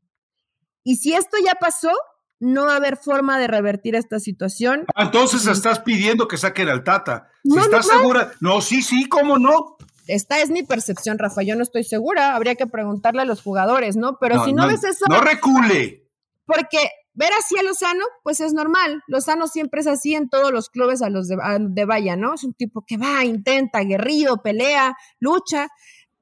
Y 0.84 0.98
si 0.98 1.14
esto 1.14 1.38
ya 1.43 1.56
pasó, 1.56 1.91
no 2.39 2.66
va 2.66 2.74
a 2.74 2.78
haber 2.78 2.98
forma 2.98 3.39
de 3.39 3.48
revertir 3.48 3.96
esta 3.96 4.20
situación. 4.20 4.86
Ah, 4.96 5.04
entonces 5.04 5.48
estás 5.48 5.80
pidiendo 5.80 6.28
que 6.28 6.38
saquen 6.38 6.70
al 6.70 6.84
Tata. 6.84 7.30
no, 7.43 7.62
¿Estás 7.62 7.88
segura? 7.88 8.32
No, 8.39 8.62
sí, 8.62 8.82
sí, 8.82 9.08
¿cómo 9.08 9.38
no? 9.38 9.78
Esta 10.08 10.39
es 10.41 10.52
mi 10.52 10.64
percepción, 10.64 11.18
Rafa. 11.18 11.41
Yo 11.41 11.56
no 11.56 11.64
estoy 11.64 11.84
segura. 11.84 12.36
Habría 12.36 12.56
que 12.56 12.68
preguntarle 12.68 13.22
a 13.22 13.26
los 13.26 13.41
jugadores, 13.41 13.96
¿no? 13.96 14.18
Pero 14.20 14.43
si 14.46 14.54
no, 14.54 14.68
ves 14.68 14.84
eso. 14.84 15.06
No 15.10 15.22
recule. 15.22 16.08
Porque 16.46 16.78
ver 17.14 17.32
así 17.39 17.58
a 17.58 17.64
Lozano, 17.64 18.06
pues 18.24 18.39
es 18.39 18.54
normal. 18.54 19.02
Lozano 19.08 19.48
siempre 19.48 19.82
es 19.82 19.88
así 19.88 20.14
en 20.14 20.30
todos 20.30 20.52
los 20.52 20.70
clubes 20.70 21.02
a 21.02 21.10
los 21.10 21.28
de, 21.28 21.38
de 21.60 21.86
Vaya, 21.86 22.16
¿no? 22.16 22.36
Es 22.36 22.43
un 22.43 22.54
tipo 22.54 22.86
que 22.86 22.98
va, 22.98 23.26
intenta, 23.26 23.80
guerrido, 23.80 24.43
pelea, 24.43 24.96
lucha. 25.20 25.70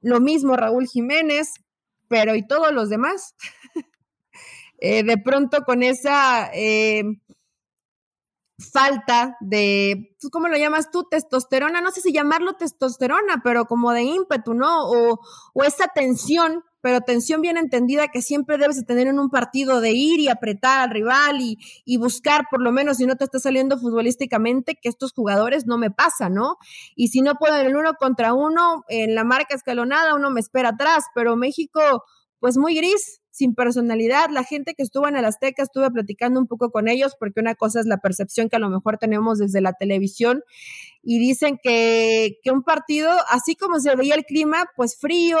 Lo 0.04 0.20
mismo 0.20 0.54
Raúl 0.54 0.86
Jiménez, 0.86 1.54
pero 2.08 2.34
¿y 2.34 2.46
todos 2.46 2.72
los 2.72 2.88
demás? 2.90 3.34
Eh, 4.78 5.02
de 5.02 5.16
pronto 5.16 5.62
con 5.62 5.82
esa 5.82 6.50
eh, 6.52 7.04
falta 8.58 9.36
de, 9.40 10.14
pues, 10.20 10.30
¿cómo 10.30 10.48
lo 10.48 10.58
llamas 10.58 10.90
tú? 10.90 11.04
Testosterona, 11.08 11.80
no 11.80 11.90
sé 11.90 12.02
si 12.02 12.12
llamarlo 12.12 12.56
testosterona, 12.56 13.40
pero 13.42 13.64
como 13.64 13.92
de 13.92 14.02
ímpetu, 14.02 14.52
¿no? 14.52 14.90
O, 14.90 15.20
o 15.54 15.64
esa 15.64 15.88
tensión 15.94 16.64
pero 16.84 17.00
tensión 17.00 17.40
bien 17.40 17.56
entendida 17.56 18.08
que 18.08 18.20
siempre 18.20 18.58
debes 18.58 18.76
de 18.76 18.82
tener 18.82 19.06
en 19.06 19.18
un 19.18 19.30
partido 19.30 19.80
de 19.80 19.92
ir 19.92 20.20
y 20.20 20.28
apretar 20.28 20.80
al 20.80 20.90
rival 20.90 21.40
y, 21.40 21.56
y, 21.86 21.96
buscar, 21.96 22.44
por 22.50 22.60
lo 22.60 22.72
menos 22.72 22.98
si 22.98 23.06
no 23.06 23.16
te 23.16 23.24
está 23.24 23.38
saliendo 23.38 23.78
futbolísticamente, 23.78 24.74
que 24.74 24.90
estos 24.90 25.14
jugadores 25.14 25.64
no 25.64 25.78
me 25.78 25.90
pasan, 25.90 26.34
¿no? 26.34 26.58
Y 26.94 27.08
si 27.08 27.22
no 27.22 27.36
pueden 27.36 27.64
el 27.64 27.74
uno 27.74 27.94
contra 27.94 28.34
uno, 28.34 28.84
en 28.88 29.14
la 29.14 29.24
marca 29.24 29.54
escalonada, 29.54 30.14
uno 30.14 30.30
me 30.30 30.40
espera 30.40 30.68
atrás, 30.68 31.04
pero 31.14 31.36
México, 31.36 31.80
pues 32.38 32.58
muy 32.58 32.74
gris, 32.74 33.22
sin 33.34 33.56
personalidad. 33.56 34.30
La 34.30 34.44
gente 34.44 34.74
que 34.74 34.84
estuvo 34.84 35.08
en 35.08 35.16
el 35.16 35.24
Azteca, 35.24 35.64
estuve 35.64 35.90
platicando 35.90 36.38
un 36.38 36.46
poco 36.46 36.70
con 36.70 36.86
ellos, 36.86 37.16
porque 37.18 37.40
una 37.40 37.56
cosa 37.56 37.80
es 37.80 37.86
la 37.86 37.96
percepción 37.96 38.48
que 38.48 38.54
a 38.54 38.60
lo 38.60 38.70
mejor 38.70 38.96
tenemos 38.96 39.38
desde 39.38 39.60
la 39.60 39.72
televisión, 39.72 40.44
y 41.02 41.18
dicen 41.18 41.58
que, 41.60 42.38
que 42.44 42.52
un 42.52 42.62
partido, 42.62 43.10
así 43.30 43.56
como 43.56 43.80
se 43.80 43.96
veía 43.96 44.14
el 44.14 44.24
clima, 44.24 44.66
pues 44.76 44.96
frío, 44.96 45.38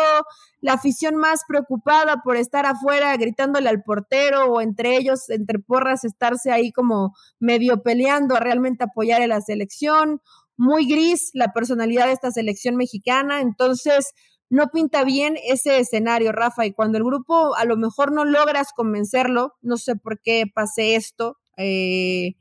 la 0.60 0.72
afición 0.72 1.14
más 1.14 1.42
preocupada 1.46 2.20
por 2.24 2.36
estar 2.36 2.66
afuera 2.66 3.16
gritándole 3.16 3.68
al 3.68 3.84
portero 3.84 4.46
o 4.46 4.60
entre 4.60 4.96
ellos, 4.96 5.30
entre 5.30 5.60
porras, 5.60 6.04
estarse 6.04 6.50
ahí 6.50 6.72
como 6.72 7.14
medio 7.38 7.84
peleando 7.84 8.34
a 8.34 8.40
realmente 8.40 8.82
apoyar 8.82 9.22
a 9.22 9.28
la 9.28 9.40
selección. 9.40 10.20
Muy 10.56 10.88
gris 10.88 11.30
la 11.32 11.52
personalidad 11.52 12.06
de 12.06 12.12
esta 12.12 12.32
selección 12.32 12.74
mexicana. 12.74 13.40
Entonces, 13.40 14.14
no 14.54 14.70
pinta 14.70 15.02
bien 15.02 15.36
ese 15.48 15.80
escenario, 15.80 16.30
Rafa, 16.30 16.64
y 16.64 16.72
cuando 16.72 16.96
el 16.96 17.04
grupo 17.04 17.56
a 17.56 17.64
lo 17.64 17.76
mejor 17.76 18.12
no 18.12 18.24
logras 18.24 18.72
convencerlo, 18.72 19.54
no 19.62 19.76
sé 19.76 19.96
por 19.96 20.20
qué 20.20 20.44
pase 20.46 20.94
esto 20.94 21.38
eh, 21.56 22.36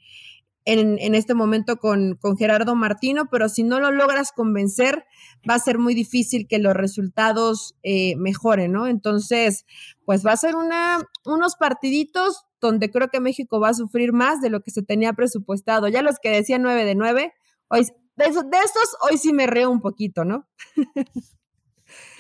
en, 0.66 1.16
este 1.16 1.34
momento 1.34 1.78
con, 1.78 2.20
Gerardo 2.38 2.76
Martino, 2.76 3.30
pero 3.32 3.50
si 3.50 3.64
no 3.64 3.80
lo 3.80 3.92
logras 3.92 4.32
convencer, 4.32 5.06
va 5.50 5.56
a 5.56 5.60
ser 5.60 5.80
muy 5.80 5.96
difícil 5.96 6.48
que 6.48 6.60
los 6.60 6.76
resultados 6.76 7.76
eh, 7.82 8.16
mejoren, 8.18 8.74
¿no? 8.74 8.86
Entonces, 8.86 9.66
pues 10.06 10.24
va 10.24 10.34
a 10.34 10.38
ser 10.38 10.56
una, 10.56 11.00
unos 11.26 11.56
partiditos 11.56 12.46
donde 12.62 12.92
creo 12.92 13.10
que 13.10 13.22
México 13.22 13.60
va 13.60 13.70
a 13.70 13.74
sufrir 13.74 14.14
más 14.14 14.40
de 14.40 14.52
lo 14.52 14.62
que 14.62 14.70
se 14.70 14.84
tenía 14.84 15.14
presupuestado. 15.14 15.88
Ya 15.88 16.04
los 16.04 16.20
que 16.20 16.30
decían 16.30 16.62
9 16.62 16.86
de 16.86 16.94
9, 16.94 17.34
hoy, 17.70 17.88
de, 18.16 18.26
de 18.26 18.58
esos 18.64 18.98
hoy 19.10 19.18
sí 19.18 19.34
me 19.34 19.48
reo 19.48 19.72
un 19.72 19.82
poquito, 19.82 20.24
¿no? 20.24 20.48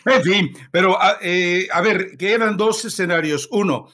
En 0.06 0.24
fin, 0.24 0.58
pero 0.72 1.02
a, 1.02 1.18
eh, 1.22 1.68
a 1.72 1.82
ver, 1.82 2.18
quedan 2.18 2.58
dos 2.58 2.84
escenarios. 2.86 3.48
Uno, 3.52 3.88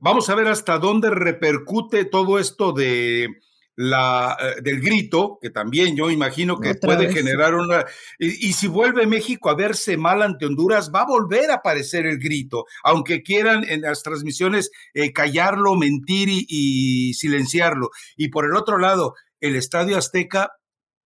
vamos 0.00 0.28
a 0.28 0.34
ver 0.34 0.48
hasta 0.48 0.78
dónde 0.78 1.10
repercute 1.10 2.04
todo 2.04 2.38
esto 2.38 2.72
de 2.72 3.28
la, 3.76 4.36
eh, 4.40 4.60
del 4.62 4.80
grito, 4.80 5.38
que 5.40 5.50
también 5.50 5.96
yo 5.96 6.10
imagino 6.10 6.58
que 6.58 6.74
puede 6.74 7.12
generar 7.12 7.54
una... 7.54 7.84
Y, 8.18 8.52
si 8.52 8.68
vuelve 8.68 9.06
México 9.06 9.50
a 9.50 9.54
verse 9.54 9.96
mal 9.96 10.22
ante 10.22 10.46
Honduras, 10.46 10.90
va 10.94 11.02
a 11.02 11.06
volver 11.06 11.50
a 11.50 11.56
aparecer 11.56 12.06
el 12.06 12.18
grito, 12.18 12.66
aunque 12.84 13.22
quieran 13.22 13.64
en 13.68 13.82
las 13.82 14.02
transmisiones 14.02 14.70
eh, 14.94 15.12
callarlo, 15.12 15.74
mentir 15.74 16.28
y 16.30 17.14
silenciarlo. 17.14 17.90
Y 18.16 18.28
por 18.28 18.44
el 18.44 18.56
otro 18.56 18.78
lado, 18.78 19.14
el 19.40 19.56
Estadio 19.56 19.96
Azteca 19.96 20.52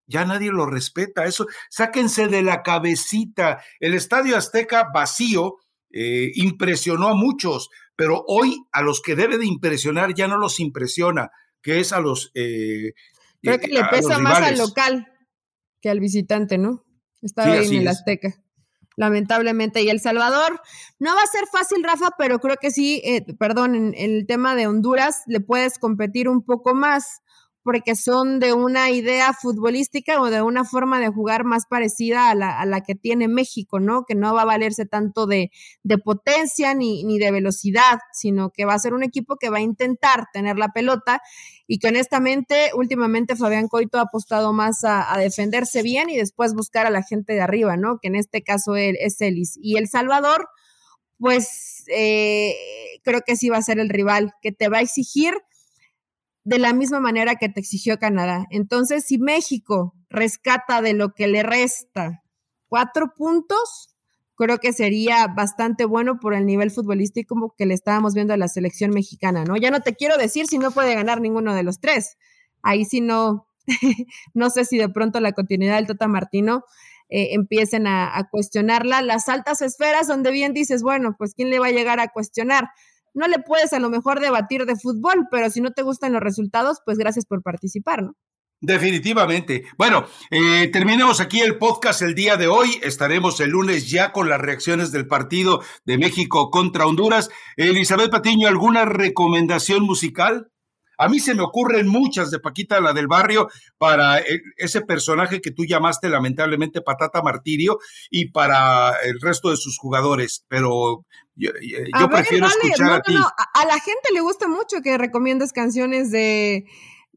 ya 0.07 0.25
nadie 0.25 0.51
lo 0.51 0.67
respeta. 0.67 1.25
Eso, 1.25 1.47
sáquense 1.71 2.29
de 2.29 2.43
la 2.43 2.63
cabecita. 2.63 3.63
El 3.81 3.95
Estadio 3.95 4.37
Azteca 4.37 4.89
vacío 4.93 5.57
eh, 5.91 6.31
impresionó 6.35 7.09
a 7.09 7.15
muchos, 7.15 7.71
pero 7.97 8.25
hoy 8.27 8.57
a 8.73 8.83
los 8.83 9.01
que 9.01 9.17
debe 9.17 9.39
de 9.39 9.47
impresionar 9.47 10.15
ya 10.15 10.29
no 10.29 10.37
los 10.37 10.61
impresiona, 10.61 11.31
que 11.63 11.81
es 11.81 11.93
a 11.93 12.01
los. 12.01 12.31
Eh, 12.35 12.93
Creo 13.43 13.59
que 13.59 13.69
le 13.69 13.85
pesa 13.85 14.19
más 14.19 14.41
al 14.41 14.59
local 14.59 15.07
que 15.81 15.91
al 15.91 16.01
visitante, 16.01 16.59
¿no? 16.59 16.85
Estaba 17.23 17.53
ahí 17.53 17.67
en 17.67 17.83
el 17.83 17.89
Azteca. 17.89 18.35
Lamentablemente. 18.97 19.83
Y 19.83 19.91
El 19.91 20.01
Salvador 20.01 20.61
no 20.99 21.15
va 21.15 21.23
a 21.23 21.27
ser 21.27 21.47
fácil, 21.53 21.85
Rafa, 21.85 22.11
pero 22.17 22.39
creo 22.39 22.57
que 22.57 22.71
sí, 22.71 23.03
eh, 23.05 23.25
perdón, 23.39 23.75
en 23.75 23.95
el 23.95 24.27
tema 24.27 24.55
de 24.55 24.67
Honduras 24.67 25.23
le 25.27 25.41
puedes 25.41 25.79
competir 25.79 26.29
un 26.29 26.43
poco 26.43 26.75
más 26.75 27.21
porque 27.67 27.97
son 27.97 28.39
de 28.39 28.53
una 28.53 28.93
idea 28.93 29.33
futbolística 29.33 30.23
o 30.23 30.31
de 30.31 30.41
una 30.41 30.65
forma 30.65 31.01
de 31.01 31.09
jugar 31.09 31.43
más 31.43 31.67
parecida 31.67 32.31
a 32.31 32.35
la, 32.37 32.61
a 32.61 32.65
la 32.65 32.83
que 32.83 32.95
tiene 32.95 33.27
México, 33.27 33.81
¿no? 33.81 34.05
Que 34.05 34.15
no 34.15 34.33
va 34.33 34.43
a 34.43 34.45
valerse 34.45 34.87
tanto 34.87 35.27
de, 35.27 35.51
de 35.83 35.99
potencia 35.99 36.75
ni, 36.75 37.03
ni, 37.03 37.19
de 37.19 37.33
velocidad, 37.33 37.99
sino 38.13 38.51
que 38.51 38.67
va 38.67 38.75
a 38.75 38.79
ser 38.79 38.95
un 38.95 39.03
equipo 39.03 39.35
que 39.35 39.51
va 39.51 39.59
a 39.59 39.63
intentar 39.63 40.27
tener 40.33 40.59
la 40.59 40.69
pelota 40.69 41.21
y 41.67 41.81
que 41.81 41.89
honestamente 41.89 42.71
últimamente 42.73 43.35
Fabián 43.35 43.67
Coito 43.67 43.99
ha 43.99 44.03
apostado 44.03 44.53
más 44.53 44.85
a, 44.85 45.19
defenderse 45.19 45.83
bien 45.83 46.09
y 46.09 46.17
después 46.17 46.55
buscar 46.55 46.87
a 46.87 46.91
la 46.91 47.03
gente 47.03 47.33
de 47.33 47.41
arriba, 47.41 47.77
¿no? 47.77 47.99
Que 48.01 48.07
en 48.07 48.15
este 48.15 48.45
caso 48.45 48.77
él, 48.77 48.97
es 49.01 49.21
Ellis. 49.21 49.59
Y 49.61 49.77
El 49.77 49.89
Salvador, 49.89 50.49
pues 51.19 51.83
eh, 51.89 52.55
creo 53.03 53.23
que 53.27 53.35
sí 53.35 53.49
va 53.49 53.57
a 53.57 53.63
ser 53.63 53.81
el 53.81 53.89
rival 53.89 54.35
que 54.41 54.53
te 54.53 54.69
va 54.69 54.79
a 54.79 54.83
exigir 54.83 55.35
de 56.47 56.61
la 56.61 56.73
misma 56.73 57.01
manera 57.01 57.35
que 57.35 57.49
te 57.49 57.59
exigió 57.59 57.99
Canadá. 57.99 58.47
Entonces, 58.51 59.05
si 59.05 59.19
México 59.19 59.97
rescata 60.09 60.81
de 60.81 60.93
lo 60.93 61.13
que 61.13 61.27
le 61.27 61.43
resta 61.43 62.23
cuatro 62.69 63.13
puntos, 63.17 63.97
creo 64.37 64.59
que 64.59 64.73
sería 64.73 65.27
bastante 65.27 65.85
bueno 65.85 66.21
por 66.21 66.35
el 66.35 66.47
nivel 66.47 66.71
futbolístico 66.71 67.53
que 67.59 67.67
le 67.67 67.75
estábamos 67.75 68.15
viendo 68.15 68.33
a 68.33 68.37
la 68.37 68.47
selección 68.47 68.93
mexicana, 68.93 69.43
¿no? 69.43 69.57
Ya 69.57 69.73
no 69.73 69.81
te 69.81 69.97
quiero 69.97 70.17
decir 70.17 70.47
si 70.47 70.59
no 70.59 70.71
puede 70.71 70.95
ganar 70.95 71.21
ninguno 71.21 71.53
de 71.53 71.65
los 71.65 71.81
tres. 71.81 72.17
Ahí 72.63 72.85
sí 72.85 73.01
no, 73.01 73.49
no 74.33 74.49
sé 74.49 74.65
si 74.65 74.79
de 74.79 74.89
pronto 74.89 75.19
la 75.19 75.33
continuidad 75.33 75.75
del 75.75 75.89
Tota 75.89 76.07
Martino 76.07 76.63
eh, 77.09 77.31
empiecen 77.33 77.89
a, 77.89 78.17
a, 78.17 78.29
cuestionarla. 78.31 79.03
Las 79.03 79.29
altas 79.29 79.63
esferas, 79.63 80.07
donde 80.07 80.31
bien 80.31 80.53
dices, 80.53 80.85
bueno, 80.85 81.17
pues 81.19 81.35
¿quién 81.35 81.51
le 81.51 81.59
va 81.59 81.67
a 81.67 81.73
llegar 81.73 81.99
a 81.99 82.07
cuestionar? 82.07 82.69
No 83.17 83.27
le 83.29 83.39
puedes 83.39 83.73
a 83.73 83.79
lo 83.79 83.89
mejor 83.89 84.21
debatir 84.21 84.67
de 84.67 84.77
fútbol, 84.77 85.27
pero 85.31 85.49
si 85.49 85.63
no 85.63 85.73
te 85.73 85.83
gustan 85.83 86.13
los 86.13 86.23
resultados, 86.23 86.81
pues 86.85 86.99
gracias 86.99 87.25
por 87.25 87.43
participar, 87.43 88.03
¿no? 88.03 88.13
Definitivamente. 88.61 89.65
Bueno, 89.79 90.07
eh, 90.31 90.69
terminemos 90.73 91.21
aquí 91.21 91.41
el 91.41 91.57
podcast 91.57 92.03
el 92.03 92.15
día 92.15 92.37
de 92.37 92.49
hoy. 92.49 92.79
Estaremos 92.83 93.41
el 93.41 93.51
lunes 93.51 93.91
ya 93.91 94.13
con 94.13 94.29
las 94.29 94.41
reacciones 94.41 94.93
del 94.93 95.07
partido 95.07 95.63
de 95.87 95.97
México 95.97 96.51
contra 96.51 96.87
Honduras. 96.87 97.31
Elizabeth 97.57 98.11
Patiño, 98.11 98.49
¿alguna 98.49 98.85
recomendación 98.85 99.83
musical? 99.85 100.51
A 100.99 101.09
mí 101.09 101.21
se 101.21 101.35
me 101.35 101.43
ocurren 101.43 101.89
muchas 101.89 102.31
de 102.31 102.39
Paquita, 102.39 102.81
la 102.81 102.93
del 102.93 103.07
barrio, 103.07 103.49
para 103.79 104.21
e, 104.21 104.41
ese 104.57 104.81
personaje 104.81 105.41
que 105.41 105.51
tú 105.51 105.65
llamaste 105.65 106.09
lamentablemente 106.09 106.83
Patata 106.83 107.23
Martirio 107.23 107.79
y 108.11 108.31
para 108.31 108.93
el 109.05 109.21
resto 109.21 109.51
de 109.51 109.57
sus 109.57 109.79
jugadores, 109.79 110.45
pero 110.49 111.05
yo, 111.35 111.51
prefiero 112.11 112.47
escuchar 112.47 112.93
a 112.93 113.03
ti. 113.03 113.15
a 113.15 113.67
la 113.67 113.79
gente 113.79 114.13
le 114.13 114.21
gusta 114.21 114.49
mucho 114.49 114.81
que 114.83 114.97
recomiendes 114.97 115.53
canciones 115.53 116.11
de 116.11 116.65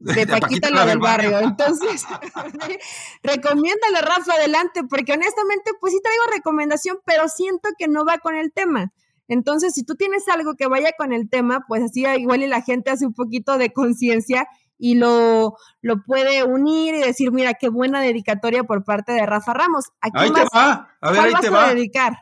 de 0.00 0.26
Paquita, 0.26 0.70
la 0.70 0.86
del 0.86 0.98
barrio. 0.98 1.38
Entonces, 1.40 2.04
recomiéndale, 3.22 4.00
Rafa, 4.00 4.32
adelante, 4.32 4.82
porque 4.88 5.12
honestamente, 5.12 5.72
pues 5.78 5.92
sí 5.92 6.00
traigo 6.02 6.22
recomendación, 6.32 6.98
pero 7.04 7.28
siento 7.28 7.68
que 7.78 7.86
no 7.86 8.04
va 8.04 8.18
con 8.18 8.34
el 8.34 8.50
tema. 8.52 8.92
Entonces, 9.30 9.74
si 9.74 9.84
tú 9.84 9.94
tienes 9.94 10.26
algo 10.28 10.56
que 10.56 10.66
vaya 10.66 10.90
con 10.98 11.12
el 11.12 11.30
tema, 11.30 11.64
pues 11.68 11.84
así 11.84 12.04
igual 12.18 12.42
y 12.42 12.48
la 12.48 12.62
gente 12.62 12.90
hace 12.90 13.06
un 13.06 13.14
poquito 13.14 13.58
de 13.58 13.72
conciencia 13.72 14.48
y 14.76 14.96
lo, 14.96 15.54
lo 15.82 16.02
puede 16.04 16.42
unir 16.42 16.96
y 16.96 16.98
decir, 16.98 17.30
mira, 17.30 17.54
qué 17.54 17.68
buena 17.68 18.00
dedicatoria 18.00 18.64
por 18.64 18.82
parte 18.82 19.12
de 19.12 19.24
Rafa 19.24 19.54
Ramos. 19.54 19.84
ahí 20.00 20.32
te 20.32 20.44
va, 20.52 20.96
a 21.00 21.10
ver, 21.12 21.20
ahí 21.20 21.34
te 21.40 21.48
va. 21.48 21.66
A 21.66 21.74
dedicar? 21.74 22.14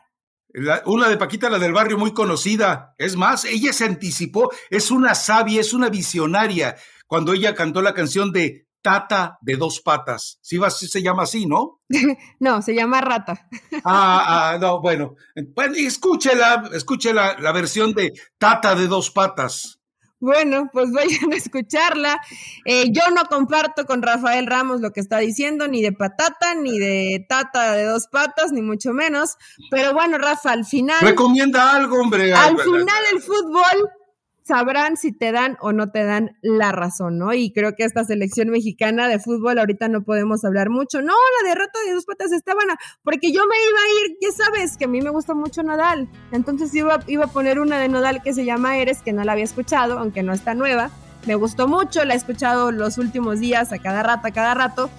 una 0.85 1.09
de 1.09 1.17
Paquita, 1.17 1.49
la 1.49 1.57
del 1.57 1.73
barrio, 1.73 1.97
muy 1.97 2.13
conocida. 2.13 2.93
Es 2.99 3.15
más, 3.15 3.43
ella 3.45 3.73
se 3.73 3.85
anticipó, 3.85 4.51
es 4.69 4.91
una 4.91 5.15
sabia, 5.15 5.61
es 5.61 5.73
una 5.73 5.89
visionaria 5.89 6.75
cuando 7.07 7.33
ella 7.33 7.55
cantó 7.55 7.81
la 7.81 7.95
canción 7.95 8.31
de 8.31 8.68
Tata 8.81 9.37
de 9.41 9.55
dos 9.55 9.81
patas. 9.81 10.39
Sí, 10.41 10.59
se 10.69 11.01
llama 11.01 11.23
así, 11.23 11.45
¿no? 11.45 11.81
no, 12.39 12.61
se 12.61 12.73
llama 12.73 13.01
Rata. 13.01 13.47
ah, 13.83 14.51
ah, 14.53 14.57
no, 14.59 14.81
bueno. 14.81 15.15
Bueno, 15.55 15.75
escúchela, 15.75 16.69
escúchela 16.73 17.37
la 17.39 17.51
versión 17.51 17.93
de 17.93 18.13
Tata 18.37 18.75
de 18.75 18.87
dos 18.87 19.11
patas. 19.11 19.79
Bueno, 20.21 20.69
pues 20.73 20.91
vayan 20.91 21.31
a 21.31 21.35
escucharla. 21.35 22.19
Eh, 22.65 22.91
yo 22.91 23.03
no 23.15 23.23
comparto 23.25 23.85
con 23.85 24.01
Rafael 24.01 24.47
Ramos 24.47 24.81
lo 24.81 24.91
que 24.91 24.99
está 24.99 25.19
diciendo, 25.19 25.67
ni 25.67 25.81
de 25.81 25.93
patata, 25.93 26.55
ni 26.55 26.77
de 26.77 27.25
tata 27.27 27.73
de 27.73 27.85
dos 27.85 28.07
patas, 28.07 28.51
ni 28.51 28.61
mucho 28.61 28.91
menos. 28.91 29.37
Pero 29.71 29.93
bueno, 29.93 30.17
Rafa, 30.17 30.51
al 30.51 30.65
final. 30.65 30.99
Recomienda 31.01 31.73
algo, 31.73 32.01
hombre. 32.01 32.33
Al 32.33 32.59
final 32.59 33.03
el 33.13 33.21
fútbol 33.21 33.89
sabrán 34.49 34.97
si 34.97 35.11
te 35.11 35.31
dan 35.31 35.57
o 35.61 35.73
no 35.73 35.91
te 35.91 36.03
dan 36.03 36.31
la 36.41 36.71
razón, 36.71 37.19
¿no? 37.19 37.33
Y 37.33 37.53
creo 37.53 37.75
que 37.75 37.83
esta 37.83 38.03
selección 38.03 38.49
mexicana 38.49 39.07
de 39.07 39.19
fútbol 39.19 39.59
ahorita 39.59 39.87
no 39.89 40.01
podemos 40.01 40.43
hablar 40.43 40.71
mucho. 40.71 41.03
No, 41.03 41.13
la 41.43 41.49
derrota 41.49 41.77
de 41.85 41.93
dos 41.93 42.05
patas 42.05 42.31
está 42.31 42.55
buena, 42.55 42.75
porque 43.03 43.31
yo 43.31 43.43
me 43.45 43.55
iba 43.55 43.79
a 43.79 44.07
ir, 44.07 44.17
ya 44.19 44.31
sabes, 44.31 44.75
que 44.75 44.85
a 44.85 44.87
mí 44.87 45.01
me 45.01 45.11
gusta 45.11 45.35
mucho 45.35 45.61
Nadal. 45.61 46.09
Entonces 46.31 46.73
iba, 46.73 46.99
iba 47.05 47.25
a 47.25 47.31
poner 47.31 47.59
una 47.59 47.77
de 47.79 47.89
Nadal 47.89 48.23
que 48.23 48.33
se 48.33 48.43
llama 48.43 48.77
Eres, 48.77 49.03
que 49.03 49.13
no 49.13 49.23
la 49.23 49.33
había 49.33 49.43
escuchado, 49.43 49.99
aunque 49.99 50.23
no 50.23 50.33
está 50.33 50.55
nueva. 50.55 50.89
Me 51.27 51.35
gustó 51.35 51.67
mucho, 51.67 52.03
la 52.03 52.15
he 52.15 52.17
escuchado 52.17 52.71
los 52.71 52.97
últimos 52.97 53.39
días, 53.39 53.71
a 53.71 53.77
cada 53.77 54.01
rato, 54.01 54.27
a 54.27 54.31
cada 54.31 54.55
rato 54.55 54.89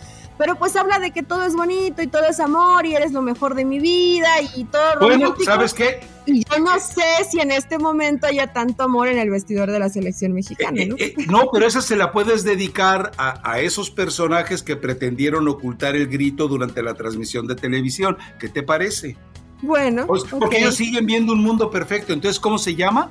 pero 0.41 0.57
pues 0.57 0.75
habla 0.75 0.99
de 0.99 1.11
que 1.11 1.23
todo 1.23 1.45
es 1.45 1.55
bonito 1.55 2.01
y 2.01 2.07
todo 2.07 2.25
es 2.25 2.41
amor 2.41 2.87
y 2.87 2.95
eres 2.95 3.13
lo 3.13 3.21
mejor 3.21 3.55
de 3.55 3.67
mi 3.67 3.79
vida 3.79 4.27
y 4.57 4.65
todo 4.65 4.99
Bueno, 4.99 5.35
¿sabes 5.45 5.75
qué? 5.75 6.01
Y 6.25 6.43
yo 6.45 6.59
no 6.61 6.81
sé 6.81 7.03
si 7.31 7.41
en 7.41 7.51
este 7.51 7.79
momento 7.79 8.27
haya 8.27 8.47
tanto 8.47 8.85
amor 8.85 9.09
en 9.09 9.19
el 9.19 9.29
vestidor 9.29 9.71
de 9.71 9.79
la 9.79 9.91
selección 9.91 10.33
mexicana, 10.33 10.83
¿no? 10.87 10.95
Eh, 10.97 11.15
eh, 11.15 11.27
no, 11.29 11.51
pero 11.53 11.67
esa 11.67 11.83
se 11.83 11.95
la 11.95 12.11
puedes 12.11 12.43
dedicar 12.43 13.11
a, 13.19 13.61
esos 13.61 13.91
personajes 13.91 14.63
que 14.63 14.77
pretendieron 14.77 15.47
ocultar 15.47 15.95
el 15.95 16.07
grito 16.07 16.49
durante 16.49 16.83
la 16.83 16.95
transmisión 16.95 17.47
de 17.47 17.57
televisión. 17.57 18.17
¿Qué 18.39 18.49
te 18.49 18.63
parece? 18.63 19.19
Bueno. 19.61 20.07
Pues, 20.07 20.25
porque 20.25 20.61
ellos 20.61 20.75
siguen 20.75 21.05
viendo 21.05 21.35
un 21.35 21.43
mundo 21.43 21.71
perfecto. 21.71 22.15
Entonces, 22.15 22.41
¿cómo 22.41 22.57
se 22.57 22.75
llama? 22.75 23.11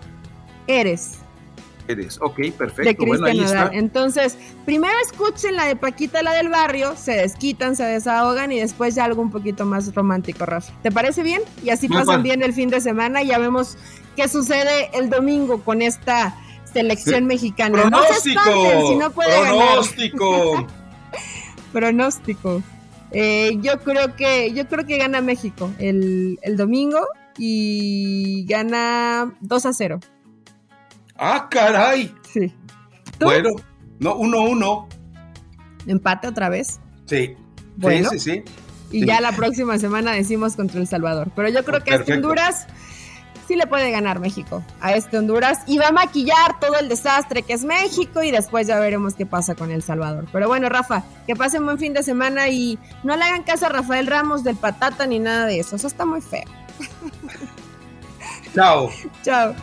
Eres. 0.65 1.19
Ok, 2.19 2.39
perfecto. 2.57 3.05
bueno, 3.05 3.25
ahí 3.25 3.39
está. 3.39 3.69
Entonces, 3.73 4.37
primero 4.65 4.93
escuchen 5.03 5.55
la 5.55 5.65
de 5.65 5.75
Paquita, 5.75 6.21
la 6.21 6.33
del 6.33 6.49
barrio, 6.49 6.95
se 6.95 7.13
desquitan, 7.13 7.75
se 7.75 7.83
desahogan 7.83 8.51
y 8.51 8.59
después 8.59 8.95
ya 8.95 9.05
algo 9.05 9.21
un 9.21 9.31
poquito 9.31 9.65
más 9.65 9.93
romántico, 9.93 10.45
Rafa. 10.45 10.73
¿Te 10.83 10.91
parece 10.91 11.23
bien? 11.23 11.41
Y 11.63 11.69
así 11.69 11.87
pasan 11.87 12.23
bien 12.23 12.43
el 12.43 12.53
fin 12.53 12.69
de 12.69 12.81
semana 12.81 13.23
y 13.23 13.27
ya 13.27 13.39
vemos 13.39 13.77
qué 14.15 14.27
sucede 14.27 14.89
el 14.93 15.09
domingo 15.09 15.63
con 15.63 15.81
esta 15.81 16.35
selección 16.71 17.25
mexicana. 17.25 17.81
Pronóstico. 17.81 18.41
No 18.45 18.87
si 18.87 18.95
no 18.95 19.11
puede 19.11 19.39
Pronóstico. 19.39 20.67
Pronóstico. 21.73 22.63
Eh, 23.11 23.57
yo 23.61 23.79
creo 23.79 24.15
que 24.15 24.53
yo 24.53 24.67
creo 24.67 24.85
que 24.85 24.97
gana 24.97 25.21
México 25.21 25.71
el, 25.79 26.37
el 26.43 26.57
domingo 26.57 26.99
y 27.39 28.45
gana 28.47 29.33
2 29.39 29.65
a 29.65 29.73
0. 29.73 29.99
¡Ah, 31.19 31.47
caray! 31.49 32.15
Sí. 32.31 32.53
Bueno, 33.19 33.49
no, 33.99 34.17
1-1. 34.17 34.87
¿Empate 35.87 36.27
otra 36.27 36.49
vez? 36.49 36.79
Sí. 37.05 37.35
Bueno, 37.75 38.09
sí, 38.11 38.19
sí, 38.19 38.43
Y 38.91 39.05
ya 39.05 39.19
la 39.21 39.31
próxima 39.33 39.77
semana 39.77 40.11
decimos 40.11 40.55
contra 40.55 40.79
El 40.79 40.87
Salvador. 40.87 41.31
Pero 41.35 41.49
yo 41.49 41.63
creo 41.63 41.83
que 41.83 41.91
a 41.91 41.95
este 41.95 42.13
Honduras 42.13 42.67
sí 43.47 43.55
le 43.55 43.67
puede 43.67 43.91
ganar 43.91 44.19
México. 44.19 44.63
A 44.79 44.93
este 44.93 45.17
Honduras. 45.17 45.59
Y 45.65 45.77
va 45.77 45.87
a 45.87 45.91
maquillar 45.91 46.59
todo 46.59 46.77
el 46.79 46.87
desastre 46.87 47.43
que 47.43 47.53
es 47.53 47.63
México 47.63 48.23
y 48.23 48.31
después 48.31 48.67
ya 48.67 48.79
veremos 48.79 49.15
qué 49.15 49.25
pasa 49.25 49.55
con 49.55 49.71
El 49.71 49.81
Salvador. 49.81 50.25
Pero 50.31 50.47
bueno, 50.47 50.69
Rafa, 50.69 51.03
que 51.25 51.35
pasen 51.35 51.65
buen 51.65 51.79
fin 51.79 51.93
de 51.93 52.03
semana 52.03 52.49
y 52.49 52.79
no 53.03 53.17
le 53.17 53.23
hagan 53.23 53.43
caso 53.43 53.65
a 53.65 53.69
Rafael 53.69 54.07
Ramos 54.07 54.43
del 54.43 54.55
patata 54.55 55.05
ni 55.07 55.19
nada 55.19 55.45
de 55.47 55.59
eso. 55.59 55.75
Eso 55.75 55.87
está 55.87 56.05
muy 56.05 56.21
feo. 56.21 56.45
Chao. 58.53 58.89
Chao. 59.23 59.55